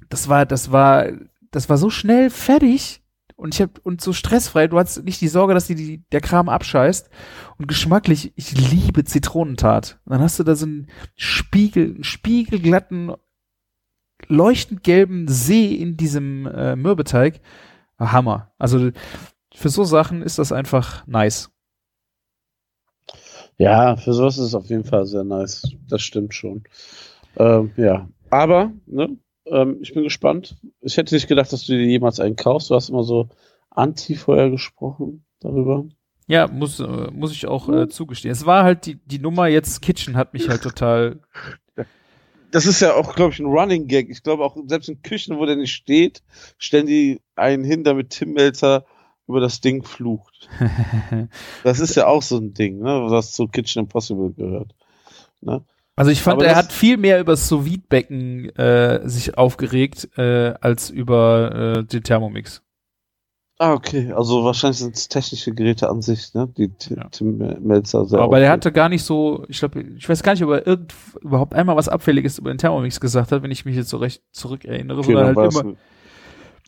[0.09, 1.07] das war, das war,
[1.51, 3.03] das war so schnell fertig
[3.35, 6.21] und ich hab, und so stressfrei, du hast nicht die Sorge, dass dir die, der
[6.21, 7.09] Kram abscheißt
[7.57, 9.99] und geschmacklich, ich liebe Zitronentat.
[10.05, 13.13] Und dann hast du da so einen Spiegel, einen spiegelglatten,
[14.27, 17.41] leuchtend gelben See in diesem äh, Mürbeteig.
[17.99, 18.51] Hammer.
[18.57, 18.91] Also
[19.53, 21.51] für so Sachen ist das einfach nice.
[23.57, 25.63] Ja, für sowas ist es auf jeden Fall sehr nice.
[25.89, 26.63] Das stimmt schon.
[27.37, 30.57] Ähm, ja, aber, ne, ähm, ich bin gespannt.
[30.81, 32.69] Ich hätte nicht gedacht, dass du dir jemals einen kaufst.
[32.69, 33.29] Du hast immer so
[33.69, 35.85] anti vorher gesprochen darüber.
[36.27, 38.31] Ja, muss, äh, muss ich auch äh, zugestehen.
[38.31, 41.19] Es war halt die, die Nummer jetzt Kitchen hat mich halt total.
[42.51, 44.09] Das ist ja auch, glaube ich, ein Running Gag.
[44.09, 46.23] Ich glaube auch, selbst in Küchen, wo der nicht steht,
[46.57, 48.85] stellen die einen hin, damit Tim Melzer
[49.27, 50.49] über das Ding flucht.
[51.63, 54.73] Das ist ja auch so ein Ding, ne, was zu Kitchen Impossible gehört.
[55.41, 55.63] Ne?
[55.95, 60.09] Also ich fand, Aber er hat viel mehr über das sous becken äh, sich aufgeregt,
[60.17, 62.61] äh, als über äh, den Thermomix.
[63.59, 64.13] Ah, okay.
[64.13, 66.47] Also wahrscheinlich sind es technische Geräte an sich, ne?
[66.55, 67.09] Die Ja.
[67.09, 68.51] Tim Melzer sehr Aber aufregt.
[68.51, 71.75] hatte gar nicht so, ich glaube, ich weiß gar nicht, ob er irgend, überhaupt einmal
[71.75, 75.13] was Abfälliges über den Thermomix gesagt hat, wenn ich mich jetzt so recht zurückerinnere, Okay,
[75.13, 75.73] sondern halt immer,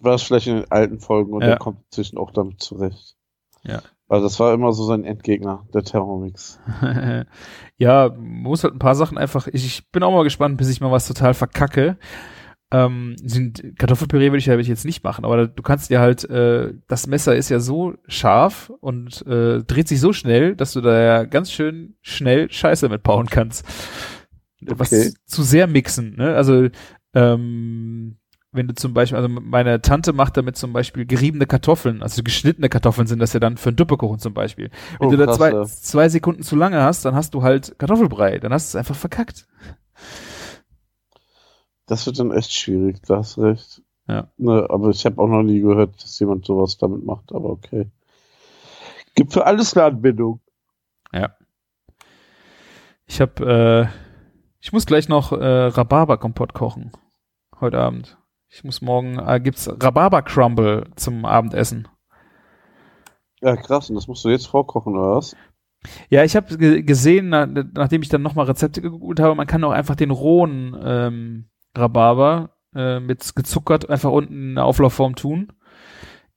[0.04, 1.50] war es vielleicht in den alten Folgen und Ja.
[1.50, 3.16] er kommt inzwischen auch damit zurecht.
[3.64, 3.82] Ja.
[4.08, 6.60] Weil das war immer so sein Endgegner, der Thermomix.
[7.78, 10.82] ja, muss halt ein paar Sachen einfach, ich, ich bin auch mal gespannt, bis ich
[10.82, 11.97] mal was total verkacke
[12.72, 16.74] Ähm, sind, Kartoffelpüree würde ich ja jetzt nicht machen, aber du kannst dir halt, äh,
[16.88, 21.00] das Messer ist ja so scharf und äh, dreht sich so schnell, dass du da
[21.02, 23.66] ja ganz schön schnell Scheiße mitbauen kannst.
[24.62, 25.12] Was Okay.
[25.26, 26.36] zu sehr mixen, ne?
[26.36, 26.68] Also,
[27.16, 28.18] ähm,
[28.52, 32.70] wenn du zum Beispiel, also meine Tante macht damit zum Beispiel geriebene Kartoffeln, also geschnittene
[32.70, 34.72] Kartoffeln sind das ja dann für einen Düppekuchen zum Beispiel.
[35.00, 35.66] Wenn Oh, du da krass, zwei, ja.
[35.66, 38.95] zwei Sekunden zu lange hast, dann hast du halt Kartoffelbrei, dann hast du es einfach
[38.95, 39.47] verkackt.
[41.86, 43.82] Das wird dann echt schwierig, da hast recht.
[44.08, 44.32] Ja.
[44.38, 47.91] Ne, aber ich habe auch noch nie gehört, dass jemand sowas damit macht, aber okay.
[49.16, 50.39] Gibt für alles eine Anbindung.
[53.10, 53.88] Ich hab, äh,
[54.62, 55.36] ich muss gleich noch äh,
[55.66, 56.91] Rhabarber-Kompott kochen.
[57.60, 58.18] Heute Abend.
[58.50, 61.88] Ich muss morgen, äh, gibt's Rhabarber-Crumble zum Abendessen.
[63.41, 63.89] Ja, krass.
[63.89, 65.36] Und das musst du jetzt vorkochen, oder was?
[66.10, 69.64] Ja, ich habe ge gesehen, na, nachdem ich dann nochmal Rezepte gegoogelt habe, man kann
[69.64, 75.54] auch einfach den rohen ähm, Rhabarber äh, mit gezuckert einfach unten in eine Auflaufform tun.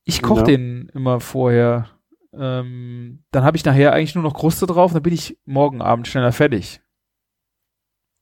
[0.04, 0.46] Ich koche Ja.
[0.46, 1.88] den immer vorher.
[2.34, 6.06] Ähm, dann habe ich nachher eigentlich nur noch Kruste drauf, dann bin ich morgen Abend
[6.06, 6.80] schneller fertig.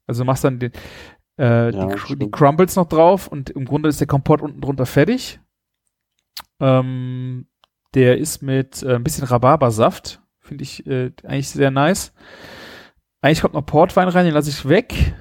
[0.07, 0.71] Also machst dann den,
[1.37, 2.31] äh, Ja, die, die.
[2.31, 5.39] Crumbles noch drauf und im Grunde ist der Kompott unten drunter fertig.
[6.59, 7.47] Ähm,
[7.93, 10.21] der ist mit äh, ein bisschen Rhabarbersaft.
[10.39, 12.13] Finde ich äh, eigentlich sehr nice.
[13.21, 15.13] Eigentlich kommt noch Portwein rein, den lasse ich weg.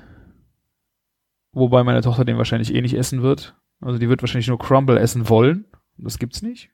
[1.53, 3.57] Wobei meine Tochter den wahrscheinlich eh nicht essen wird.
[3.81, 5.67] Also die wird wahrscheinlich nur Crumble essen wollen.
[5.99, 6.71] Das gibt's nicht.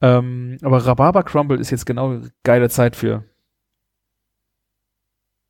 [0.00, 3.24] Ähm, aber Rhabarber Crumble ist jetzt genau geile Zeit für.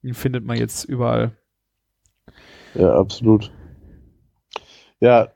[0.03, 1.37] Den findet man jetzt überall.
[2.75, 3.51] Ja, absolut.
[5.01, 5.29] Ja,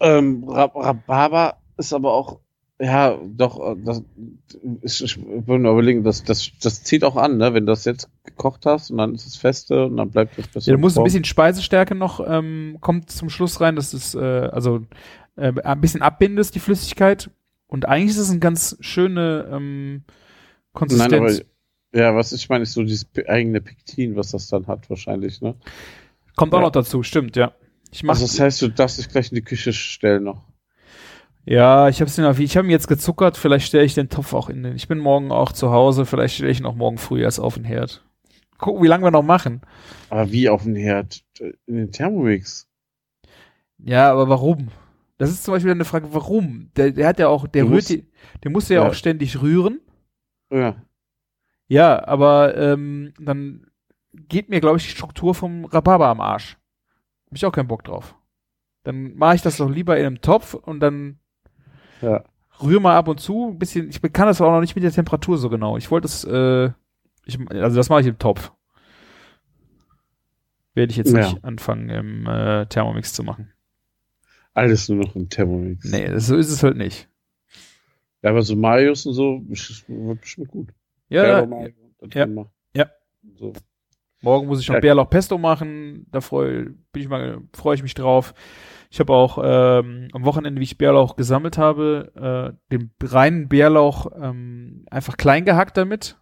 [0.00, 2.40] ähm, Rab Rhabarber ist aber auch,
[2.80, 4.02] ja, doch, äh, das,
[4.82, 7.54] ich, ich will nur überlegen, das, das, das zieht auch an, ne?
[7.54, 10.48] Wenn du das jetzt gekocht hast und dann ist es feste und dann bleibt das
[10.48, 10.70] besser.
[10.70, 14.18] Ja, du musst ein bisschen Speisestärke noch, ähm, kommt zum Schluss rein, dass es, äh,
[14.18, 14.80] also
[15.36, 17.30] äh, ein bisschen abbindest, die Flüssigkeit.
[17.66, 20.02] Und eigentlich ist es eine ganz schöne ähm,
[20.72, 21.12] Konsistenz.
[21.12, 24.90] Nein, aber, ja, was ich meine, ist so dieses eigene Pektin, was das dann hat,
[24.90, 25.54] wahrscheinlich, ne?
[26.36, 26.64] Kommt auch ja.
[26.64, 27.52] noch dazu, stimmt, ja.
[27.90, 30.42] Ich mach, Also, das heißt, du darfst dich gleich in die Küche stellen noch.
[31.44, 34.48] ja, ich hab's den, ich habe ihn jetzt gezuckert, vielleicht stelle ich den Topf auch
[34.48, 37.22] in den, ich bin morgen auch zu Hause, vielleicht stelle ich ihn auch morgen früh
[37.22, 38.04] erst auf den Herd.
[38.58, 39.60] Gucken, wie lange wir noch machen.
[40.10, 41.22] Aber wie auf dem Herd?
[41.66, 42.68] In den Thermomix?
[43.78, 44.68] Ja, aber warum?
[45.18, 46.70] Das ist zum Beispiel eine Frage, warum?
[46.76, 48.06] Der, der hat ja auch, der Du rührt musst- die,
[48.42, 48.88] der muss ja, Ja.
[48.88, 49.80] auch ständig rühren.
[50.50, 50.76] Ja.
[51.68, 53.66] Ja, aber ähm, dann
[54.28, 56.56] geht mir, glaube ich, die Struktur vom Rhabarber am Arsch.
[57.26, 58.14] Hab ich auch keinen Bock drauf.
[58.84, 61.18] Dann mache ich das doch lieber in einem Topf und dann
[62.02, 62.24] Ja.
[62.62, 63.88] rühre mal ab und zu ein bisschen.
[63.88, 65.76] Ich kann das auch noch nicht mit der Temperatur so genau.
[65.76, 66.70] Ich wollte es, äh,
[67.26, 68.52] ich, also das mache ich im Topf.
[70.74, 71.20] Werde ich jetzt Ja.
[71.20, 73.52] nicht anfangen, im äh, Thermomix zu machen.
[74.54, 75.84] Alles nur noch im Thermomix.
[75.90, 77.08] Nee, das, so ist es halt nicht.
[78.22, 80.68] Ja, aber so Marius und so, ist- wird bestimmt gut.
[81.08, 81.68] Ja, ja,
[82.14, 82.46] ja.
[82.74, 82.90] Ja.
[83.36, 83.52] So.
[84.24, 84.80] Morgen muss ich noch Ja.
[84.80, 86.06] Bärlauch Pesto machen.
[86.10, 88.34] Da freue ich mal, freue ich mich drauf.
[88.90, 94.06] Ich habe auch ähm, am Wochenende, wie ich Bärlauch gesammelt habe, äh, den reinen Bärlauch
[94.20, 96.16] ähm, einfach klein gehackt damit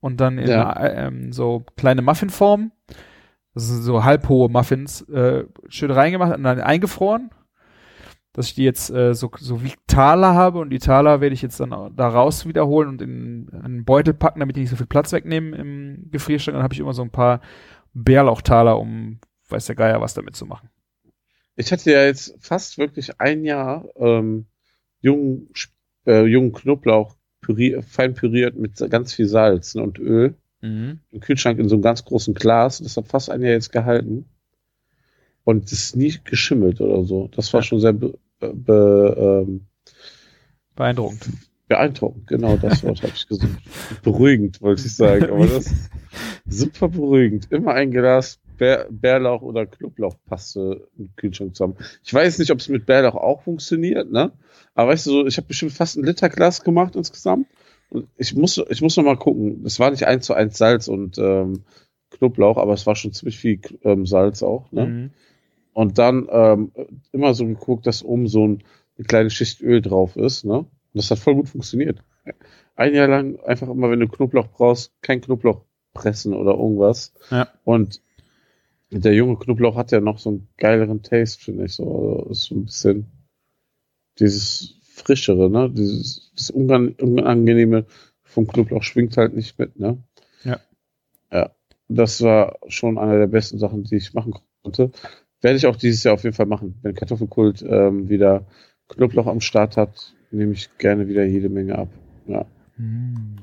[0.00, 0.72] und dann in Ja.
[0.74, 2.72] äh, ähm, so kleine Muffinform,
[3.54, 7.30] sind so halbhohe Muffins, äh, schön reingemacht und dann eingefroren,
[8.38, 11.42] dass ich die jetzt äh, so, so wie Taler habe und die Taler werde ich
[11.42, 14.86] jetzt dann da raus wiederholen und in einen Beutel packen, damit die nicht so viel
[14.86, 16.54] Platz wegnehmen im Gefrierschrank.
[16.54, 17.40] Dann habe ich immer so ein paar
[17.94, 19.18] Bärlauchtaler, um
[19.48, 20.68] weiß der Geier was damit zu machen.
[21.56, 24.46] Ich hatte ja jetzt fast wirklich ein Jahr ähm,
[25.00, 25.48] jungen,
[26.06, 30.98] äh, jungen Knoblauch püri fein püriert mit ganz viel Salz ne, und Öl Mhm.
[31.10, 32.78] im Kühlschrank in so einem ganz großen Glas.
[32.78, 34.26] Das hat fast ein Jahr jetzt gehalten.
[35.44, 37.28] Und es ist nie geschimmelt oder so.
[37.34, 37.64] Das war Ja.
[37.64, 39.66] schon sehr be be ähm,
[40.74, 41.28] Beeindruckend.
[41.66, 42.26] beeindruckend.
[42.26, 43.58] Genau das Wort habe ich gesucht.
[44.02, 45.24] Beruhigend, wollte ich sagen.
[45.30, 45.90] Aber das ist
[46.48, 47.50] super beruhigend.
[47.50, 51.76] Immer ein Glas Bär, Bärlauch oder Knoblauchpaste im Kühlschrank zu haben.
[52.04, 54.32] Ich weiß nicht, ob es mit Bärlauch auch funktioniert, ne?
[54.74, 57.46] Aber weißt du, so, ich habe bestimmt fast ein Liter Glas gemacht insgesamt.
[57.90, 59.62] Und ich muss, ich muss noch mal gucken.
[59.64, 61.64] Es war nicht eins zu eins Salz und ähm,
[62.10, 64.86] Knoblauch, aber es war schon ziemlich viel ähm, Salz auch, ne?
[64.86, 65.10] Mhm.
[65.78, 66.72] Und dann ähm,
[67.12, 68.64] immer so geguckt, dass oben so ein,
[68.96, 70.58] eine kleine Schicht Öl drauf ist, ne?
[70.58, 72.02] Und das hat voll gut funktioniert.
[72.74, 75.62] Ein Jahr lang einfach immer, wenn du Knoblauch brauchst, kein Knoblauch
[75.94, 77.14] pressen oder irgendwas.
[77.30, 77.46] Ja.
[77.62, 78.02] Und
[78.90, 81.74] der junge Knoblauch hat ja noch so einen geileren Taste, finde ich.
[81.74, 81.84] So,
[82.24, 83.06] also ist so ein bisschen
[84.18, 85.70] dieses frischere, ne?
[85.70, 87.86] Dieses, dieses unang unangenehme
[88.24, 90.02] vom Knoblauch schwingt halt nicht mit, ne?
[90.42, 90.58] Ja.
[91.30, 91.52] Ja.
[91.86, 94.90] Das war schon eine der besten Sachen, die ich machen konnte.
[95.40, 96.78] Werde ich auch dieses Jahr auf jeden Fall machen.
[96.82, 98.46] Wenn Kartoffelkult ähm, wieder
[98.88, 101.88] Knoblauch am Start hat, nehme ich gerne wieder jede Menge ab.
[102.26, 102.44] Ja.
[102.76, 103.36] Hm.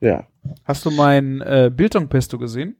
[0.00, 0.26] Ja.
[0.64, 2.76] Hast du mein äh, Biltong-Pesto gesehen?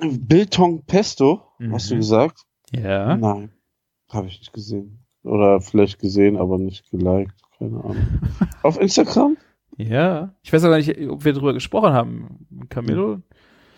[0.00, 1.98] Biltong Pesto, hast du Mhm.
[2.00, 2.42] gesagt?
[2.72, 3.16] Ja.
[3.16, 3.50] Nein.
[4.08, 5.04] Habe ich nicht gesehen.
[5.22, 7.34] Oder vielleicht gesehen, aber nicht geliked.
[7.58, 8.06] Keine Ahnung.
[8.62, 9.36] auf Instagram?
[9.76, 10.34] Ja.
[10.42, 12.46] Ich weiß aber nicht, ob wir darüber gesprochen haben.
[12.68, 13.20] Camillo?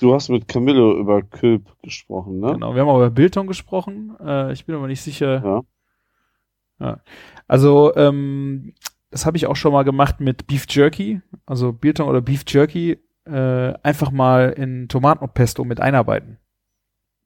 [0.01, 2.55] Du hast mit Camillo über Külp gesprochen, ne?
[2.55, 4.17] Genau, wir haben auch über Biltong gesprochen.
[4.25, 5.43] Äh, ich bin aber nicht sicher.
[5.45, 6.87] Ja.
[6.87, 7.01] Ja.
[7.47, 8.73] Also, ähm,
[9.11, 11.21] das habe ich auch schon mal gemacht mit Beef Jerky.
[11.45, 16.39] Also Biltong oder Beef Jerky äh, einfach mal in Tomatenpesto mit einarbeiten.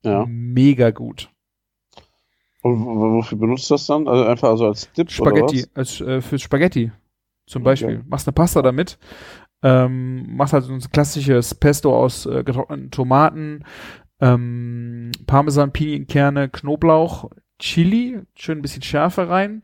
[0.02, 0.26] Ja.
[0.26, 1.30] Mega gut.
[2.62, 4.08] Und wofür benutzt du das dann?
[4.08, 6.90] Also einfach also als Dip Spaghetti, oder als, äh, für Spaghetti
[7.46, 7.64] zum Okay.
[7.64, 8.04] Beispiel.
[8.08, 8.98] Machst eine Pasta damit,
[9.64, 13.64] ähm, machst halt so ein klassisches Pesto aus äh, getrockneten Tomaten,
[14.20, 19.62] ähm, Parmesan, Pinienkerne, Knoblauch, Chili, schön ein bisschen Schärfe rein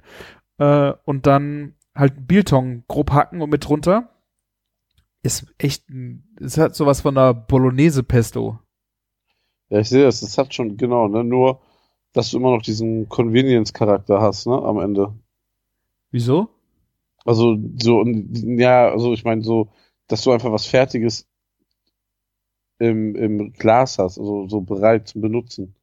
[0.57, 4.09] äh, und dann halt Biltong grob hacken und mit drunter.
[5.23, 5.85] Ist echt,
[6.41, 8.59] es hat sowas von einer Bolognese-Pesto.
[9.69, 10.21] Ja, ich sehe das.
[10.21, 11.23] Das hat schon, genau, ne?
[11.25, 11.61] Nur,
[12.15, 14.55] dass du immer noch diesen Convenience-Charakter hast, ne?
[14.55, 15.13] Am Ende.
[16.11, 16.49] Wieso?
[17.27, 19.69] Also, so, ja, also ich meine, so,
[20.11, 21.27] dass du einfach was Fertiges
[22.79, 25.75] im, im Glas hast, also so bereit zum Benutzen.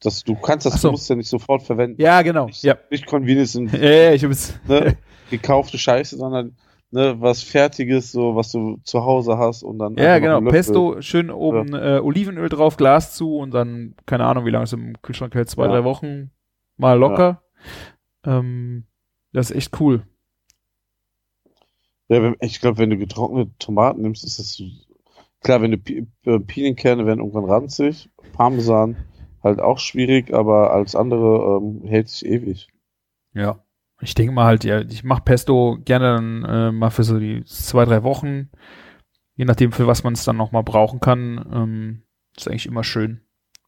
[0.00, 0.88] Dass du kannst das, so.
[0.88, 2.00] du musst ja nicht sofort verwenden.
[2.00, 2.46] Ja, genau.
[2.46, 2.76] Nicht, Ja.
[2.90, 4.58] nicht Convenience in Ja, ja, ich habe jetzt.
[4.68, 4.96] ne,
[5.30, 6.56] gekaufte Scheiße, sondern
[6.92, 10.40] ne, was Fertiges, so was du zu Hause hast und dann Ja, genau.
[10.42, 14.72] Pesto, schön oben äh, Olivenöl drauf, Glas zu und dann, keine Ahnung, wie lange es
[14.72, 15.72] im Kühlschrank hält, zwei, Ja.
[15.72, 16.30] drei Wochen
[16.76, 17.42] mal locker.
[18.24, 18.84] Ähm,
[19.32, 20.04] das ist echt cool.
[22.08, 24.64] Ja, ich glaube, wenn du getrocknete Tomaten nimmst, ist das so,
[25.40, 28.96] klar, wenn du Pi äh, Pinienkerne werden irgendwann ranzig, Parmesan
[29.42, 32.68] halt auch schwierig, aber als andere ähm, hält sich ewig.
[33.34, 33.62] Ja.
[34.00, 37.44] Ich denke mal halt, ja, ich mache Pesto gerne dann äh, mal für so die
[37.44, 38.48] zwei, drei Wochen.
[39.34, 41.44] Je nachdem, für was man es dann noch mal brauchen kann.
[41.52, 42.02] Ähm,
[42.36, 43.22] ist eigentlich immer schön.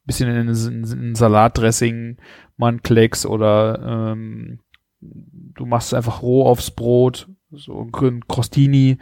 [0.04, 2.18] Bisschen in, in, in Salatdressing,
[2.56, 4.60] mal ein Klecks oder ähm,
[5.00, 8.98] du machst es einfach roh aufs Brot, so ein Crostini.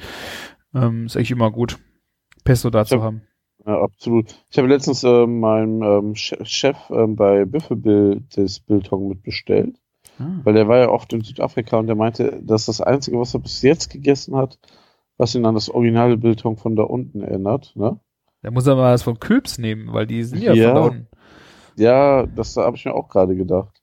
[0.75, 1.79] Ähm, ist eigentlich immer gut,
[2.45, 3.23] Pesto da zu hab- haben.
[3.67, 4.35] Ja, absolut.
[4.51, 9.77] Ich habe letztens äh, meinem ähm, Che- Chef ähm, bei Büffelbill das Biltong mitbestellt,
[10.19, 10.41] Ah.
[10.45, 13.41] weil der war ja oft in Südafrika und der meinte, dass das Einzige, was er
[13.41, 14.59] bis jetzt gegessen hat,
[15.17, 18.01] was ihn an das originale Biltong von da unten erinnert, ne?
[18.43, 20.69] Da muss er mal was von Kürbs nehmen, weil die sind ja, Ja.
[20.69, 21.09] von da unten.
[21.77, 23.83] Ja, das habe ich mir auch gerade gedacht.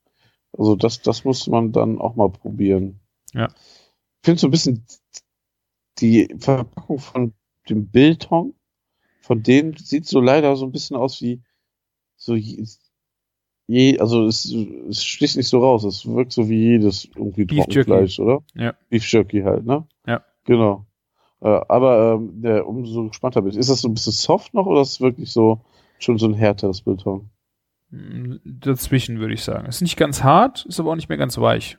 [0.57, 2.99] Also das, das muss man dann auch mal probieren.
[3.33, 3.49] Ja.
[4.25, 4.83] Ich finde so ein bisschen
[5.99, 7.33] die Verpackung von
[7.69, 8.55] dem Biltong,
[9.21, 11.43] von denen sieht so leider so ein bisschen aus wie
[12.15, 14.51] so je, also es,
[14.89, 15.83] es sticht nicht so raus.
[15.83, 18.41] Es wirkt so wie jedes irgendwie Beef Trockenfleisch, oder?
[18.55, 18.73] Ja.
[18.89, 19.85] Beef Jerky halt, ne?
[20.07, 20.25] Ja.
[20.45, 20.87] Genau.
[21.41, 23.57] Äh, aber ähm, der, umso gespannter bin ich.
[23.57, 25.61] Ist das so ein bisschen soft noch oder ist es wirklich so
[25.99, 27.29] schon so ein härteres Biltong?
[27.91, 29.67] Mm, Dazwischen würde ich sagen.
[29.67, 31.77] Ist nicht ganz hart, ist aber auch nicht mehr ganz weich.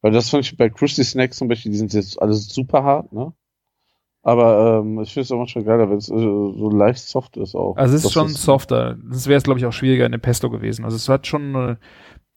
[0.00, 3.12] Weil das fand ich bei Christy Snacks zum Beispiel, die sind jetzt alles super hart,
[3.12, 3.32] ne?
[4.22, 7.54] Aber ähm, ich finde es auch manchmal geiler, wenn es äh, so leicht soft ist
[7.54, 7.76] auch.
[7.76, 8.96] Also es ist Das schon softer.
[9.10, 10.84] Das wäre es, glaube ich, auch schwieriger in der Pesto gewesen.
[10.84, 11.76] Also es hat schon äh,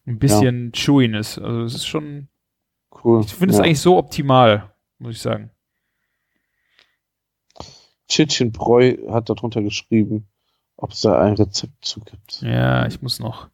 [0.05, 1.38] ein bisschen Chewiness.
[1.38, 2.30] Also es ist schon,
[3.03, 3.22] cool.
[3.26, 3.66] ich finde es ja.
[3.66, 5.51] eigentlich so optimal, muss ich sagen.
[8.07, 10.28] Chichen Breu hat darunter geschrieben,
[10.78, 12.41] ob es da ein Rezept zu gibt.
[12.41, 13.49] Ja, ich muss noch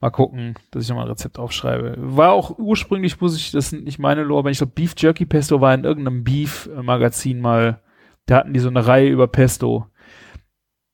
[0.00, 1.94] mal gucken, dass ich noch mal ein Rezept aufschreibe.
[1.98, 5.26] War auch ursprünglich, muss ich, das sind nicht meine Lore, aber ich glaube, Beef Jerky
[5.26, 7.80] Pesto war in irgendeinem Beef-Magazin mal,
[8.26, 9.86] da hatten die so eine Reihe über Pesto.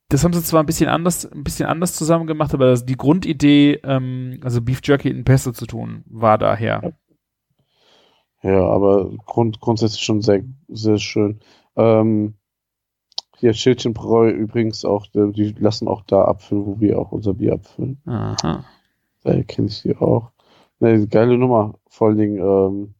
[0.08, 2.96] Das haben sie zwar ein bisschen anders, ein bisschen anders zusammen gemacht, aber das, die
[2.96, 6.92] Grundidee, ähm, also Beef Jerky in Pesto zu tun, war daher.
[8.42, 11.40] Ja, aber grund, grundsätzlich schon sehr, sehr schön.
[11.76, 12.34] Ähm,
[13.38, 17.34] hier Chichen Breu übrigens auch, die, die lassen auch da abfüllen, wo wir auch unser
[17.34, 18.00] Bier abfüllen.
[18.06, 18.64] Aha.
[19.22, 20.30] Daher kenne ich die auch.
[20.80, 21.74] Ne, geile Nummer.
[21.88, 22.94] Vor allen Dingen, ähm,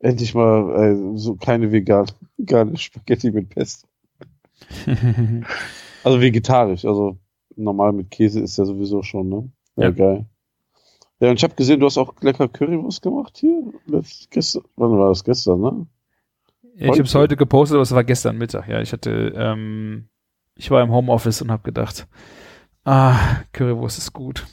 [0.00, 2.06] endlich mal äh, so keine vegan,
[2.36, 3.86] vegane Spaghetti mit Pesto.
[6.04, 7.18] Also vegetarisch, also
[7.56, 9.50] normal mit Käse ist ja sowieso schon, ne?
[9.76, 9.90] Ja, Ja.
[9.90, 10.26] geil.
[11.20, 13.60] Ja, und ich habe gesehen, du hast auch lecker Currywurst gemacht hier.
[14.30, 15.86] Gestern, wann war das gestern, ne?
[16.76, 18.68] ich habe es heute gepostet, aber es war gestern Mittag.
[18.68, 20.08] Ja, ich hatte, ähm,
[20.54, 22.06] ich war im Homeoffice und habe gedacht,
[22.84, 23.16] ah,
[23.52, 24.46] Currywurst ist gut.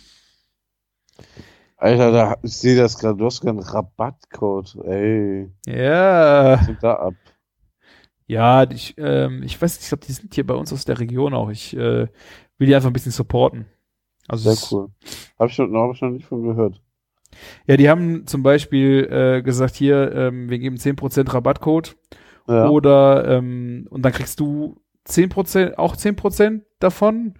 [1.77, 4.77] Alter, da, ich sehe das gerade, du hast sogar einen Rabattcode.
[4.85, 6.59] Ey, Ja.
[6.67, 7.13] was da ab?
[8.27, 10.99] Ja, ich, ähm, ich weiß nicht, ich glaube, die sind hier bei uns aus der
[10.99, 11.49] Region auch.
[11.49, 12.07] Ich, äh,
[12.57, 13.65] will die einfach ein bisschen supporten.
[14.27, 14.89] Also Sehr cool.
[15.37, 16.81] Habe ich, noch- hab ich noch nicht von gehört.
[17.67, 21.95] Ja, die haben zum Beispiel äh, gesagt, hier, ähm, wir geben 10% Rabattcode
[22.47, 22.69] Ja.
[22.69, 27.35] oder ähm, und dann kriegst du 10%, auch 10% davon.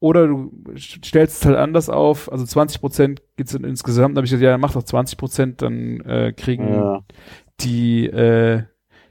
[0.00, 4.16] Oder du stellst es halt anders auf, also 20% geht's in, insgesamt.
[4.16, 7.04] Da habe ich gesagt, ja, dann mach doch 20%, dann äh, kriegen ja.
[7.60, 8.62] die, äh,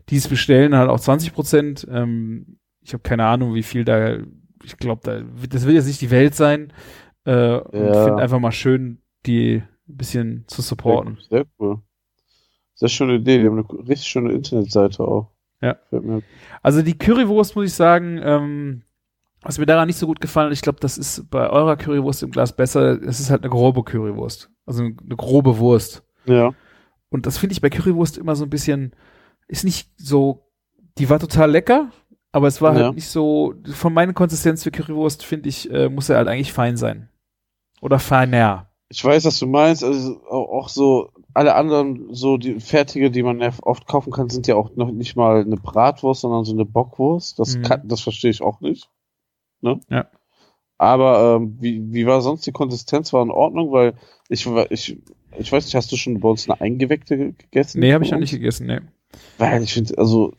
[0.09, 1.87] die es bestellen, halt auch 20%.
[1.89, 4.17] Ähm, ich habe keine Ahnung, wie viel da,
[4.63, 6.73] ich glaube, da, das will jetzt nicht die Welt sein.
[7.23, 8.05] Äh, Und Ja.
[8.05, 11.19] finde einfach mal schön, die ein bisschen zu supporten.
[11.29, 11.81] Sehr, cool.
[12.73, 13.39] Sehr schöne Idee.
[13.39, 15.29] Die haben eine richtig schöne Internetseite auch.
[15.61, 15.75] Ja.
[16.63, 18.81] Also die Currywurst, muss ich sagen, ähm,
[19.41, 22.23] was mir daran nicht so gut gefallen hat, ich glaube, das ist bei eurer Currywurst
[22.23, 23.01] im Glas besser.
[23.01, 24.49] Es ist halt eine grobe Currywurst.
[24.65, 26.03] Also eine grobe Wurst.
[26.25, 26.51] Ja.
[27.09, 28.93] Und das finde ich bei Currywurst immer so ein bisschen,
[29.47, 30.45] ist nicht so,
[30.97, 31.89] die war total lecker,
[32.31, 32.85] aber es war Ja.
[32.85, 36.53] halt nicht so, von meiner Konsistenz für Currywurst, finde ich, äh, muss er halt eigentlich
[36.53, 37.09] fein sein.
[37.81, 38.67] Oder feiner.
[38.89, 39.83] Ich weiß, was du meinst.
[39.83, 44.47] Also auch, so alle anderen, so die fertige, die man ja oft kaufen kann, sind
[44.47, 47.39] ja auch noch nicht mal eine Bratwurst, sondern so eine Bockwurst.
[47.39, 47.61] Das Mhm.
[47.63, 48.89] kann, das verstehe ich auch nicht.
[49.61, 49.79] Ne?
[49.89, 50.07] Ja.
[50.77, 53.11] Aber ähm, wie, wie war sonst die Konsistenz?
[53.11, 53.95] War in Ordnung, weil
[54.29, 54.97] ich ich
[55.37, 57.79] ich weiß nicht, hast du schon bei uns eine eingeweckte ge- gegessen?
[57.81, 58.79] Nee, habe ich noch nicht gegessen, nee.
[59.37, 60.33] Weil ich finde, also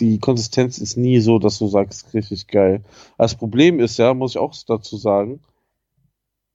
[0.00, 2.82] die Konsistenz ist nie so, dass du sagst, richtig geil.
[3.18, 5.40] Das Problem ist ja, muss ich auch dazu sagen,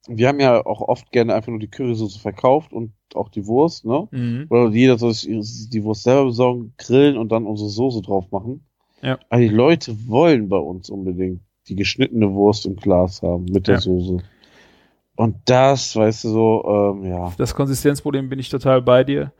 [0.08, 3.84] wir haben ja auch oft gerne einfach nur die Currysoße verkauft und auch die Wurst,
[3.84, 4.08] ne?
[4.10, 4.46] Mhm.
[4.48, 8.64] Oder jeder soll sich die Wurst selber besorgen, grillen und dann unsere Soße drauf machen.
[9.02, 9.18] Ja.
[9.28, 13.76] Aber die Leute wollen bei uns unbedingt die geschnittene Wurst im Glas haben mit der
[13.76, 13.80] Ja.
[13.80, 14.18] Soße.
[15.16, 17.32] Und das, weißt du, so, ähm, ja.
[17.38, 19.32] Das Konsistenzproblem bin ich total bei dir.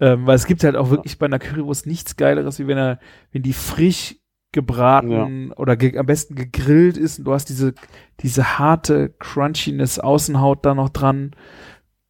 [0.00, 2.98] Ähm, weil es gibt halt auch wirklich bei einer Currywurst nichts Geileres, wie wenn er,
[3.32, 4.16] wenn die frisch
[4.52, 7.74] gebraten oder ge am besten gegrillt ist und du hast diese,
[8.20, 11.32] diese harte Crunchiness Außenhaut da noch dran.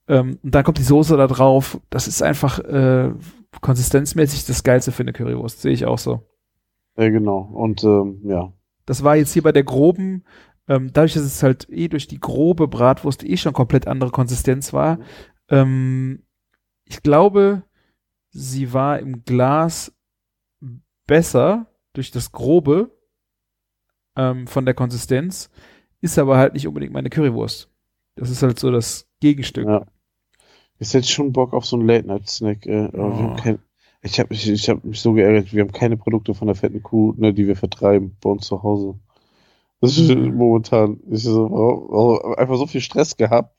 [0.09, 1.81] Ähm, und dann kommt die Soße da drauf.
[1.91, 3.13] Das ist einfach äh,
[3.61, 5.63] konsistenzmäßig das Geilste für eine Currywurst.
[5.63, 6.23] Sehe ich auch so.
[6.97, 7.39] Ja, genau.
[7.39, 8.53] Und ähm, ja.
[8.87, 10.25] Das war jetzt hier bei der groben,
[10.69, 14.73] ähm, dadurch, dass es halt eh durch die grobe Bratwurst eh schon komplett andere Konsistenz
[14.73, 14.99] war.
[15.49, 16.23] Ähm,
[16.85, 17.63] ich glaube,
[18.31, 19.93] sie war im Glas
[21.07, 22.91] besser durch das Grobe
[24.17, 25.51] ähm, von der Konsistenz,
[26.01, 27.71] ist aber halt nicht unbedingt meine Currywurst.
[28.17, 29.67] Das ist halt so das Gegenstück.
[29.67, 29.87] Ja.
[30.79, 32.67] Jetzt hätte ich schon Bock auf so einen Late-Night-Snack.
[32.67, 33.37] Äh, Oh.
[34.05, 36.83] Ich habe mich, ich hab mich so geärgert, wir haben keine Produkte von der fetten
[36.83, 38.99] Kuh, ne, die wir vertreiben bei uns zu Hause.
[39.81, 40.35] Das ist Mhm.
[40.37, 43.55] momentan ich so, warum- einfach so viel Stress gehabt.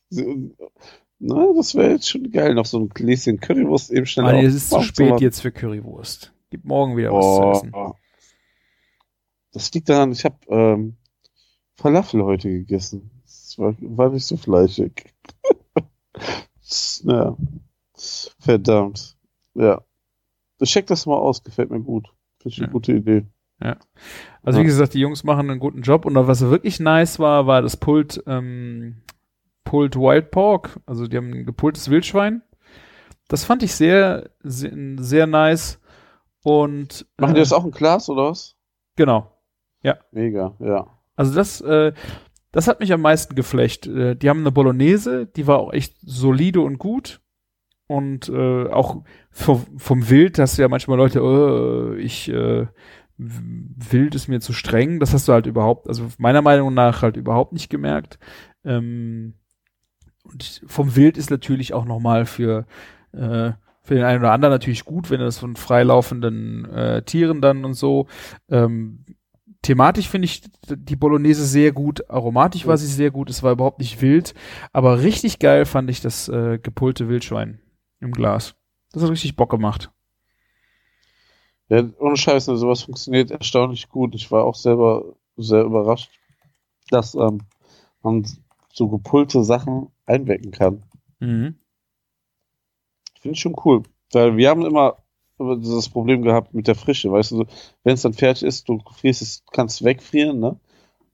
[1.20, 4.54] Na, das wäre jetzt schon geil, noch so ein Gläschen Currywurst eben schnell auf- es
[4.56, 6.34] ist zu spät jetzt für Currywurst.
[6.50, 7.72] Gib morgen wieder was zu essen.
[7.76, 7.94] Oh,
[9.52, 10.98] das liegt daran, ich habe ähm,
[11.76, 13.12] Falafel heute gegessen.
[13.24, 15.14] Das war, war nicht so fleischig.
[17.04, 17.38] ja.
[18.40, 19.18] Verdammt.
[19.54, 19.82] Ja.
[20.64, 22.07] Check das mal aus, gefällt mir gut.
[22.41, 22.72] Finde ich eine Ja.
[22.73, 23.26] gute Idee.
[24.44, 24.68] Also wie Ja.
[24.68, 28.22] gesagt, die Jungs machen einen guten Job und was wirklich nice war, war das Pult,
[28.27, 29.02] ähm,
[29.64, 30.80] Pult Wild Pork.
[30.86, 32.41] Also die haben ein gepultes Wildschwein.
[33.27, 35.80] Das fand ich sehr, sehr, sehr nice.
[36.44, 38.56] Und Machen äh, die das auch in Glas oder was?
[38.95, 39.32] Genau.
[40.11, 40.88] Mega, ja.
[41.15, 41.94] Also das, äh,
[42.52, 43.86] das hat mich am meisten geflecht.
[43.88, 47.22] Äh, die haben eine Bolognese, die war auch echt solide und gut.
[47.88, 52.66] Und äh, auch vom, vom Wild hast du ja manchmal Leute, äh, ich äh,
[53.18, 54.99] Wild ist mir zu streng.
[54.99, 58.20] Das hast du halt überhaupt, also meiner Meinung nach halt überhaupt nicht gemerkt.
[58.64, 59.36] Ähm,
[60.24, 62.66] und vom Wild ist natürlich auch nochmal für
[63.14, 63.52] äh,
[63.86, 67.76] für den einen oder anderen natürlich gut, wenn das von freilaufenden äh, Tieren dann und
[67.76, 68.07] so.
[68.49, 69.06] Ähm,
[69.62, 73.78] thematisch finde ich die Bolognese sehr gut, aromatisch war sie sehr gut, es war überhaupt
[73.78, 74.34] nicht wild,
[74.74, 77.60] aber richtig geil fand ich das äh, gepullte Wildschwein
[78.00, 78.56] im Glas.
[78.92, 79.92] Das hat richtig Bock gemacht.
[81.70, 84.14] Ja, ohne Scheiß, ne, sowas funktioniert erstaunlich gut.
[84.16, 86.12] Ich war auch selber sehr überrascht,
[86.90, 87.42] dass ähm,
[88.04, 88.26] man
[88.72, 90.84] so gepullte Sachen einwecken kann.
[91.20, 91.56] Mhm.
[93.20, 93.84] Finde ich schon cool.
[94.12, 94.98] Weil wir haben immer
[95.40, 97.46] dieses Problem gehabt mit der Frische, weißt du,
[97.84, 100.58] wenn es dann fertig ist, du frierst es, kannst wegfrieren, ne?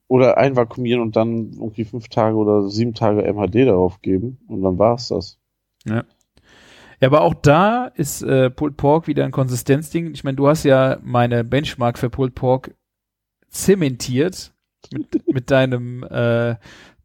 [0.08, 4.78] Oder einvakuumieren und dann irgendwie fünf Tage oder sieben Tage MHD darauf geben und dann
[4.78, 5.40] war's das.
[5.86, 6.04] Ja,
[7.08, 10.14] aber auch da ist äh, Pulled Pork wieder ein Konsistenzding.
[10.14, 12.76] Ich meine, du hast ja meine Benchmark für Pulled Pork
[13.50, 14.54] zementiert
[14.92, 16.56] mit, mit deinem äh,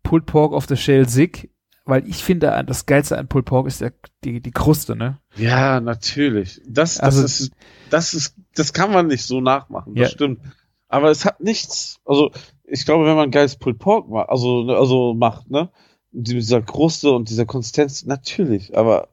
[0.02, 1.51] Pulled Pork of the Shell Sick,
[1.85, 3.93] weil ich finde, das Geilste an Pulled Pork ist der,
[4.24, 5.18] die, die Kruste, ne?
[5.36, 6.60] Ja, natürlich.
[6.66, 7.52] Das, das Also- ist,
[7.90, 9.94] das ist, das kann man nicht so nachmachen.
[9.94, 10.14] Das Ja.
[10.14, 10.40] stimmt.
[10.89, 12.01] Aber es hat nichts.
[12.05, 12.31] Also,
[12.64, 15.70] ich glaube, wenn man geiles Pulled Pork macht, also, also macht, ne,
[16.12, 19.09] mit dieser Kruste und dieser Konsistenz, natürlich, aber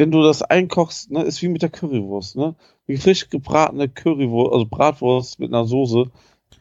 [0.00, 2.56] wenn du das einkochst, ne, ist wie mit der Currywurst, ne?
[2.88, 6.10] Die frisch gebratene Currywurst, also Bratwurst mit einer Soße,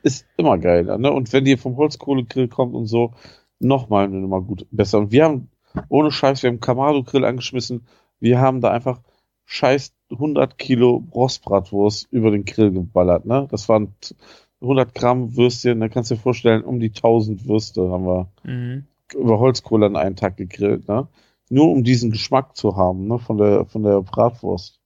[0.04, 1.12] ist immer geiler, ne?
[1.12, 3.14] Und wenn die vom Holzkohlegrill kommt und so,
[3.60, 5.00] nochmal eine Nummer gut, besser.
[5.00, 5.50] Und wir haben,
[5.88, 7.88] ohne Scheiß, wir haben Kamado-Grill angeschmissen,
[8.20, 9.00] wir haben da einfach
[9.46, 13.48] scheiß 100 Kilo Rostbratwurst über den Grill geballert, ne?
[13.50, 13.96] Das waren
[14.62, 18.84] 100 Gramm Würstchen, da kannst du dir vorstellen, um die 1000 Würste haben wir Mhm.
[19.16, 21.08] über Holzkohle an einen Tag gegrillt, ne?
[21.50, 23.18] Nur um diesen Geschmack zu haben, ne?
[23.20, 24.80] Von der, von der Bratwurst.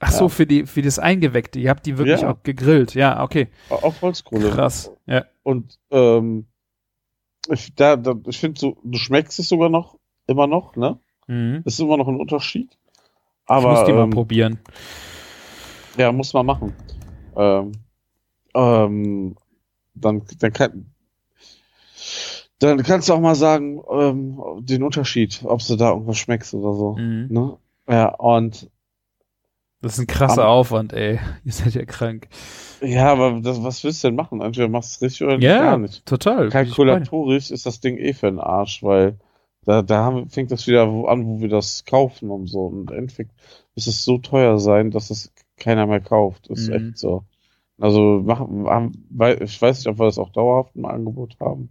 [0.00, 0.28] Ach so, Ja.
[0.28, 1.58] für die, für das Eingeweckte.
[1.58, 2.32] Ihr habt die wirklich Ja.
[2.32, 2.94] auch gegrillt.
[2.94, 3.48] Ja, okay.
[3.70, 4.50] Auf Holzkohle.
[4.50, 4.90] Krass.
[5.06, 5.24] Ja.
[5.42, 6.46] Und ähm,
[7.50, 10.98] ich, da, da, ich finde, so, du schmeckst es sogar noch, immer noch, ne?
[11.26, 11.62] Mhm.
[11.64, 12.70] Ist immer noch ein Unterschied.
[12.72, 12.78] ich
[13.46, 14.58] Aber muss die mal ähm, probieren.
[15.96, 16.74] ja, muss man machen.
[17.36, 17.72] Ähm,
[18.54, 19.36] ähm,
[19.94, 20.90] dann, dann kann,
[22.58, 26.74] dann kannst du auch mal sagen, ähm, den Unterschied, ob du da irgendwas schmeckst oder
[26.74, 26.96] so.
[26.96, 27.26] Mhm.
[27.30, 27.56] Ne?
[27.88, 28.68] Ja, und
[29.80, 31.20] Das ist ein krasser Am- Aufwand, ey.
[31.44, 32.28] Ihr seid ja krank.
[32.80, 34.40] ja, aber das, was willst du denn machen?
[34.40, 36.04] Entweder machst du es richtig oder Ja, gar nicht.
[36.04, 36.48] total.
[36.48, 39.18] Kalkulatorisch ist das Ding eh für den Arsch, weil
[39.64, 42.66] da, da haben, fängt das wieder an, wo wir das kaufen und so.
[42.66, 43.32] Und Endeffekt
[43.76, 46.50] muss es so teuer sein, dass es keiner mehr kauft.
[46.50, 46.74] Das ist Mhm.
[46.88, 47.22] echt so.
[47.80, 49.06] Also machen, haben,
[49.40, 51.68] ich weiß nicht, ob wir das auch dauerhaft im Angebot haben.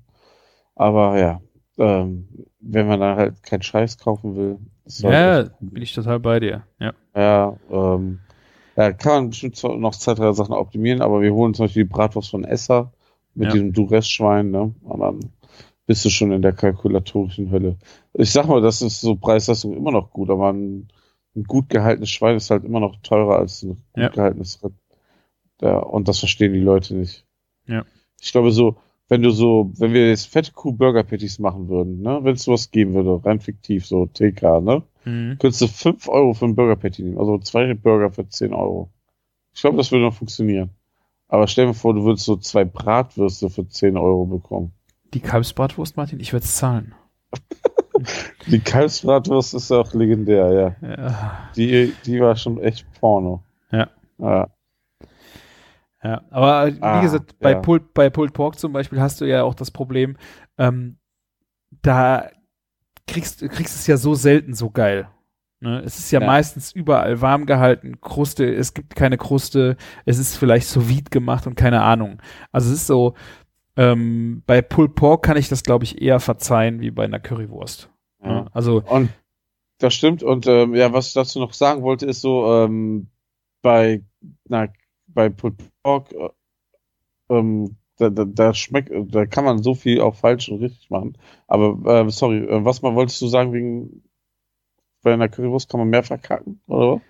[0.78, 1.42] Aber ja,
[1.78, 2.28] ähm,
[2.60, 6.64] wenn man dann halt keinen Scheiß kaufen will, halt Ja, bin ich total bei dir.
[6.80, 6.94] Ja.
[7.16, 8.20] Ja, ähm,
[8.76, 11.90] ja, kann man bestimmt noch zwei, drei Sachen optimieren, aber wir holen zum Beispiel die
[11.90, 12.92] Bratwurst von Esser
[13.34, 13.54] mit Ja.
[13.54, 14.74] diesem Duress-Schwein, ne?
[14.84, 15.20] Und dann
[15.88, 17.78] bist du schon in der kalkulatorischen Hölle.
[18.14, 20.90] Ich sag mal, das ist so Preis-Leistung immer noch gut, aber ein,
[21.36, 24.10] ein gut gehaltenes Schwein ist halt immer noch teurer als ein gut Ja.
[24.10, 24.76] gehaltenes Rind.
[25.62, 27.26] Ja, und das verstehen die Leute nicht.
[27.66, 27.84] Ja.
[28.22, 28.78] Ich glaube so,
[29.10, 32.44] wenn du so, wenn wir jetzt fette Kuh Burger Patties machen würden, ne, wenn es
[32.44, 35.38] sowas geben würde, rein fiktiv, so TK, ne, Mhm.
[35.40, 37.18] könntest du 5 Euro für einen Burger Patty nehmen.
[37.18, 38.90] Also zwei Burger für 10 Euro.
[39.54, 40.72] Ich glaube, das würde noch funktionieren.
[41.30, 44.74] Aber stell dir vor, du würdest so zwei Bratwürste für 10 Euro bekommen.
[45.14, 46.94] Die Kalbsbratwurst, Martin, ich würde es zahlen.
[48.48, 50.88] Die Kalbsbratwurst ist auch legendär, ja.
[50.88, 51.50] Ja.
[51.56, 53.44] Die, die war schon echt Porno.
[53.72, 53.90] Ja.
[54.20, 54.48] Ja,
[56.04, 57.60] Ja, aber wie Ah, gesagt, bei, ja.
[57.60, 60.18] Pulled, bei Pulled Pork zum Beispiel hast du ja auch das Problem,
[60.58, 60.98] ähm,
[61.82, 62.30] da
[63.08, 65.10] kriegst du kriegst es ja so selten so geil.
[65.60, 65.80] Ne?
[65.84, 66.28] Es ist ja, Ja.
[66.28, 69.76] meistens überall warm gehalten, Kruste, es gibt keine Kruste,
[70.06, 72.22] es ist vielleicht sous vide gemacht und keine Ahnung.
[72.52, 73.16] Also es ist so,
[73.76, 77.90] ähm, bei Pulled Pork kann ich das, glaube ich, eher verzeihen wie bei einer Currywurst.
[78.24, 78.42] ja.
[78.44, 78.48] Ne?
[78.54, 79.10] Also, Und
[79.80, 80.22] das stimmt.
[80.24, 83.10] Und ähm, ja, was ich dazu noch sagen wollte, ist so, ähm,
[83.64, 84.04] bei,
[84.48, 84.68] na,
[85.18, 86.30] bei Pulled Pork, äh,
[87.30, 91.18] ähm, da, da, da schmeckt, da kann man so viel auch falsch und richtig machen.
[91.48, 94.04] Aber äh, sorry, äh, was mal wolltest du sagen wegen
[95.02, 96.94] bei einer Currywurst kann man mehr verkacken, oder?
[96.98, 97.02] was?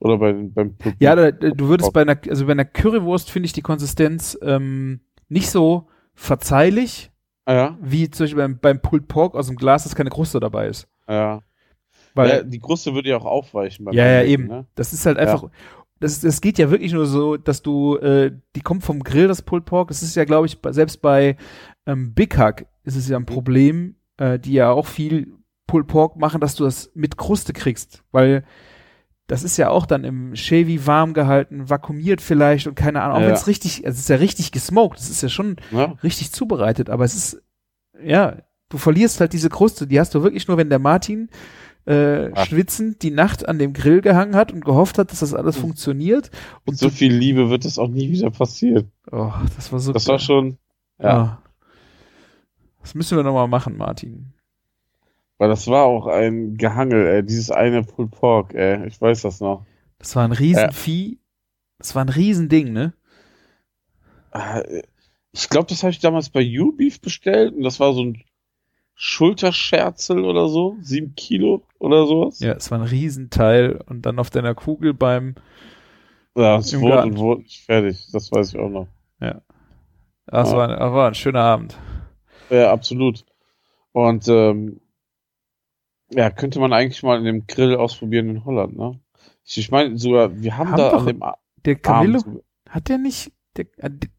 [0.00, 1.40] Oder bei, beim Pulled Ja, Pork?
[1.40, 5.50] da, du würdest bei einer, also bei einer Currywurst finde ich die Konsistenz ähm, nicht
[5.50, 7.12] so verzeihlich,
[7.44, 10.40] Ah, ja, wie zum Beispiel beim, beim Pulled Pork aus dem Glas, dass keine Kruste
[10.40, 10.88] dabei ist.
[11.08, 11.42] ja.
[12.14, 12.42] Weil, ja.
[12.42, 14.48] Die Kruste würde ja auch aufweichen beim ja, ja, eben.
[14.48, 14.66] Ne?
[14.74, 15.50] Das ist halt einfach,
[16.00, 19.42] das, das geht ja wirklich nur so, dass du, äh, die kommt vom Grill, das
[19.42, 19.88] Pulled Pork.
[19.88, 21.36] Das ist ja, glaube ich, selbst bei
[21.86, 25.32] ähm, Big Hack ist es ja ein Problem, äh, die ja auch viel
[25.66, 28.44] Pulled Pork machen, dass du das mit Kruste kriegst, weil
[29.26, 33.20] das ist ja auch dann im Chevy warm gehalten, vakuumiert vielleicht und keine Ahnung, auch
[33.20, 33.26] Ja.
[33.26, 35.96] wenn es richtig, also es ist ja richtig gesmoked, es ist ja schon Ja?
[36.02, 37.42] richtig zubereitet, aber es ist,
[38.02, 38.36] ja,
[38.70, 41.28] du verlierst halt diese Kruste, die hast du wirklich nur, wenn der Martin
[41.88, 45.56] äh, schwitzend die Nacht an dem Grill gehangen hat und gehofft hat, dass das alles
[45.56, 45.60] Mhm.
[45.62, 46.30] funktioniert.
[46.66, 48.92] Und so du, viel Liebe wird das auch nie wieder passieren.
[49.10, 50.58] oh, das war so Das war schon,
[50.98, 51.08] ja.
[51.08, 51.42] ja.
[52.82, 54.32] Das müssen wir nochmal machen, Martin.
[55.38, 57.22] Weil das war auch ein Gehangel, ey.
[57.24, 58.86] Dieses eine Pulled Pork, ey.
[58.86, 59.64] Ich weiß das noch.
[59.98, 61.18] Das war ein Riesenvieh.
[61.78, 62.92] Das war ein Riesending, ne?
[64.32, 64.62] Ah,
[65.32, 68.22] Ich glaube, das habe ich damals bei U-Beef bestellt und das war so ein
[69.00, 70.76] Schulterscherzel oder so.
[70.82, 72.40] Sieben Kilo oder sowas.
[72.40, 75.36] Ja, es war ein Riesenteil und dann auf deiner Kugel beim,
[76.36, 77.12] Ja, es wurde Garten.
[77.12, 78.08] und wurde nicht fertig.
[78.12, 78.88] Das weiß ich auch noch.
[79.20, 79.40] ah,
[80.26, 80.56] es Ja.
[80.56, 81.78] war, das war ein schöner Abend.
[82.50, 83.24] Ja, absolut.
[83.92, 84.80] Und ähm,
[86.10, 88.98] ja, könnte man eigentlich mal in dem Grill ausprobieren in Holland, ne?
[89.44, 92.88] Ich, ich meine sogar, wir haben, Haben da an dem A- Der Camillo, Abend, hat
[92.88, 93.66] der nicht, der,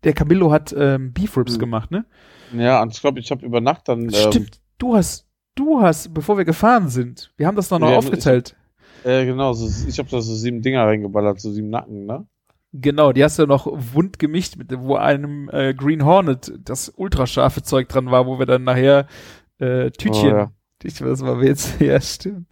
[0.03, 1.59] der Camillo hat ähm, Beef Ribs Hm.
[1.59, 2.05] gemacht, ne?
[2.53, 6.13] ja, und ich glaube, ich habe über Nacht dann ähm, Stimmt, du hast, du hast,
[6.13, 8.55] bevor wir gefahren sind, wir haben das noch, noch Ja, aufgeteilt.
[9.03, 12.25] Äh, genau, so, ich habe da so sieben Dinger reingeballert, so sieben Nacken, ne?
[12.71, 17.63] Genau, die hast du noch wund gemischt, mit, wo einem äh, Green Hornet das ultrascharfe
[17.63, 19.07] Zeug dran war, wo wir dann nachher
[19.57, 20.33] äh, Tütchen.
[20.33, 20.51] Oh, ja.
[20.83, 22.47] Ich weiß mal, jetzt, ja, stimmt.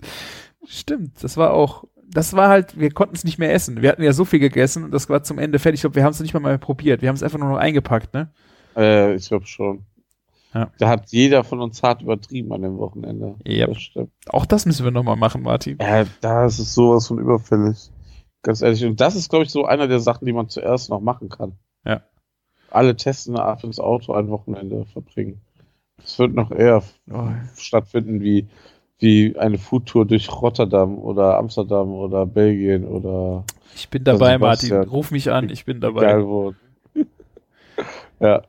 [0.66, 3.82] Stimmt, das war auch, das war halt, wir konnten es nicht mehr essen.
[3.82, 5.78] Wir hatten ja so viel gegessen und das war zum Ende fertig.
[5.80, 7.02] Ich glaube, wir haben es nicht mal mal probiert.
[7.02, 8.32] Wir haben es einfach nur noch eingepackt, ne?
[8.76, 9.86] Äh, ich glaube schon.
[10.58, 10.72] Ja.
[10.80, 13.36] Da hat jeder von uns hart übertrieben an dem Wochenende.
[13.48, 13.78] Yep.
[13.94, 14.08] Das.
[14.30, 15.78] Auch das müssen wir nochmal machen, Martin.
[15.80, 17.92] Ja, da ist es sowas von überfällig.
[18.42, 18.84] Ganz ehrlich.
[18.84, 21.54] Und das ist, glaube ich, so einer der Sachen, die man zuerst noch machen kann.
[21.86, 22.02] Ja.
[22.72, 25.42] Alle testen eine Art ins Auto ein Wochenende verbringen.
[26.04, 26.82] Es wird noch eher
[27.12, 28.48] Oh, stattfinden wie,
[29.00, 33.44] wie eine Foodtour durch Rotterdam oder Amsterdam oder Belgien oder
[33.76, 34.74] ich bin dabei, Martin.
[34.84, 36.02] Ruf mich an, ich bin dabei.
[36.04, 36.54] egal wo.
[38.20, 38.42] ja.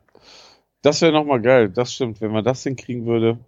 [0.82, 1.68] Das wäre nochmal geil.
[1.70, 2.20] Das stimmt.
[2.20, 3.38] Wenn man das hinkriegen würde.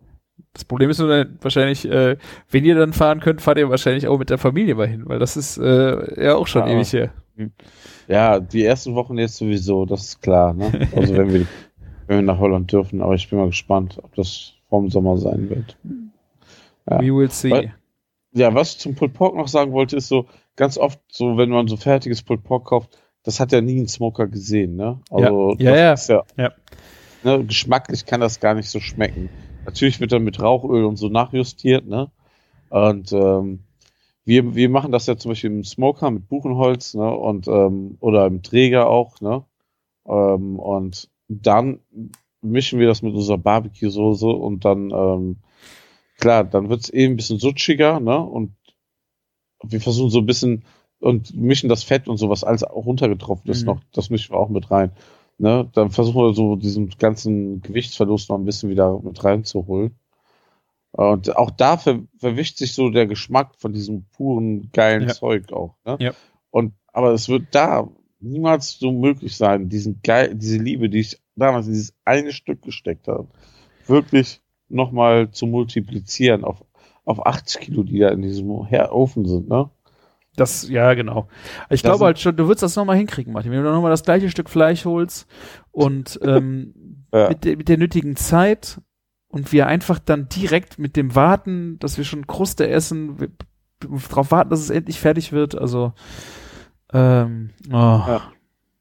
[0.54, 2.16] Das Problem ist nur dann wahrscheinlich, äh,
[2.50, 5.18] wenn ihr dann fahren könnt, fahrt ihr wahrscheinlich auch mit der Familie mal hin, weil
[5.18, 6.74] das ist äh, ja auch schon Ja.
[6.74, 7.10] ewig her.
[8.08, 10.52] Ja, die ersten Wochen jetzt sowieso, das ist klar.
[10.54, 10.88] Ne?
[10.96, 11.46] Also wenn wir,
[12.06, 13.00] wenn wir nach Holland dürfen.
[13.02, 15.76] Aber ich bin mal gespannt, ob das vorm Sommer sein wird.
[16.90, 17.00] Ja.
[17.00, 17.50] We will see.
[17.50, 17.74] Weil-
[18.32, 20.26] Ja, was ich zum Pulled Pork noch sagen wollte, ist so,
[20.56, 23.88] ganz oft so, wenn man so fertiges Pulled Pork kauft, das hat ja nie ein
[23.88, 25.00] Smoker gesehen, ne?
[25.10, 26.52] Also, Ja, ja, das Ist ja, Ja.
[27.22, 29.30] Ne, geschmacklich kann das gar nicht so schmecken.
[29.64, 32.10] Natürlich wird dann mit Rauchöl und so nachjustiert, ne?
[32.70, 33.60] Und ähm,
[34.24, 37.10] wir, wir machen das ja zum Beispiel im Smoker mit Buchenholz, ne?
[37.14, 39.44] Und ähm, oder im Träger auch, ne?
[40.06, 41.80] Ähm, und dann
[42.42, 45.36] mischen wir das mit unserer Barbecue-Soße und dann, ähm,
[46.18, 48.18] klar, dann wird's eben ein bisschen sutschiger, ne?
[48.18, 48.54] Und
[49.62, 50.64] wir versuchen so ein bisschen
[51.00, 53.66] und mischen das Fett und sowas alles auch runtergetroffen ist Mhm.
[53.66, 54.92] noch, das mischen wir auch mit rein.
[55.40, 55.70] Ne?
[55.72, 59.94] Dann versuchen wir so diesen ganzen Gewichtsverlust noch ein bisschen wieder mit reinzuholen.
[60.92, 65.14] Und auch da ver verwischt sich so der Geschmack von diesem puren, geilen Ja.
[65.14, 65.76] Zeug auch.
[65.86, 65.96] Ne?
[65.98, 66.12] Ja.
[66.50, 67.88] Und, aber es wird da
[68.20, 72.60] niemals so möglich sein, diesen geil, diese Liebe, die ich damals in dieses eine Stück
[72.60, 73.28] gesteckt habe,
[73.86, 76.62] wirklich nochmal zu multiplizieren auf,
[77.06, 79.70] auf 80 Kilo, die da in diesem Ofen sind, ne?
[80.36, 81.28] Das, ja, genau.
[81.70, 83.50] Ich Das glaube halt schon, du würdest das nochmal hinkriegen, Martin.
[83.52, 85.26] Wenn du nochmal das gleiche Stück Fleisch holst
[85.72, 87.28] und ähm, Ja.
[87.28, 88.80] mit, der, mit der nötigen Zeit
[89.28, 93.28] und wir einfach dann direkt mit dem Warten, dass wir schon Kruste essen, wir,
[93.80, 95.56] darauf warten, dass es endlich fertig wird.
[95.56, 95.92] Also,
[96.92, 97.72] ähm, oh.
[97.72, 98.32] Ja.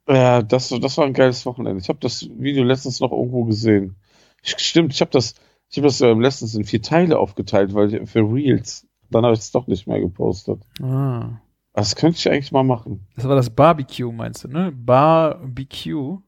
[0.07, 1.81] Ja, das, das war ein geiles Wochenende.
[1.81, 3.95] Ich habe das Video letztens noch irgendwo gesehen.
[4.41, 5.35] Ich, stimmt, ich habe das,
[5.69, 8.87] ich habe das ähm, letztens in vier Teile aufgeteilt, weil für Reels.
[9.09, 10.61] Dann habe ich es doch nicht mehr gepostet.
[10.81, 11.39] Ah.
[11.73, 13.07] Das könnte ich eigentlich mal machen.
[13.15, 14.71] Das war das Barbecue, meinst du, ne?
[14.71, 16.19] Barbecue?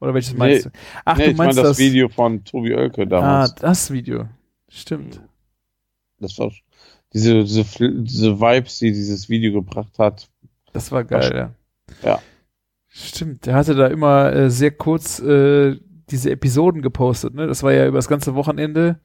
[0.00, 0.70] Oder welches Nee, meinst du?
[1.04, 3.54] Ach, nee, du ich meine meinst das, das, Video von Tobi Oelke Ah, damals.
[3.54, 4.28] das Video.
[4.68, 5.20] Stimmt.
[6.18, 6.50] Das war
[7.12, 7.64] diese, diese,
[8.02, 10.28] diese Vibes, die dieses Video gebracht hat.
[10.72, 11.54] Das war geil, ja.
[12.02, 12.22] Ja.
[12.88, 15.76] Stimmt, der hatte da immer äh, sehr kurz äh,
[16.10, 17.46] diese Episoden gepostet, ne?
[17.46, 19.00] Das war ja über das ganze Wochenende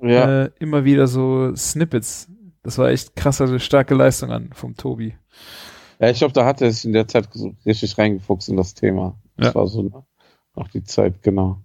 [0.00, 2.28] Ja, äh, immer wieder so Snippets.
[2.62, 5.14] Das war echt krasse, starke Leistung an vom Tobi.
[6.00, 7.28] ja ich glaube, da hat er sich in der Zeit
[7.64, 9.16] richtig reingefuchst in das Thema.
[9.36, 9.54] Das Ja.
[9.54, 10.02] war so ne?
[10.56, 11.58] noch die Zeit, genau.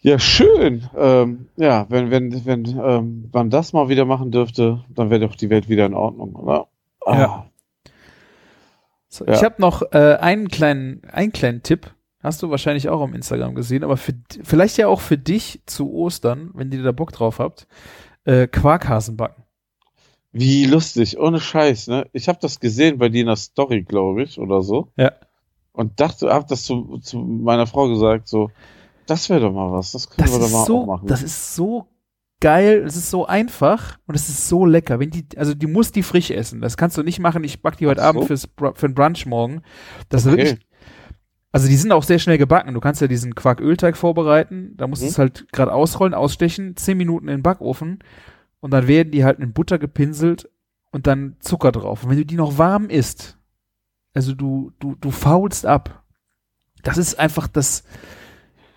[0.00, 0.88] Ja, schön.
[0.96, 5.34] Ähm, ja, wenn, wenn, wenn ähm, man das mal wieder machen dürfte, dann wäre doch
[5.34, 6.68] die Welt wieder in Ordnung, oder?
[7.04, 7.46] Ah, Ja.
[9.08, 9.32] So, Ja.
[9.34, 11.92] Ich habe noch äh, einen kleinen, einen kleinen Tipp.
[12.26, 14.12] Hast du wahrscheinlich auch am Instagram gesehen, aber für,
[14.42, 17.66] vielleicht ja auch für dich zu Ostern, wenn ihr da Bock drauf habt,
[18.24, 19.44] äh, Quarkhasen backen.
[20.32, 22.08] Wie lustig, ohne Scheiß, ne?
[22.12, 24.88] Ich habe das gesehen bei dir in der Story, glaube ich, oder so.
[24.96, 25.12] Ja.
[25.72, 28.50] Und dachte, hab das zu, zu meiner Frau gesagt, so,
[29.06, 31.06] das wäre doch mal was, das können Das wir doch ist mal auch so, machen.
[31.06, 31.86] das ist so
[32.40, 34.98] geil, es ist so einfach und es ist so lecker.
[34.98, 36.60] Wenn die, also die muss die frisch essen.
[36.60, 37.44] Das kannst du nicht machen.
[37.44, 38.06] Ich back die heute so.
[38.06, 39.62] Abend fürs, für den Brunch morgen.
[40.10, 40.38] Das ist Okay.
[40.44, 40.66] wirklich,
[41.56, 42.74] also die sind auch sehr schnell gebacken.
[42.74, 44.74] Du kannst ja diesen Quarkölteig vorbereiten.
[44.76, 45.10] Da musst du Mhm.
[45.10, 48.00] es halt gerade ausrollen, ausstechen, zehn Minuten in den Backofen
[48.60, 50.50] und dann werden die halt in Butter gepinselt
[50.90, 52.04] und dann Zucker drauf.
[52.04, 53.38] Und wenn du die noch warm isst,
[54.12, 56.04] also du, du, du faulst ab.
[56.82, 57.84] Das ist einfach das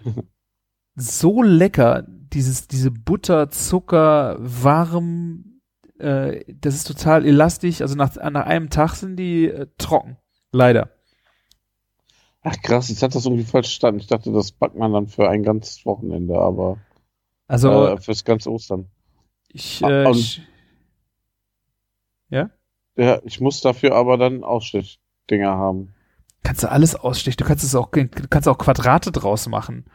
[0.95, 5.61] so lecker, dieses, diese Butter, Zucker, warm,
[5.99, 7.81] äh, das ist total elastisch.
[7.81, 10.17] Also nach, nach einem Tag sind die äh, trocken.
[10.51, 10.89] Leider.
[12.51, 13.99] Ach krass, ich hatte das irgendwie falsch verstanden.
[13.99, 16.77] Ich dachte, das backt man dann für ein ganzes Wochenende, aber
[17.47, 18.87] Also äh, fürs ganze Ostern.
[19.49, 20.41] ich, ah, äh, und- ich,
[22.29, 22.49] ja,
[22.97, 25.93] Ja, ich muss dafür aber dann Ausstechdinger haben.
[26.43, 27.37] kannst du alles ausstechen.
[27.37, 29.85] Du kannst es auch, kannst auch Quadrate draus machen.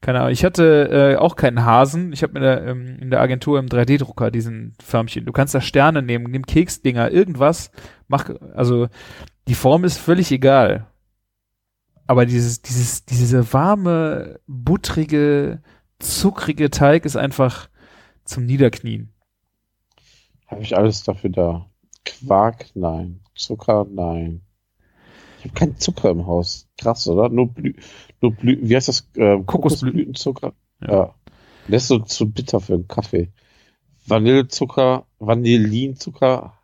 [0.00, 0.32] Keine Ahnung.
[0.32, 2.12] Ich hatte äh, auch keinen Hasen.
[2.14, 5.26] Ich habe mir da, ähm, in der Agentur im 3D-Drucker diesen Förmchen.
[5.26, 7.70] Du kannst da Sterne nehmen, nimm Keksdinger, irgendwas.
[8.08, 8.88] Mach, also
[9.48, 10.86] die Form ist völlig egal.
[12.10, 15.62] Aber dieses, dieses, diese warme, buttrige,
[16.00, 17.70] zuckrige Teig ist einfach
[18.24, 19.12] zum Niederknien.
[20.48, 21.70] Habe ich alles dafür da?
[22.04, 23.20] Quark, nein.
[23.36, 24.40] Zucker, nein.
[25.38, 26.66] Ich habe keinen Zucker im Haus.
[26.78, 27.28] Krass, oder?
[27.28, 27.74] Nur Blü,
[28.20, 29.08] nur Blü wie heißt das?
[29.14, 30.52] Äh, Kokosblütenzucker?
[30.80, 30.92] Ja.
[30.92, 31.14] Ja.
[31.68, 33.30] Das ist so zu bitter für einen Kaffee.
[34.08, 36.54] Vanillezucker, Vanillinzucker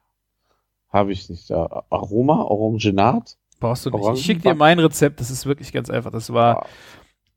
[0.89, 1.85] habe ich nicht da.
[1.89, 3.39] Aroma, Orangenat?
[3.61, 4.21] Brauchst du nicht.
[4.21, 6.11] Ich schick dir mein Rezept, das ist wirklich ganz einfach.
[6.11, 6.67] Das war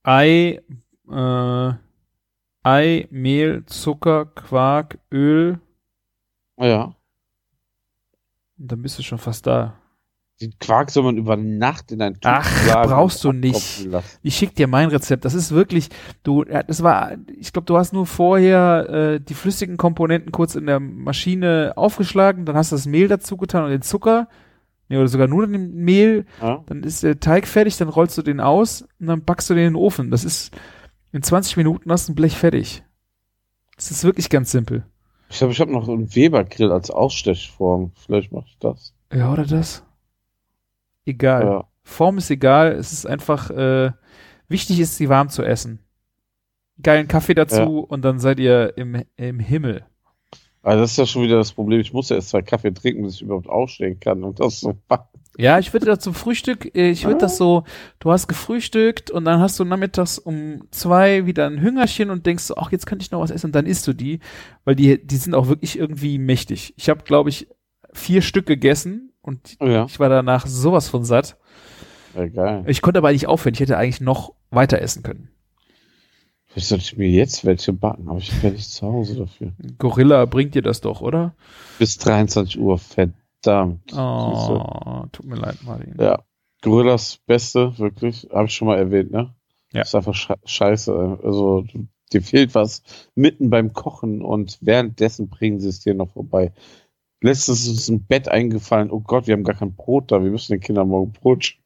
[0.03, 0.59] Ei,
[1.09, 1.73] äh,
[2.63, 5.59] Ei, Mehl, Zucker, Quark, Öl.
[6.59, 6.95] Ja.
[8.57, 9.75] Und dann bist du schon fast da.
[10.41, 13.89] Den Quark soll man über Nacht in ein Tuch Ach, brauchst du nicht.
[14.23, 15.25] Ich schick dir mein Rezept.
[15.25, 15.89] Das ist wirklich,
[16.23, 20.65] du, das war, ich glaube, du hast nur vorher äh, die flüssigen Komponenten kurz in
[20.65, 24.29] der Maschine aufgeschlagen, dann hast du das Mehl dazu getan und den Zucker,
[24.89, 26.63] nee, oder sogar nur den Mehl, Ja?
[26.67, 29.67] dann ist der Teig fertig, dann rollst du den aus und dann backst du den
[29.67, 30.11] in den Ofen.
[30.11, 30.51] Das ist,
[31.11, 32.83] in 20 Minuten hast du ein Blech fertig.
[33.75, 34.83] Das ist wirklich ganz simpel.
[35.29, 37.91] Ich glaube, ich habe noch einen Weber-Grill als Ausstechform.
[37.95, 38.93] Vielleicht mache ich das.
[39.13, 39.85] Ja, oder das?
[41.05, 41.43] Egal.
[41.45, 41.67] Ja.
[41.83, 43.91] Form ist egal, es ist einfach, äh,
[44.47, 45.79] wichtig ist, sie warm zu essen.
[46.81, 47.65] Geilen Kaffee dazu Ja.
[47.65, 49.85] und dann seid ihr im, im Himmel.
[50.61, 51.79] Also das ist ja schon wieder das Problem.
[51.79, 54.23] Ich muss ja erst zwei Kaffee trinken, bis ich überhaupt aufstehen kann.
[54.23, 54.75] Und das ist so
[55.37, 57.63] Ja, ich würde da zum Frühstück, äh, ich würde das so,
[57.99, 62.43] du hast gefrühstückt und dann hast du nachmittags um zwei wieder ein Hüngerchen und denkst
[62.43, 64.19] so, ach, jetzt könnte ich noch was essen und dann isst du die,
[64.65, 66.73] weil die, die sind auch wirklich irgendwie mächtig.
[66.75, 67.47] Ich habe, glaube ich,
[67.93, 71.37] vier Stück gegessen und Ja, ich war danach sowas von satt.
[72.13, 72.65] geil.
[72.67, 75.29] Ich konnte aber nicht aufhören, ich hätte eigentlich noch weiter essen können.
[76.49, 79.53] Vielleicht sollte ich mir jetzt welche backen, aber ich bin nicht zu Hause dafür.
[79.77, 81.35] Gorilla bringt dir das doch, oder?
[81.77, 83.93] Bis 23 Uhr, verdammt.
[83.95, 85.95] Oh, tut mir leid, Martin.
[85.99, 86.23] Ja.
[86.63, 89.35] Gorillas Beste, wirklich, habe ich schon mal erwähnt, ne?
[89.71, 89.83] Ja.
[89.83, 91.19] Ist einfach sche scheiße.
[91.23, 91.65] Also,
[92.11, 92.81] dir fehlt was
[93.13, 96.51] mitten beim Kochen und währenddessen bringen sie es dir noch vorbei.
[97.21, 100.31] Letztens ist uns ein Bett eingefallen, oh Gott, wir haben gar kein Brot da, wir
[100.31, 101.57] müssen den Kindern morgen Brot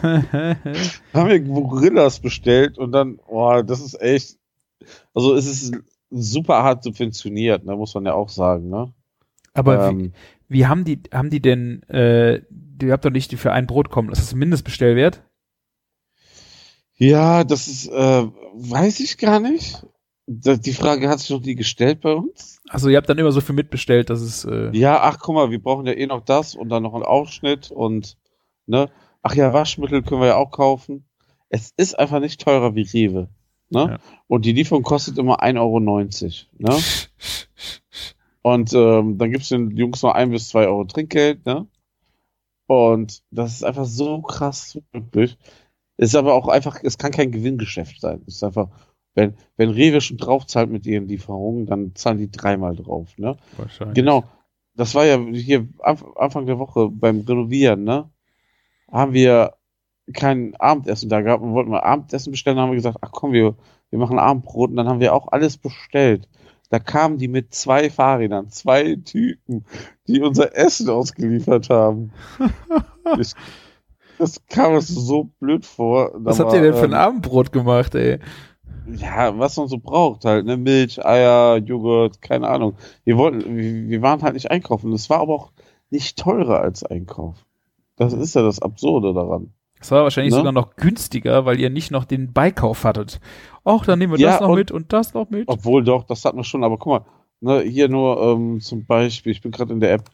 [0.02, 4.38] haben wir Gorillas bestellt und dann, oh, das ist echt,
[5.14, 5.74] also es ist
[6.10, 8.92] super hart subventioniert, ne, muss man ja auch sagen, ne?
[9.54, 10.12] Aber wie, Ähm,
[10.48, 13.90] wie haben die, haben die denn, äh, die habt doch nicht die für ein Brot
[13.90, 15.22] kommen, das ist Mindestbestellwert?
[16.96, 19.84] ja, das ist, äh, weiß ich gar nicht.
[20.26, 22.60] Die Frage hat sich noch nie gestellt bei uns.
[22.68, 25.50] Also ihr habt dann immer so viel mitbestellt, dass es, äh, Ja, ach guck mal,
[25.50, 28.16] wir brauchen ja eh noch das und dann noch einen Aufschnitt und
[28.66, 28.88] ne,
[29.22, 31.04] ach ja, Waschmittel können wir ja auch kaufen.
[31.48, 33.28] Es ist einfach nicht teurer wie Rewe.
[33.70, 33.80] Ne?
[33.90, 33.98] Ja.
[34.26, 35.78] Und die Lieferung kostet immer 1,90 Euro.
[36.58, 36.78] Ne?
[38.42, 41.66] Und ähm, dann gibt's den Jungs noch ein bis zwei Euro Trinkgeld, ne?
[42.66, 45.36] Und das ist einfach so krass, wirklich.
[45.96, 48.22] Ist aber auch einfach, es kann kein Gewinngeschäft sein.
[48.26, 48.68] Es ist einfach,
[49.14, 53.36] wenn, wenn Rewe schon drauf zahlt mit ihren Lieferungen, dann zahlen die dreimal drauf, ne?
[53.58, 53.94] wahrscheinlich.
[53.94, 54.24] Genau.
[54.74, 58.10] Das war ja hier Anf- Anfang der Woche beim Renovieren, ne?
[58.92, 59.54] Haben wir
[60.12, 63.32] kein Abendessen da gehabt und wollten mal Abendessen bestellen, dann haben wir gesagt, ach komm,
[63.32, 63.56] wir,
[63.90, 66.28] wir machen Abendbrot und dann haben wir auch alles bestellt.
[66.70, 69.66] Da kamen die mit zwei Fahrrädern, zwei Typen,
[70.06, 72.12] die unser Essen ausgeliefert haben.
[73.18, 73.32] ich,
[74.18, 76.12] das kam uns so blöd vor.
[76.14, 78.18] Was Da habt ihr denn für ein ähm, Abendbrot gemacht, ey?
[78.86, 80.56] ja, was man so braucht halt, ne?
[80.56, 82.74] Milch, Eier, Joghurt, keine Ahnung.
[83.04, 84.92] Wir wollten, wir, wir waren halt nicht einkaufen.
[84.92, 85.52] Es war aber auch
[85.90, 87.44] nicht teurer als Einkauf.
[87.96, 89.52] Das ist ja das Absurde daran.
[89.78, 90.38] Das war wahrscheinlich Ne?
[90.38, 93.20] sogar noch günstiger, weil ihr nicht noch den Beikauf hattet.
[93.64, 95.48] Och, dann nehmen wir Ja, das noch und- mit und das noch mit.
[95.48, 97.06] Obwohl doch, das hatten wir schon, aber guck mal,
[97.40, 100.10] ne, hier nur ähm, zum Beispiel, ich bin gerade in der App,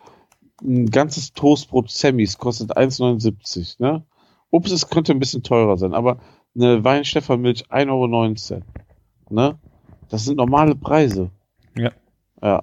[0.63, 4.03] ein ganzes Toastbrot Sammys kostet 1,79, ne?
[4.51, 6.19] Ups, es könnte ein bisschen teurer sein, aber
[6.57, 8.63] eine Weinsteffermilch 1,19 Euro,
[9.31, 9.59] ne?
[10.09, 11.31] Das sind normale Preise.
[11.77, 11.91] Ja.
[12.43, 12.63] Ja.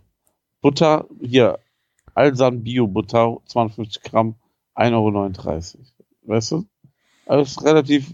[0.62, 1.60] Butter, hier,
[2.16, 4.36] Alsan Bio Butter, 250 Gramm,
[4.76, 5.86] 1,39 Euro.
[6.24, 6.66] Weißt du?
[7.26, 8.14] Alles relativ,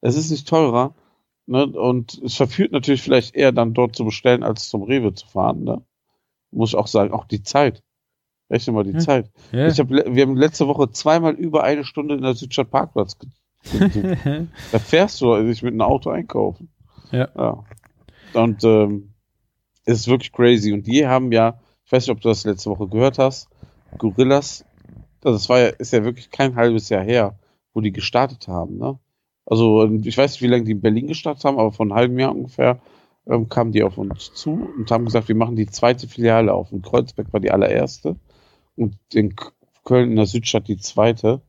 [0.00, 0.94] es ist nicht teurer,
[1.46, 1.66] Ne?
[1.66, 5.64] Und es verführt natürlich vielleicht eher dann dort zu bestellen, als zum Rewe zu fahren.
[5.64, 5.82] Ne?
[6.50, 7.82] Muss ich auch sagen, auch die Zeit.
[8.50, 9.00] Rechne mal die Hm.
[9.00, 9.30] Zeit.
[9.52, 9.66] Ja.
[9.68, 13.16] Ich hab, wir haben letzte Woche zweimal über eine Stunde in der Südstadt Parkplatz
[14.70, 16.68] da fährst du nicht mit einem Auto einkaufen.
[17.10, 17.28] Ja.
[17.36, 17.64] ja.
[18.32, 19.14] Und ähm,
[19.84, 20.72] es ist wirklich crazy.
[20.72, 23.48] Und die haben ja, ich weiß nicht, ob du das letzte Woche gehört hast,
[23.98, 24.75] Gorillas, also
[25.20, 27.38] das war ja, ist ja wirklich kein halbes Jahr her,
[27.74, 28.98] wo die gestartet haben, ne?
[29.44, 32.18] Also ich weiß nicht, wie lange die in Berlin gestartet haben, aber vor einem halben
[32.18, 32.80] Jahr ungefähr
[33.28, 36.72] ähm, kamen die auf uns zu und haben gesagt, wir machen die zweite Filiale auf.
[36.72, 38.16] In Kreuzberg war die allererste
[38.76, 39.34] und in
[39.84, 41.42] Köln in der Südstadt die zweite.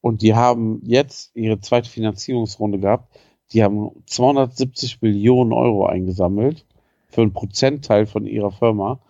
[0.00, 3.18] Und die haben jetzt ihre zweite Finanzierungsrunde gehabt.
[3.52, 6.64] Die haben 270 Millionen Euro eingesammelt
[7.08, 9.00] für einen Prozentteil von ihrer Firma.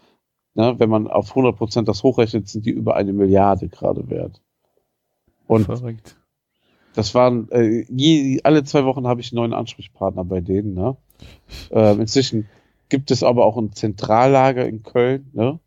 [0.58, 4.42] Ne, wenn man auf 100 Prozent das hochrechnet, sind die über eine Milliarde gerade wert.
[5.46, 6.16] Und Verrückt.
[6.94, 10.74] das waren, äh, je, alle zwei Wochen habe ich einen neuen Ansprechpartner bei denen.
[10.74, 10.96] Ne?
[11.70, 12.48] Ähm, inzwischen
[12.88, 15.30] gibt es aber auch ein Zentrallager in Köln.
[15.32, 15.60] Ne?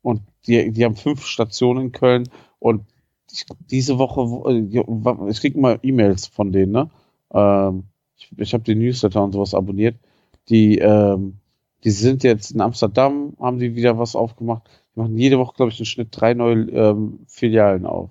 [0.00, 2.26] Und die, die haben fünf Stationen in Köln.
[2.58, 2.86] Und
[3.30, 6.72] ich, diese Woche, äh, ich kriege mal E-Mails von denen.
[6.72, 6.90] Ne?
[7.34, 7.84] Ähm,
[8.16, 9.96] ich ich habe den Newsletter und sowas abonniert.
[10.48, 11.41] Die, ähm,
[11.84, 14.68] die sind jetzt in Amsterdam, haben die wieder was aufgemacht.
[14.94, 18.10] Die machen jede Woche, glaube ich, im Schnitt drei neue ähm, Filialen auf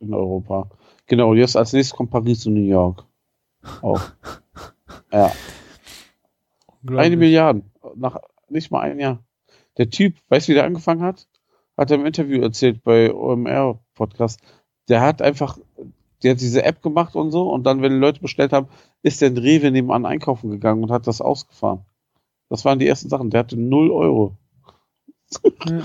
[0.00, 0.70] in Europa.
[1.06, 3.04] Genau, jetzt als nächstes kommt Paris und New York.
[3.80, 4.00] Auch.
[5.12, 5.30] ja.
[6.88, 7.62] Eine Milliarde.
[7.96, 8.18] Nach
[8.48, 9.22] nicht mal ein Jahr.
[9.78, 11.28] Der Typ, weißt du, wie der angefangen hat?
[11.76, 14.40] Hat er im Interview erzählt bei OMR Podcast.
[14.88, 15.58] Der hat einfach,
[16.22, 18.68] der hat diese App gemacht und so und dann, wenn die Leute bestellt haben,
[19.02, 21.84] ist der in Rewe nebenan einkaufen gegangen und hat das ausgefahren.
[22.52, 23.30] Das waren die ersten Sachen.
[23.30, 24.36] Der hatte 0 Euro.
[25.66, 25.80] Ja.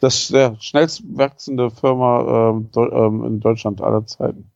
[0.00, 4.50] Das ist der schnellst wachsende Firma ähm, ähm, in Deutschland aller Zeiten.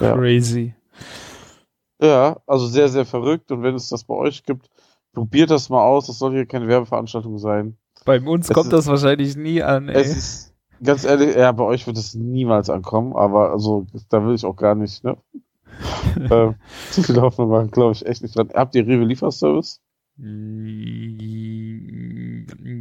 [0.00, 0.14] Ja.
[0.16, 0.74] Crazy.
[2.02, 3.52] Ja, also sehr, sehr verrückt.
[3.52, 4.70] Und wenn es das bei euch gibt,
[5.12, 6.06] probiert das mal aus.
[6.06, 7.76] Das soll hier keine Werbeveranstaltung sein.
[8.06, 10.00] Bei uns Es kommt ist- das wahrscheinlich nie an, ey.
[10.00, 14.34] Es ist ganz ehrlich, ja, bei euch wird es niemals ankommen, aber also da will
[14.34, 15.18] ich auch gar nicht, ne?
[16.30, 16.54] ähm,
[16.90, 18.48] zu viel Hoffnung machen, glaube ich echt nicht dran.
[18.54, 19.82] Habt ihr Rewe Lieferservice?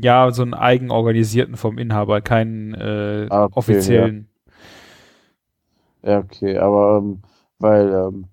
[0.02, 4.30] Ja, so einen eigenorganisierten vom Inhaber, keinen äh, Ah, okay, offiziellen.
[6.04, 7.20] Ja, okay, aber ähm,
[7.60, 8.26] weil ähm,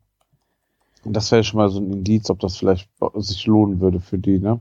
[1.05, 4.39] das wäre schon mal so ein Indiz, ob das vielleicht sich lohnen würde für die,
[4.39, 4.61] ne?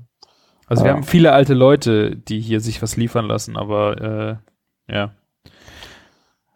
[0.68, 0.96] Also wir Ja.
[0.96, 4.42] haben viele alte Leute, die hier sich was liefern lassen, aber
[4.88, 5.12] äh, ja.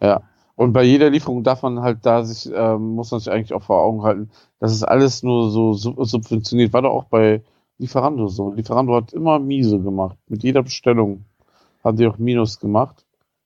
[0.02, 0.22] Ja.
[0.56, 3.64] Und bei jeder Lieferung darf man halt da sich, ähm, muss man sich eigentlich auch
[3.64, 4.30] vor Augen halten,
[4.60, 6.74] das ist alles nur so sub subventioniert.
[6.74, 7.42] War doch auch bei
[7.80, 8.54] Lieferando so.
[8.54, 10.18] Lieferando hat immer miese gemacht.
[10.28, 11.26] Mit jeder Bestellung
[11.84, 13.06] haben die auch Minus gemacht.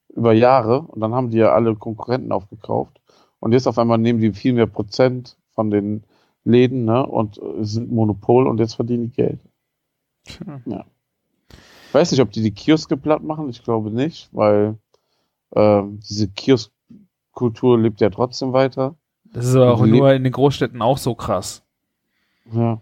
[0.09, 0.81] Über Jahre.
[0.81, 2.99] Und dann haben die ja alle Konkurrenten aufgekauft.
[3.39, 6.03] Und jetzt auf einmal nehmen die viel mehr Prozent von den
[6.43, 7.05] Läden, ne?
[7.05, 9.39] Und äh, sind Monopol und jetzt verdienen die Geld.
[10.25, 10.85] Tja.
[11.87, 13.49] Ich weiß nicht, ob die die Kioske platt machen.
[13.49, 14.77] Ich glaube nicht, weil
[15.55, 18.95] ähm, diese Kioskkultur lebt ja trotzdem weiter.
[19.25, 21.63] Das ist aber auch nur in den Großstädten auch so krass.
[22.51, 22.81] Ja.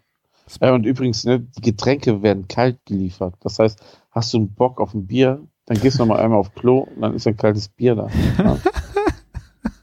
[0.60, 3.36] Ja und übrigens, ne, die Getränke werden kalt geliefert.
[3.42, 6.40] Das heißt, hast du einen Bock auf ein Bier, dann gehst du noch mal einmal
[6.40, 8.08] auf Klo und dann ist ein kaltes Bier da.
[8.38, 8.58] Ja,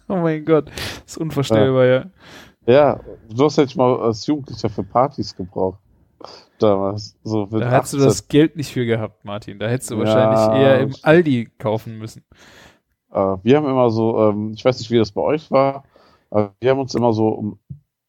[0.09, 2.07] Oh mein Gott, das ist unvorstellbar, ja.
[2.67, 5.81] ja du hast halt mal als Jugendlicher für Partys gebraucht.
[6.59, 7.17] Damals.
[7.23, 8.09] So Da hättest du 18.
[8.09, 9.59] das Geld nicht für gehabt, Martin.
[9.59, 12.25] Da hättest du Ja, wahrscheinlich eher im Aldi kaufen müssen.
[13.13, 15.85] Äh, wir haben immer so, ähm, ich weiß nicht, wie das bei euch war,
[16.31, 17.59] aber wir haben uns immer so, um,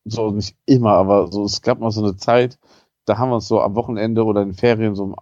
[0.09, 2.57] so nicht immer, aber so, es gab mal so eine Zeit,
[3.05, 5.15] da haben wir uns so am Wochenende oder in Ferien so um,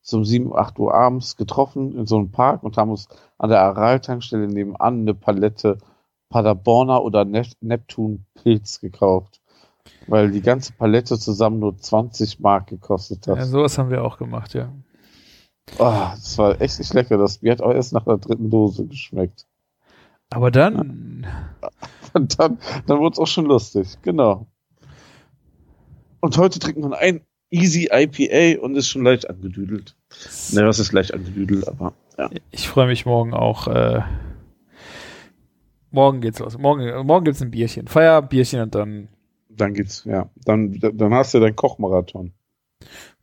[0.00, 3.08] so um 7, 8 Uhr abends getroffen in so einem Park und haben uns
[3.38, 5.78] an der Aral-Tankstelle nebenan eine Palette
[6.28, 9.40] Paderborner oder ne Neptun-Pilz gekauft.
[10.06, 13.38] Weil die ganze Palette zusammen nur 20 Mark gekostet hat.
[13.38, 14.72] Ja, sowas haben wir auch gemacht, ja.
[15.78, 17.18] Oh, das war echt nicht lecker.
[17.18, 19.46] Das Bier hat auch erst nach der dritten Dose geschmeckt.
[20.32, 21.26] Aber dann,
[22.12, 24.46] Und dann, dann wurde es auch schon lustig, genau.
[26.20, 29.96] Und heute trinkt man ein Easy IPA und ist schon leicht angedüdelt.
[30.52, 32.30] Ne, was ist leicht angedüdelt, aber ja.
[32.50, 33.66] ich freue mich morgen auch.
[33.66, 34.02] Äh,
[35.90, 36.56] morgen geht's los.
[36.58, 37.88] Morgen, morgen gibt's ein Bierchen.
[37.88, 39.08] Feierbierchen und dann,
[39.48, 40.30] Dann geht's, ja.
[40.44, 42.32] Dann, dann hast du deinen Kochmarathon.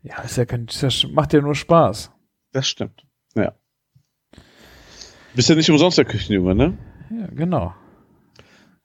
[0.04, 2.12] ja, ist ja kein, ja, macht ja nur Spaß.
[2.52, 3.06] Das stimmt.
[3.36, 3.54] Ja.
[5.36, 6.78] Bist ja nicht umsonst der Küchenjunge, ne?
[7.10, 7.74] Ja, genau.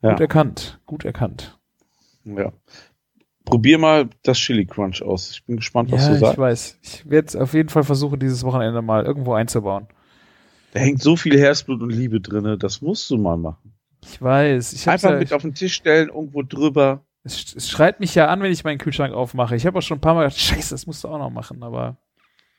[0.03, 0.11] Ja.
[0.11, 0.81] Gut erkannt.
[0.87, 1.59] Gut erkannt.
[2.25, 2.53] Ja.
[3.45, 5.31] Probier mal das Chili Crunch aus.
[5.31, 6.39] Ich bin gespannt, was ja, du ich sagst.
[6.39, 6.79] weiß.
[6.83, 9.87] Ich werde auf jeden Fall versuchen, dieses Wochenende mal irgendwo einzubauen.
[10.73, 12.57] Da hängt so viel Herzblut und Liebe drinne.
[12.57, 13.75] Das musst du mal machen.
[14.03, 14.73] Ich weiß.
[14.73, 17.05] Ich Einfach ja, mit auf den Tisch stellen, irgendwo drüber.
[17.23, 19.57] es, es schreit mich ja an, wenn ich meinen Kühlschrank aufmache.
[19.57, 21.63] Ich habe auch schon ein paar Mal gedacht, scheiße, das musst du auch noch machen,
[21.63, 21.97] aber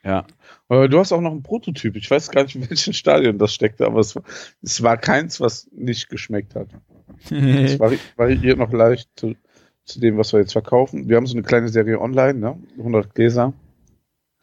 [0.06, 0.26] Ja.
[0.70, 1.96] Aber du hast auch noch einen Prototyp.
[1.96, 4.24] Ich weiß gar nicht, in welchem Stadion das steckte, aber es war,
[4.62, 6.70] es war keins, was nicht geschmeckt hat.
[7.30, 9.36] Es vari variiert noch leicht zu,
[9.84, 11.10] zu dem, was wir jetzt verkaufen.
[11.10, 12.60] Wir haben so eine kleine Serie online, ne?
[12.78, 13.54] 100 Gläser.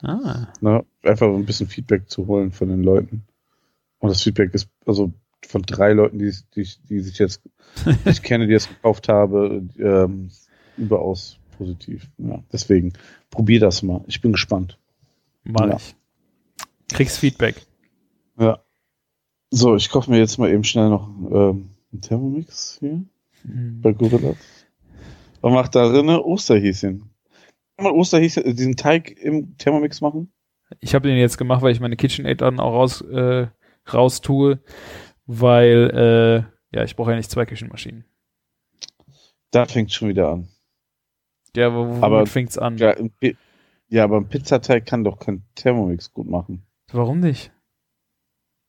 [0.03, 0.49] ah.
[0.61, 0.85] Ne?
[1.03, 3.25] Einfach ein bisschen Feedback zu holen von den Leuten.
[3.99, 5.13] Und das Feedback ist also
[5.47, 7.43] von drei Leuten, die, die, die sich jetzt,
[7.85, 10.31] die ich kenne, die es gekauft habe, ähm,
[10.77, 12.09] überaus positiv.
[12.19, 12.93] Ja, deswegen
[13.31, 14.03] probier das mal.
[14.07, 14.79] Ich bin gespannt.
[15.45, 15.77] Mach Ja.
[15.77, 15.95] ich.
[16.93, 17.57] Kriegst Feedback.
[18.39, 18.63] Ja.
[19.51, 23.03] So, ich kaufe mir jetzt mal eben schnell noch ähm, einen Thermomix hier
[23.45, 24.35] bei Gorilla.
[25.41, 27.11] Und mach darin Osterhäschen.
[27.77, 30.33] Kann man Osterhäschen, äh, diesen Teig im Thermomix machen?
[30.81, 33.47] Ich habe den jetzt gemacht, weil ich meine KitchenAid dann auch raus, äh,
[33.93, 34.61] raus tue,
[35.27, 35.91] weil
[36.73, 38.05] äh, ja, ich brauche ja nicht zwei Küchenmaschinen.
[39.51, 40.49] Da fängt schon wieder an.
[41.55, 42.79] Ja, wo, womit Aber- fängt's an?
[42.79, 42.95] Ja,
[43.93, 46.63] ja, aber ein Pizzateig kann doch kein Thermomix gut machen.
[46.93, 47.53] Warum nicht?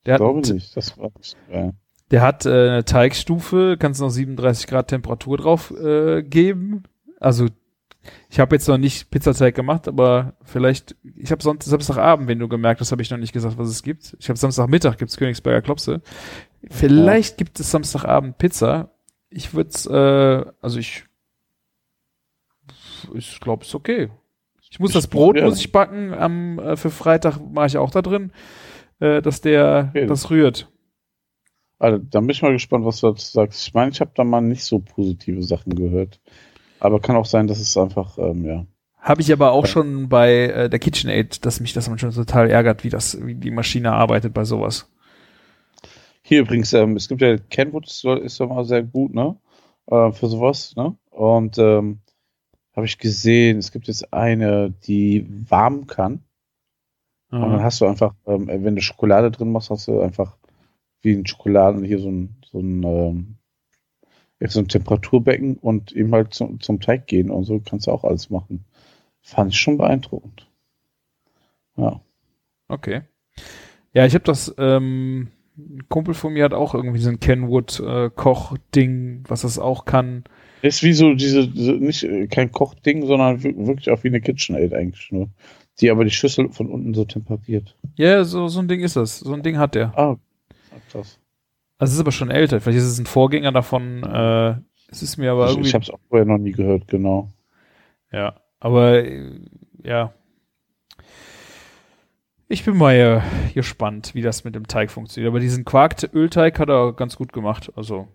[0.04, 0.76] Der Ich hat, nicht.
[0.76, 1.72] Das war nicht, ja.
[2.10, 6.82] der hat äh, eine Teigstufe, kannst noch 37 Grad Temperatur drauf äh, geben.
[7.20, 7.48] Also
[8.28, 12.46] ich habe jetzt noch nicht Pizzateig gemacht, aber vielleicht, ich habe sonst Samstagabend, wenn du
[12.46, 14.14] gemerkt hast, habe ich noch nicht gesagt, was es gibt.
[14.20, 16.02] Ich habe Samstagmittag gibt's Königsberger Klopse.
[16.68, 18.90] Vielleicht gibt es Samstagabend Pizza.
[19.30, 21.06] Ich würde äh, also ich,
[23.14, 24.10] ich glaube, es ist okay.
[24.74, 28.02] Ich muss das Brot muss ich backen am äh, für Freitag mache ich auch da
[28.02, 28.32] drin,
[28.98, 30.06] äh, dass der Okay.
[30.06, 30.68] das rührt.
[31.78, 33.68] Also, dann bin ich mal gespannt, was du dazu sagst.
[33.68, 36.20] Ich meine, ich habe da mal nicht so positive Sachen gehört.
[36.80, 38.66] Aber kann auch sein, dass es einfach, ähm, ja.
[38.98, 39.68] Habe ich aber auch Ja.
[39.70, 43.52] schon bei äh, der KitchenAid, dass mich das manchmal total ärgert, wie das, wie die
[43.52, 44.90] Maschine arbeitet bei sowas.
[46.22, 49.36] Hier übrigens, ähm, es gibt ja Kenwood ist, ist ja mal sehr gut, ne?
[49.86, 50.96] Äh, für sowas, ne?
[51.10, 52.00] Und ähm,
[52.74, 56.24] habe ich gesehen, es gibt jetzt eine, die warm kann.
[57.30, 60.36] Und dann hast du einfach, ähm, wenn du Schokolade drin machst, hast du einfach
[61.02, 63.34] wie ein Schokoladen hier so ein, so ein, ähm,
[64.46, 68.04] so ein Temperaturbecken und eben halt zum, zum Teig gehen und so kannst du auch
[68.04, 68.64] alles machen.
[69.20, 70.46] Fand ich schon beeindruckend.
[71.76, 72.00] Ja.
[72.68, 73.02] Okay.
[73.92, 77.80] Ja, ich habe das, ähm, ein Kumpel von mir hat auch irgendwie so ein Kenwood
[77.80, 78.10] äh,
[79.28, 80.24] was das auch kann.
[80.64, 84.72] Ist wie so diese, nicht äh, kein Kochding, sondern wir- wirklich auch wie eine KitchenAid
[84.72, 85.28] eigentlich nur.
[85.80, 87.76] Die aber die Schüssel von unten so temperiert.
[87.96, 89.18] Ja, so, so ein Ding ist das.
[89.18, 89.92] So ein Ding hat der.
[89.98, 90.16] Ah,
[90.90, 91.18] krass.
[91.78, 92.60] Also es ist aber schon älter.
[92.60, 94.02] Vielleicht ist es ein Vorgänger davon.
[94.04, 94.54] Äh,
[94.90, 95.68] es ist mir aber Ich, irgendwie.
[95.68, 97.30] ich habe es auch vorher noch nie gehört, genau.
[98.12, 99.32] Ja, aber äh,
[99.82, 100.14] ja.
[102.48, 105.30] Ich bin mal äh, gespannt, wie das mit dem Teig funktioniert.
[105.30, 107.72] Aber diesen Quark-Ölteig hat er ganz gut gemacht.
[107.74, 108.08] Also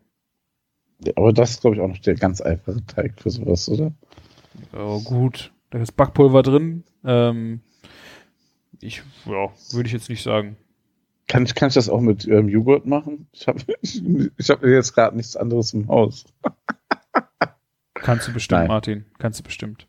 [1.15, 3.93] aber das ist, glaube ich, auch noch der ganz einfache Teig für sowas, oder?
[4.73, 5.51] äh, gut.
[5.69, 6.83] Da ist Backpulver drin.
[7.03, 7.61] Ähm,
[8.81, 10.57] ich, ja, würde ich jetzt nicht sagen.
[11.27, 13.27] Kann ich, kann ich das auch mit ähm, Joghurt machen?
[13.31, 16.25] Ich habe ich, hab jetzt gerade nichts anderes im Haus.
[17.93, 18.67] Kannst du bestimmt, Nein.
[18.67, 19.05] Martin.
[19.19, 19.87] Kannst du bestimmt.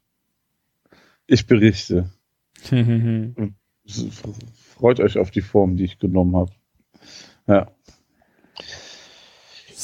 [1.27, 2.11] Ich berichte.
[4.77, 6.53] Freut euch auf die Form, die ich genommen habe.
[7.47, 7.71] Ja.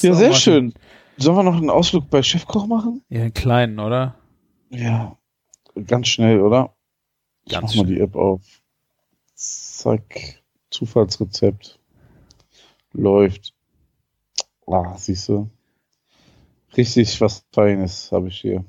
[0.03, 0.75] Ja, sehr schön.
[1.19, 3.03] Sollen wir noch einen Ausflug bei Chefkoch machen?
[3.09, 4.17] Ja, einen kleinen, oder?
[4.71, 5.17] Ja.
[5.87, 6.75] Ganz schnell, oder?
[7.45, 8.43] Ich Ganz mach mal die App auf.
[9.35, 10.43] Zack.
[10.71, 11.79] Zufallsrezept.
[12.93, 13.55] Läuft.
[14.67, 15.49] Ah, siehst du.
[16.77, 18.65] Richtig was Feines habe ich hier.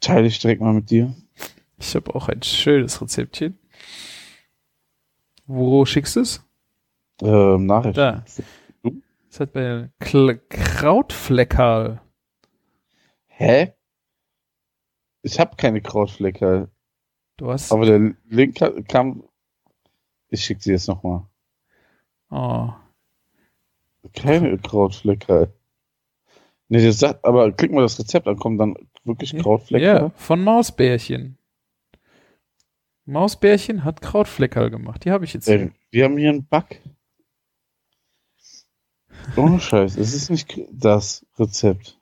[0.00, 1.14] Teile ich direkt mal mit dir.
[1.78, 3.58] Ich habe auch ein schönes Rezeptchen.
[5.46, 6.44] Wo schickst du es?
[7.22, 7.96] Ähm, Nachricht.
[7.96, 8.24] Da.
[9.38, 12.00] Das hat bei Kl Krautfleckerl.
[13.28, 13.72] Hä?
[15.22, 16.68] Ich habe keine Krautflecker.
[17.36, 17.70] Du hast.
[17.70, 19.22] Aber der Link ka- kam.
[20.28, 21.24] Ich schicke sie jetzt nochmal.
[22.30, 22.70] Oh.
[24.12, 25.52] Keine Krautflecker.
[26.66, 28.74] Nee, das sagt, aber klick mal das Rezept an, kommen dann
[29.04, 30.00] wirklich Ja, Krautflecker.
[30.00, 31.38] Ja, von Mausbärchen.
[33.04, 35.04] Mausbärchen hat Krautfleckerl gemacht.
[35.04, 35.46] Die habe ich jetzt.
[35.46, 36.64] Ey, wir haben hier einen Bug.
[39.36, 41.98] Ohne Scheiß, es ist nicht das Rezept.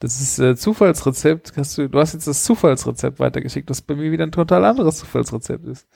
[0.00, 1.52] Das ist äh, Zufallsrezept.
[1.56, 4.98] Hast du, du hast jetzt das Zufallsrezept weitergeschickt, das bei mir wieder ein total anderes
[4.98, 5.86] Zufallsrezept ist.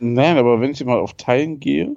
[0.00, 1.94] Nein, aber wenn ich mal auf Teilen gehe,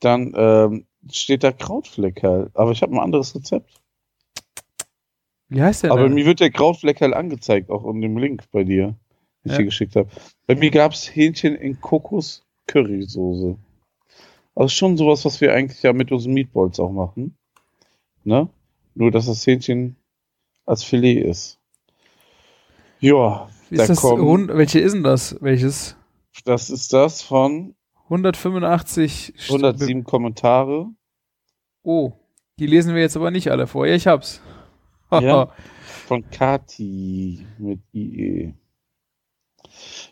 [0.00, 2.50] dann ähm, steht da Krautfleckerl.
[2.54, 3.70] Aber ich habe ein anderes Rezept.
[5.48, 6.14] Wie heißt der Aber denn?
[6.14, 8.96] mir wird der Krautfleckerl angezeigt, auch in dem Link bei dir, den
[9.44, 9.58] ich Ja.
[9.58, 10.08] dir geschickt habe.
[10.46, 13.56] Bei mir gab's Hähnchen in Kokos Currysoße.
[14.60, 17.34] Also schon sowas, was wir eigentlich ja mit unseren Meatballs auch machen.
[18.24, 18.50] Ne?
[18.94, 19.96] Nur, dass das Hähnchen
[20.66, 21.58] als Filet ist.
[22.98, 25.36] Ja, ist da das, Hund- welche ist denn das?
[25.40, 25.96] Welches?
[26.44, 27.74] das ist das von
[28.10, 29.32] 185.
[29.38, 30.90] St- 107 Kommentare.
[31.82, 32.12] Oh,
[32.58, 33.86] die lesen wir jetzt aber nicht alle vor.
[33.86, 34.42] Ja, ich hab's.
[35.10, 35.50] Ja.
[36.06, 38.52] Von Kati mit IE.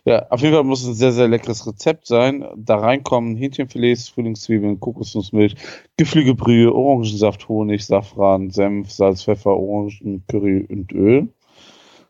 [0.04, 2.46] Ja, auf jeden Fall muss es ein sehr, sehr leckeres Rezept sein.
[2.56, 5.56] Da reinkommen Hähnchenfilets, Frühlingszwiebeln, Kokosnussmilch,
[5.96, 11.28] Geflügelbrühe, Orangensaft, Honig, Safran, Senf, Salz, Pfeffer, Orangen, Curry und Öl.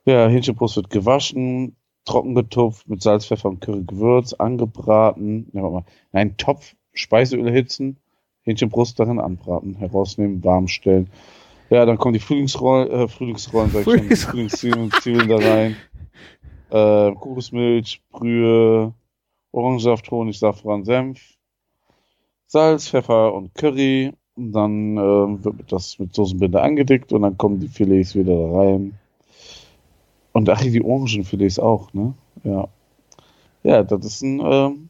[0.04, 5.48] Ja, Hähnchenbrust wird gewaschen, trocken getupft, mit Salz, Pfeffer und Curry Gewürz, angebraten.
[5.52, 5.84] Ja, warte mal.
[6.12, 7.96] Einen Topf Speiseöl erhitzen,
[8.42, 11.10] Hähnchenbrust darin anbraten, herausnehmen, warm stellen.
[11.70, 15.76] Ja, dann kommen die Frühlingsrollen, äh, Frühlingsrollen, sag ich schon, die Frühlingszwiebeln Zwiebeln da rein.
[16.70, 18.92] Äh, Kokosmilch, Brühe,
[19.52, 21.20] Orangensaft, Honig, Safran, Senf,
[22.46, 24.12] Salz, Pfeffer und Curry.
[24.36, 28.58] Und dann äh, wird das mit Soßenbinder angedickt und dann kommen die Filets wieder da
[28.58, 28.98] rein.
[30.32, 32.14] Und ach, die Orangenfilets auch, ne?
[32.44, 32.68] Ja.
[33.64, 34.88] Ja, das ist ein ähm,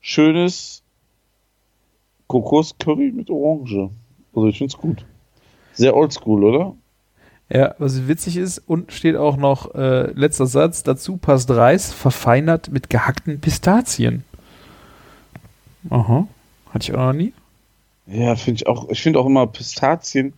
[0.00, 0.82] schönes
[2.26, 3.90] Kokoscurry mit Orange.
[4.34, 5.04] Also ich find's gut.
[5.74, 6.74] Sehr oldschool, oder?
[7.48, 12.70] Ja, was witzig ist, und steht auch noch äh, letzter Satz, dazu passt Reis, verfeinert
[12.70, 14.24] mit gehackten Pistazien.
[15.90, 16.26] Aha,
[16.70, 17.32] hatte ich auch noch nie.
[18.06, 18.88] Ja, finde ich auch.
[18.90, 20.32] Ich finde auch immer, Pistazien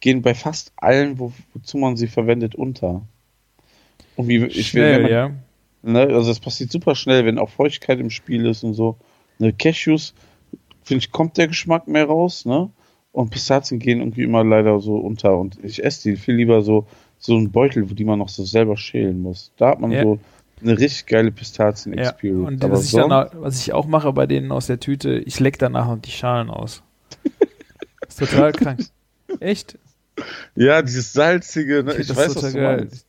[0.00, 3.02] gehen bei fast allen, wo, wozu man sie verwendet, unter.
[4.16, 5.30] Und wie, ich Schnell, will, ja.
[5.82, 8.96] ne, also das passiert super schnell, wenn auch Feuchtigkeit im Spiel ist und so.
[9.38, 10.14] Ne, Cashews,
[10.82, 12.70] finde ich, kommt der Geschmack mehr raus, ne?
[13.14, 15.38] Und Pistazien gehen irgendwie immer leider so unter.
[15.38, 16.86] Und ich esse die viel lieber so,
[17.18, 19.52] so einen Beutel, wo die man noch so selber schälen muss.
[19.56, 20.02] Da hat man Ja.
[20.02, 20.18] so
[20.60, 22.48] eine richtig geile Ja, Pistazien-Experience.
[22.48, 25.38] und Aber was ich, dann, was ich auch mache bei denen aus der Tüte, ich
[25.38, 26.82] leck danach und die Schalen aus.
[28.08, 28.80] ist total krank.
[29.38, 29.78] Echt?
[30.56, 31.92] ja, dieses salzige, ne?
[31.94, 32.76] Ich Ich, weiß, was total du geil.
[32.78, 33.06] meinst.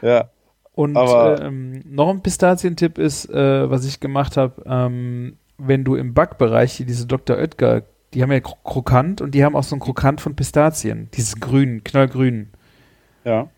[0.00, 0.30] Ja,
[0.74, 6.14] Und ähm, noch ein Pistazientipp ist, äh, was ich gemacht habe, ähm, wenn du im
[6.14, 7.36] Backbereich hier diese Dr.
[7.36, 7.82] Oetker,
[8.14, 11.36] die haben ja Kro- Krokant und die haben auch so ein Krokant von Pistazien, dieses
[11.40, 12.50] grün, knallgrün.
[13.24, 13.48] ja.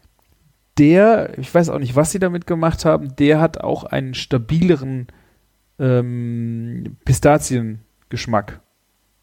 [0.76, 5.06] Der, ich weiß auch nicht, was sie damit gemacht haben, der hat auch einen stabileren
[5.78, 8.60] ähm, Pistaziengeschmack,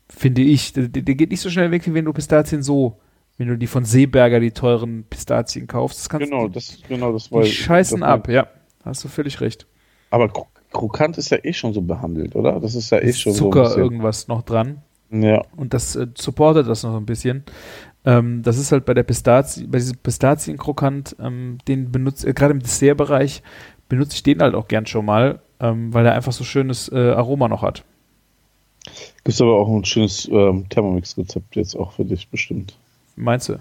[0.10, 0.74] finde ich.
[0.74, 3.00] Der, der geht nicht so schnell weg, wie wenn du Pistazien so,
[3.38, 6.00] wenn du die von Seeberger, die teuren Pistazien kaufst.
[6.00, 7.44] Das kannst Genau, du, das, genau, das die war.
[7.44, 8.48] scheißen das ab, ja.
[8.86, 9.68] Hast du völlig recht.
[10.10, 12.60] Aber Kro- Krokant ist ja eh schon so behandelt, oder?
[12.60, 13.76] Das ist ja eh schon Zucker so.
[13.76, 14.82] ein irgendwas noch dran
[15.12, 17.44] Ja, und das äh, supportet das noch ein bisschen.
[18.06, 22.54] Ähm, das ist halt bei der Pistazie, bei diesem Pistazienkrokant, ähm, den benutze äh, gerade
[22.54, 23.44] im Dessertbereich
[23.90, 27.12] benutze ich den halt auch gern schon mal, ähm, weil er einfach so schönes äh,
[27.12, 27.84] Aroma noch hat.
[29.24, 32.78] Gibt aber auch ein schönes ähm, Thermomix-Rezept jetzt auch für dich bestimmt.
[33.16, 33.60] Meinst du?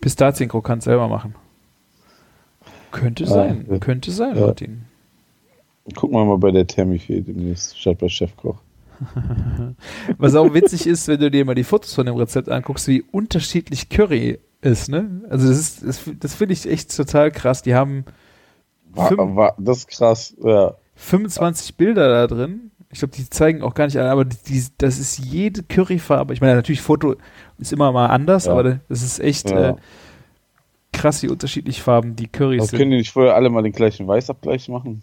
[0.00, 1.34] Pistazienkrokant selber machen.
[2.90, 4.38] Könnte sein, könnte sein.
[4.38, 4.84] Martin.
[5.94, 8.58] Gucken wir mal bei der Thermifee demnächst, statt bei Chefkoch.
[10.18, 13.02] Was auch witzig ist, wenn du dir mal die Fotos von dem Rezept anguckst, wie
[13.02, 15.22] unterschiedlich Curry ist, ne?
[15.30, 17.62] Also das ist, das, das finde ich echt total krass.
[17.62, 18.04] Die haben
[18.92, 20.74] War, war, das krass, ja.
[20.96, 22.70] 25 Bilder da drin.
[22.90, 26.32] Ich glaube, die zeigen auch gar nicht alle, aber die, das ist jede Curryfarbe.
[26.32, 27.16] Ich meine, natürlich, Foto
[27.58, 28.52] ist immer mal anders, Ja.
[28.52, 29.70] aber das ist echt Ja.
[29.70, 29.76] äh,
[30.92, 32.78] krass, wie unterschiedlich Farben die Currys Aber sind.
[32.78, 35.02] können die nicht vorher alle mal den gleichen Weißabgleich machen?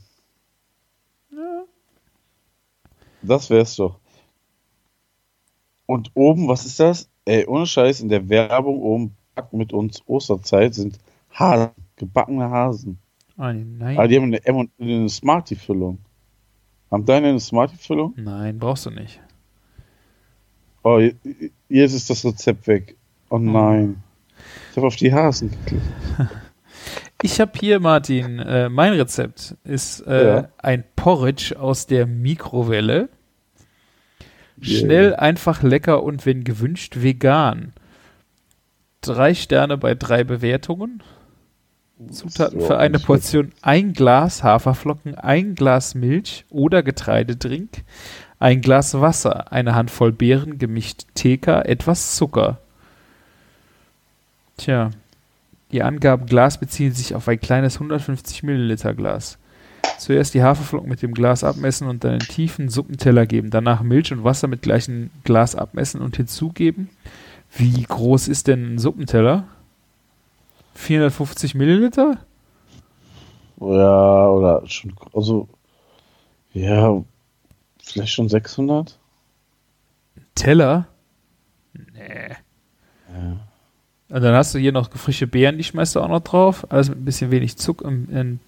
[3.27, 3.99] Das wär's doch.
[5.85, 7.09] Und oben, was ist das?
[7.25, 10.97] Ey, ohne Scheiß, in der Werbung oben, back mit uns Osterzeit, sind
[11.31, 12.97] Hasen, gebackene Hasen.
[13.37, 13.97] Ah, nein.
[13.97, 15.99] Aber die haben eine, M- eine Smartie-Füllung.
[16.91, 18.13] Haben deine eine Smartie-Füllung?
[18.17, 19.19] Nein, brauchst du nicht.
[20.83, 21.15] Oh, je-
[21.67, 22.95] jetzt ist das Rezept weg.
[23.29, 24.03] Oh nein.
[24.71, 25.85] Ich habe auf die Hasen geklickt.
[27.21, 30.49] Ich habe hier, Martin, äh, mein Rezept ist äh, Ja.
[30.57, 33.09] ein Porridge aus der Mikrowelle.
[34.61, 34.79] Yeah.
[34.79, 37.73] Schnell, einfach, lecker und wenn gewünscht, vegan.
[39.01, 41.03] Drei Sterne bei drei Bewertungen.
[42.11, 47.83] Zutaten für eine Portion ein Glas Haferflocken, ein Glas Milch oder Getreidedrink,
[48.37, 52.59] ein Glas Wasser, eine Handvoll Beeren, gemischt TK, etwas Zucker.
[54.57, 54.91] Tja,
[55.71, 59.37] die Angaben Glas beziehen sich auf ein kleines 150 Milliliter Glas.
[59.97, 63.49] Zuerst die Haferflocken mit dem Glas abmessen und dann in tiefen Suppenteller geben.
[63.49, 66.89] Danach Milch und Wasser mit gleichem Glas abmessen und hinzugeben.
[67.55, 69.45] Wie groß ist denn ein Suppenteller?
[70.75, 72.17] 450 Milliliter?
[73.59, 75.47] Ja, oder schon, also,
[76.53, 77.01] ja,
[77.81, 78.99] vielleicht schon 600?
[80.35, 80.87] Teller?
[81.73, 82.35] Nee.
[83.13, 83.39] Ja.
[84.09, 86.69] Und dann hast du hier noch frische Beeren, die schmeißt du auch noch drauf.
[86.69, 88.39] Alles mit ein bisschen wenig Zucker, ein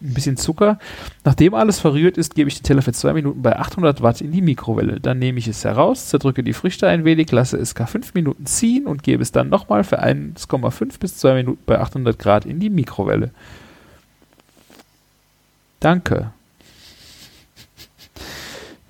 [0.00, 0.78] bisschen Zucker.
[1.24, 4.32] Nachdem alles verrührt ist, gebe ich den Teller für zwei Minuten bei 800 Watt in
[4.32, 5.00] die Mikrowelle.
[5.00, 8.46] Dann nehme ich es heraus, zerdrücke die Früchte ein wenig, lasse es gar fünf Minuten
[8.46, 12.60] ziehen und gebe es dann nochmal für 1,5 bis 2 Minuten bei 800 Grad in
[12.60, 13.30] die Mikrowelle.
[15.80, 16.32] Danke.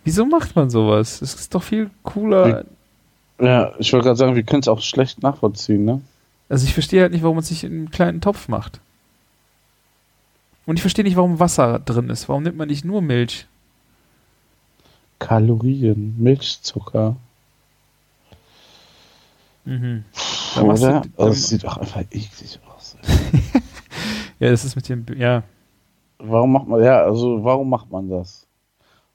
[0.04, 1.20] Wieso macht man sowas?
[1.20, 2.64] Es ist doch viel cooler.
[3.40, 6.00] Ja, ich wollte gerade sagen, wir können es auch schlecht nachvollziehen, ne?
[6.48, 8.80] Also ich verstehe halt nicht, warum man sich in einen kleinen Topf macht.
[10.66, 12.28] Und ich verstehe nicht, warum Wasser drin ist.
[12.28, 13.46] Warum nimmt man nicht nur Milch?
[15.18, 17.16] Kalorien, Milchzucker.
[19.64, 20.04] Mhm.
[20.60, 21.00] Oder?
[21.02, 22.96] du- Also, es sieht doch einfach eklig aus.
[24.38, 25.44] Ja, das ist mit dem, ja.
[26.18, 28.46] Warum macht man, ja, also warum macht man das?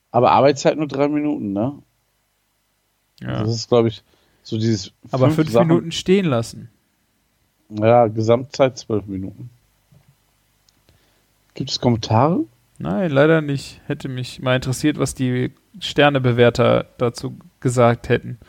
[0.09, 1.73] Aber Arbeitszeit nur drei Minuten, ne?
[3.19, 3.43] ja.
[3.43, 4.01] Das ist, glaube ich,
[4.41, 4.91] so dieses.
[5.11, 6.69] Aber fünf Sachen- Minuten stehen lassen.
[7.69, 9.51] Ja, Gesamtzeit zwölf Minuten.
[11.53, 12.45] Gibt es Kommentare?
[12.77, 13.81] Nein, leider nicht.
[13.85, 18.39] Hätte mich mal interessiert, was die Sternebewerter dazu gesagt hätten.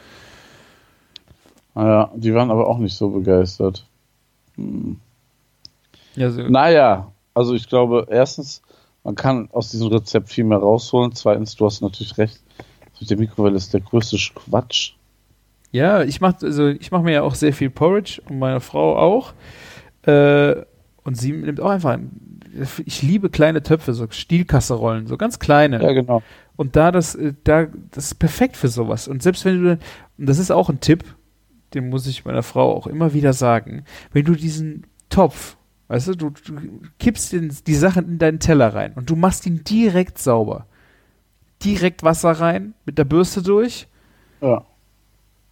[1.75, 3.87] Naja, die waren aber auch nicht so begeistert.
[4.57, 4.99] Hm.
[6.15, 8.63] Ja, so, Naja, also ich glaube, erstens,
[9.05, 11.13] man kann aus diesem Rezept viel mehr rausholen.
[11.13, 12.41] Zweitens, du hast natürlich recht,
[13.01, 14.93] mit der Mikrowelle ist der größte Quatsch.
[15.73, 18.97] ja ich mache also ich mach mir ja auch sehr viel Porridge und meine Frau
[18.97, 19.33] auch.
[20.03, 20.63] Äh,
[21.05, 21.99] und sie nimmt auch einfach.
[22.85, 25.83] Ich liebe kleine Töpfe, so Stielkasserollen, so ganz kleine.
[25.83, 26.23] Ja, genau.
[26.57, 29.09] Und da das, äh, da, das ist perfekt für sowas.
[29.09, 29.71] Und selbst wenn du,
[30.19, 31.05] und das ist auch ein Tipp,
[31.75, 35.57] den muss ich meiner Frau auch immer wieder sagen, wenn du diesen Topf,
[35.89, 36.55] weißt du, du, du
[36.99, 40.67] kippst den, die Sachen in deinen Teller rein und du machst ihn direkt sauber.
[41.65, 43.87] Direkt Wasser rein, mit der Bürste durch,
[44.41, 44.65] Ja.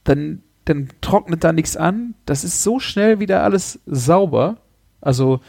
[0.05, 2.15] dann, dann trocknet da nichts an.
[2.27, 4.59] Das ist so schnell wieder alles sauber.
[5.01, 5.41] Also,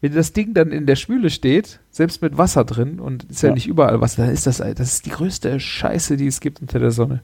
[0.00, 3.50] wenn das Ding dann in der Spüle steht, selbst mit Wasser drin und ist ja,
[3.50, 3.54] Ja.
[3.54, 6.78] nicht überall Wasser, dann ist das, das ist die größte Scheiße, die es gibt unter
[6.78, 7.22] der Sonne.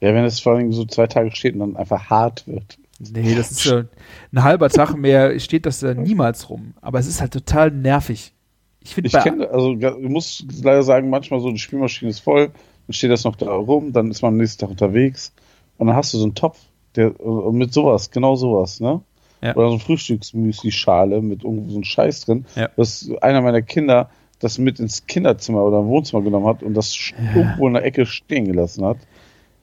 [0.00, 2.78] Ja, wenn es vor allem so zwei Tage steht und dann einfach hart wird.
[3.00, 3.84] Nee, das ist ja
[4.32, 6.74] ein halber Tag mehr, steht das da niemals rum.
[6.80, 8.32] Aber es ist halt total nervig.
[8.80, 12.48] Ich finde Ich kenne, also ich muss leider sagen, manchmal so, die Spielmaschine ist voll,
[12.86, 15.32] dann steht das noch da rum, dann ist man am nächsten Tag unterwegs
[15.78, 16.58] und dann hast du so einen Topf,
[16.96, 19.00] der äh, mit sowas, genau sowas, ne?
[19.40, 19.54] Ja.
[19.56, 22.68] Oder so eine Frühstücksmüsli-Schale mit irgendwo so einem Scheiß drin, Ja.
[22.76, 24.10] dass einer meiner Kinder
[24.40, 26.96] das mit ins Kinderzimmer oder im Wohnzimmer genommen hat und das
[27.34, 28.98] irgendwo in der Ecke stehen gelassen hat.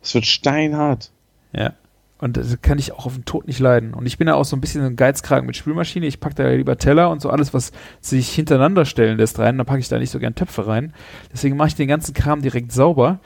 [0.02, 1.12] Es wird steinhart.
[1.54, 1.74] Ja.
[2.18, 3.94] Und das kann ich auch auf den Tod nicht leiden.
[3.94, 6.06] Und ich bin ja auch so ein bisschen ein Geizkragen mit Spülmaschine.
[6.06, 9.58] Ich packe da ja lieber Teller und so alles, was sich hintereinander stellen lässt rein.
[9.58, 10.94] Da packe ich da nicht so gern Töpfe rein.
[11.34, 13.20] Deswegen mache ich den ganzen Kram direkt sauber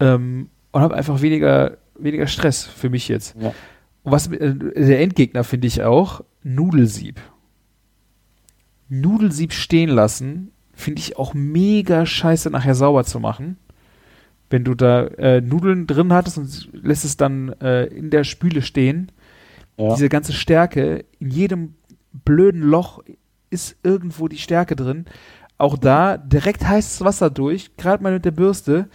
[0.00, 3.34] ähm, und habe einfach weniger, weniger Stress für mich jetzt.
[3.40, 3.52] Ja.
[4.04, 7.20] Und was äh, der Endgegner finde ich auch, Nudelsieb.
[8.88, 13.56] Nudelsieb stehen lassen, finde ich auch mega scheiße nachher sauber zu machen.
[14.50, 18.62] Wenn du da äh, Nudeln drin hattest und lässt es dann äh, in der Spüle
[18.62, 19.10] stehen,
[19.78, 19.94] Ja.
[19.94, 21.74] diese ganze Stärke, in jedem
[22.24, 23.02] blöden Loch
[23.50, 25.06] ist irgendwo die Stärke drin.
[25.56, 28.88] Auch da direkt heißes Wasser durch, gerade mal mit der Bürste.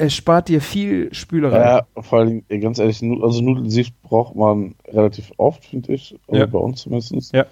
[0.00, 1.58] Es spart dir viel Spülerei.
[1.58, 6.18] Ja, vor allem, ganz ehrlich, also Nudelsieb braucht man relativ oft, finde ich.
[6.26, 6.46] Also Ja.
[6.46, 7.34] bei uns zumindest.
[7.34, 7.44] Ja.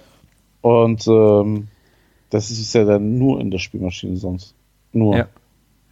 [0.63, 1.69] Und ähm,
[2.31, 4.55] das ist ja dann nur in der Spielmaschine sonst.
[4.93, 5.15] Nur.
[5.15, 5.29] Ja.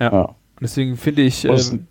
[0.01, 0.12] Ja.
[0.12, 0.23] ja.
[0.24, 1.87] Und deswegen finde ich, ähm,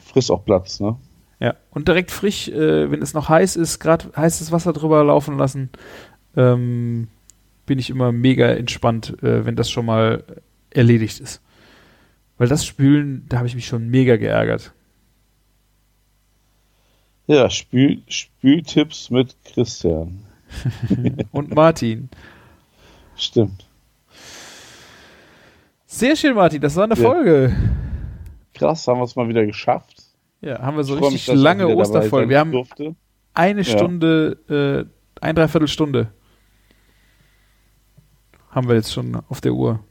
[0.00, 0.96] frisst auch Platz, ne?
[1.38, 5.38] ja, und direkt frisch, äh, wenn es noch heiß ist, gerade heißes Wasser drüber laufen
[5.38, 5.70] lassen,
[6.36, 7.06] ähm,
[7.64, 10.24] bin ich immer mega entspannt, äh, wenn das schon mal
[10.70, 11.40] erledigt ist.
[12.40, 14.72] Weil das Spülen, da habe ich mich schon mega geärgert.
[17.26, 20.24] Ja, Spül, Spültipps mit Christian.
[21.32, 22.08] Und Martin.
[23.14, 23.66] Stimmt.
[25.84, 27.02] Sehr schön, Martin, das war eine Ja.
[27.02, 27.54] Folge.
[28.54, 30.02] Krass, haben wir es mal wieder geschafft.
[30.40, 32.30] Ja, haben wir so Ich richtig dass ich lange Osterfolge.
[32.30, 32.96] Wir haben durfte.
[33.34, 33.66] eine Ja.
[33.76, 34.88] Stunde,
[35.20, 36.10] äh, ein Dreiviertelstunde
[38.48, 39.84] haben wir jetzt schon auf der Uhr.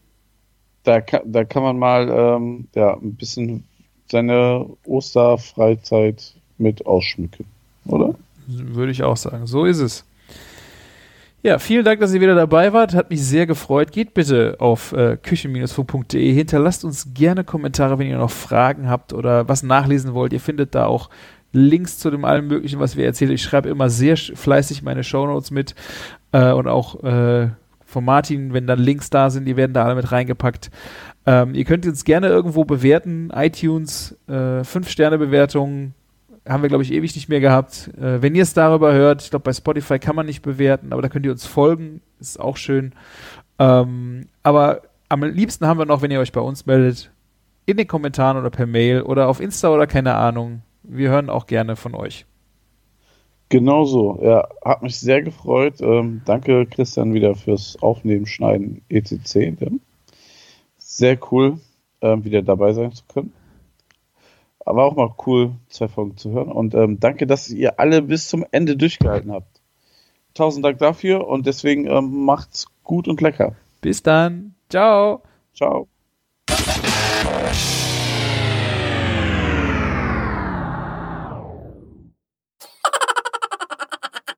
[0.84, 3.66] Da kann, da kann man mal ähm, ja, ein bisschen
[4.08, 7.46] seine Osterfreizeit mit ausschmücken,
[7.86, 8.16] oder?
[8.48, 9.46] Würde ich auch sagen.
[9.46, 10.06] So ist es.
[11.42, 12.94] Ja, vielen Dank, dass ihr wieder dabei wart.
[12.94, 13.94] Hat mich sehr gefreut.
[13.94, 16.34] Geht bitte auf äh, küchen-funk.de.
[16.34, 20.34] Hinterlasst uns gerne Kommentare, wenn ihr noch Fragen habt oder was nachlesen wollt.
[20.34, 21.10] Ihr findet da auch
[21.54, 23.32] Links zu dem allem Möglichen, was wir erzählen.
[23.32, 25.76] Ich schreibe immer sehr fleißig meine Shownotes mit
[26.34, 27.50] äh, und auch äh,
[27.90, 30.70] von Martin, wenn dann Links da sind, die werden da alle mit reingepackt.
[31.26, 33.32] Ähm, ihr könnt uns gerne irgendwo bewerten.
[33.34, 35.96] iTunes, äh, 5-Sterne-Bewertungen,
[36.48, 37.90] haben wir, glaube ich, ewig nicht mehr gehabt.
[37.98, 41.02] Äh, wenn ihr es darüber hört, ich glaube, bei Spotify kann man nicht bewerten, aber
[41.02, 42.94] da könnt ihr uns folgen, ist auch schön.
[43.58, 47.12] Ähm, aber am liebsten haben wir noch, wenn ihr euch bei uns meldet,
[47.66, 50.62] in den Kommentaren oder per Mail oder auf Insta oder keine Ahnung.
[50.84, 52.26] Wir hören auch gerne von euch.
[53.50, 54.48] Genau so, ja.
[54.64, 55.82] Hat mich sehr gefreut.
[55.82, 59.72] Ähm, danke, Christian, wieder fürs Aufnehmen, Schneiden, etc.
[60.78, 61.60] Sehr cool,
[62.02, 63.34] ähm, wieder dabei sein zu können.
[64.64, 66.52] Aber auch mal cool, zwei Folgen zu hören.
[66.52, 69.62] Und ähm, danke, dass ihr alle bis zum Ende durchgehalten habt.
[70.36, 73.56] Tausend Dank dafür und deswegen ähm, macht's gut und lecker.
[73.82, 74.54] Bis dann.
[74.70, 75.24] Ciao.
[75.56, 75.88] Ciao.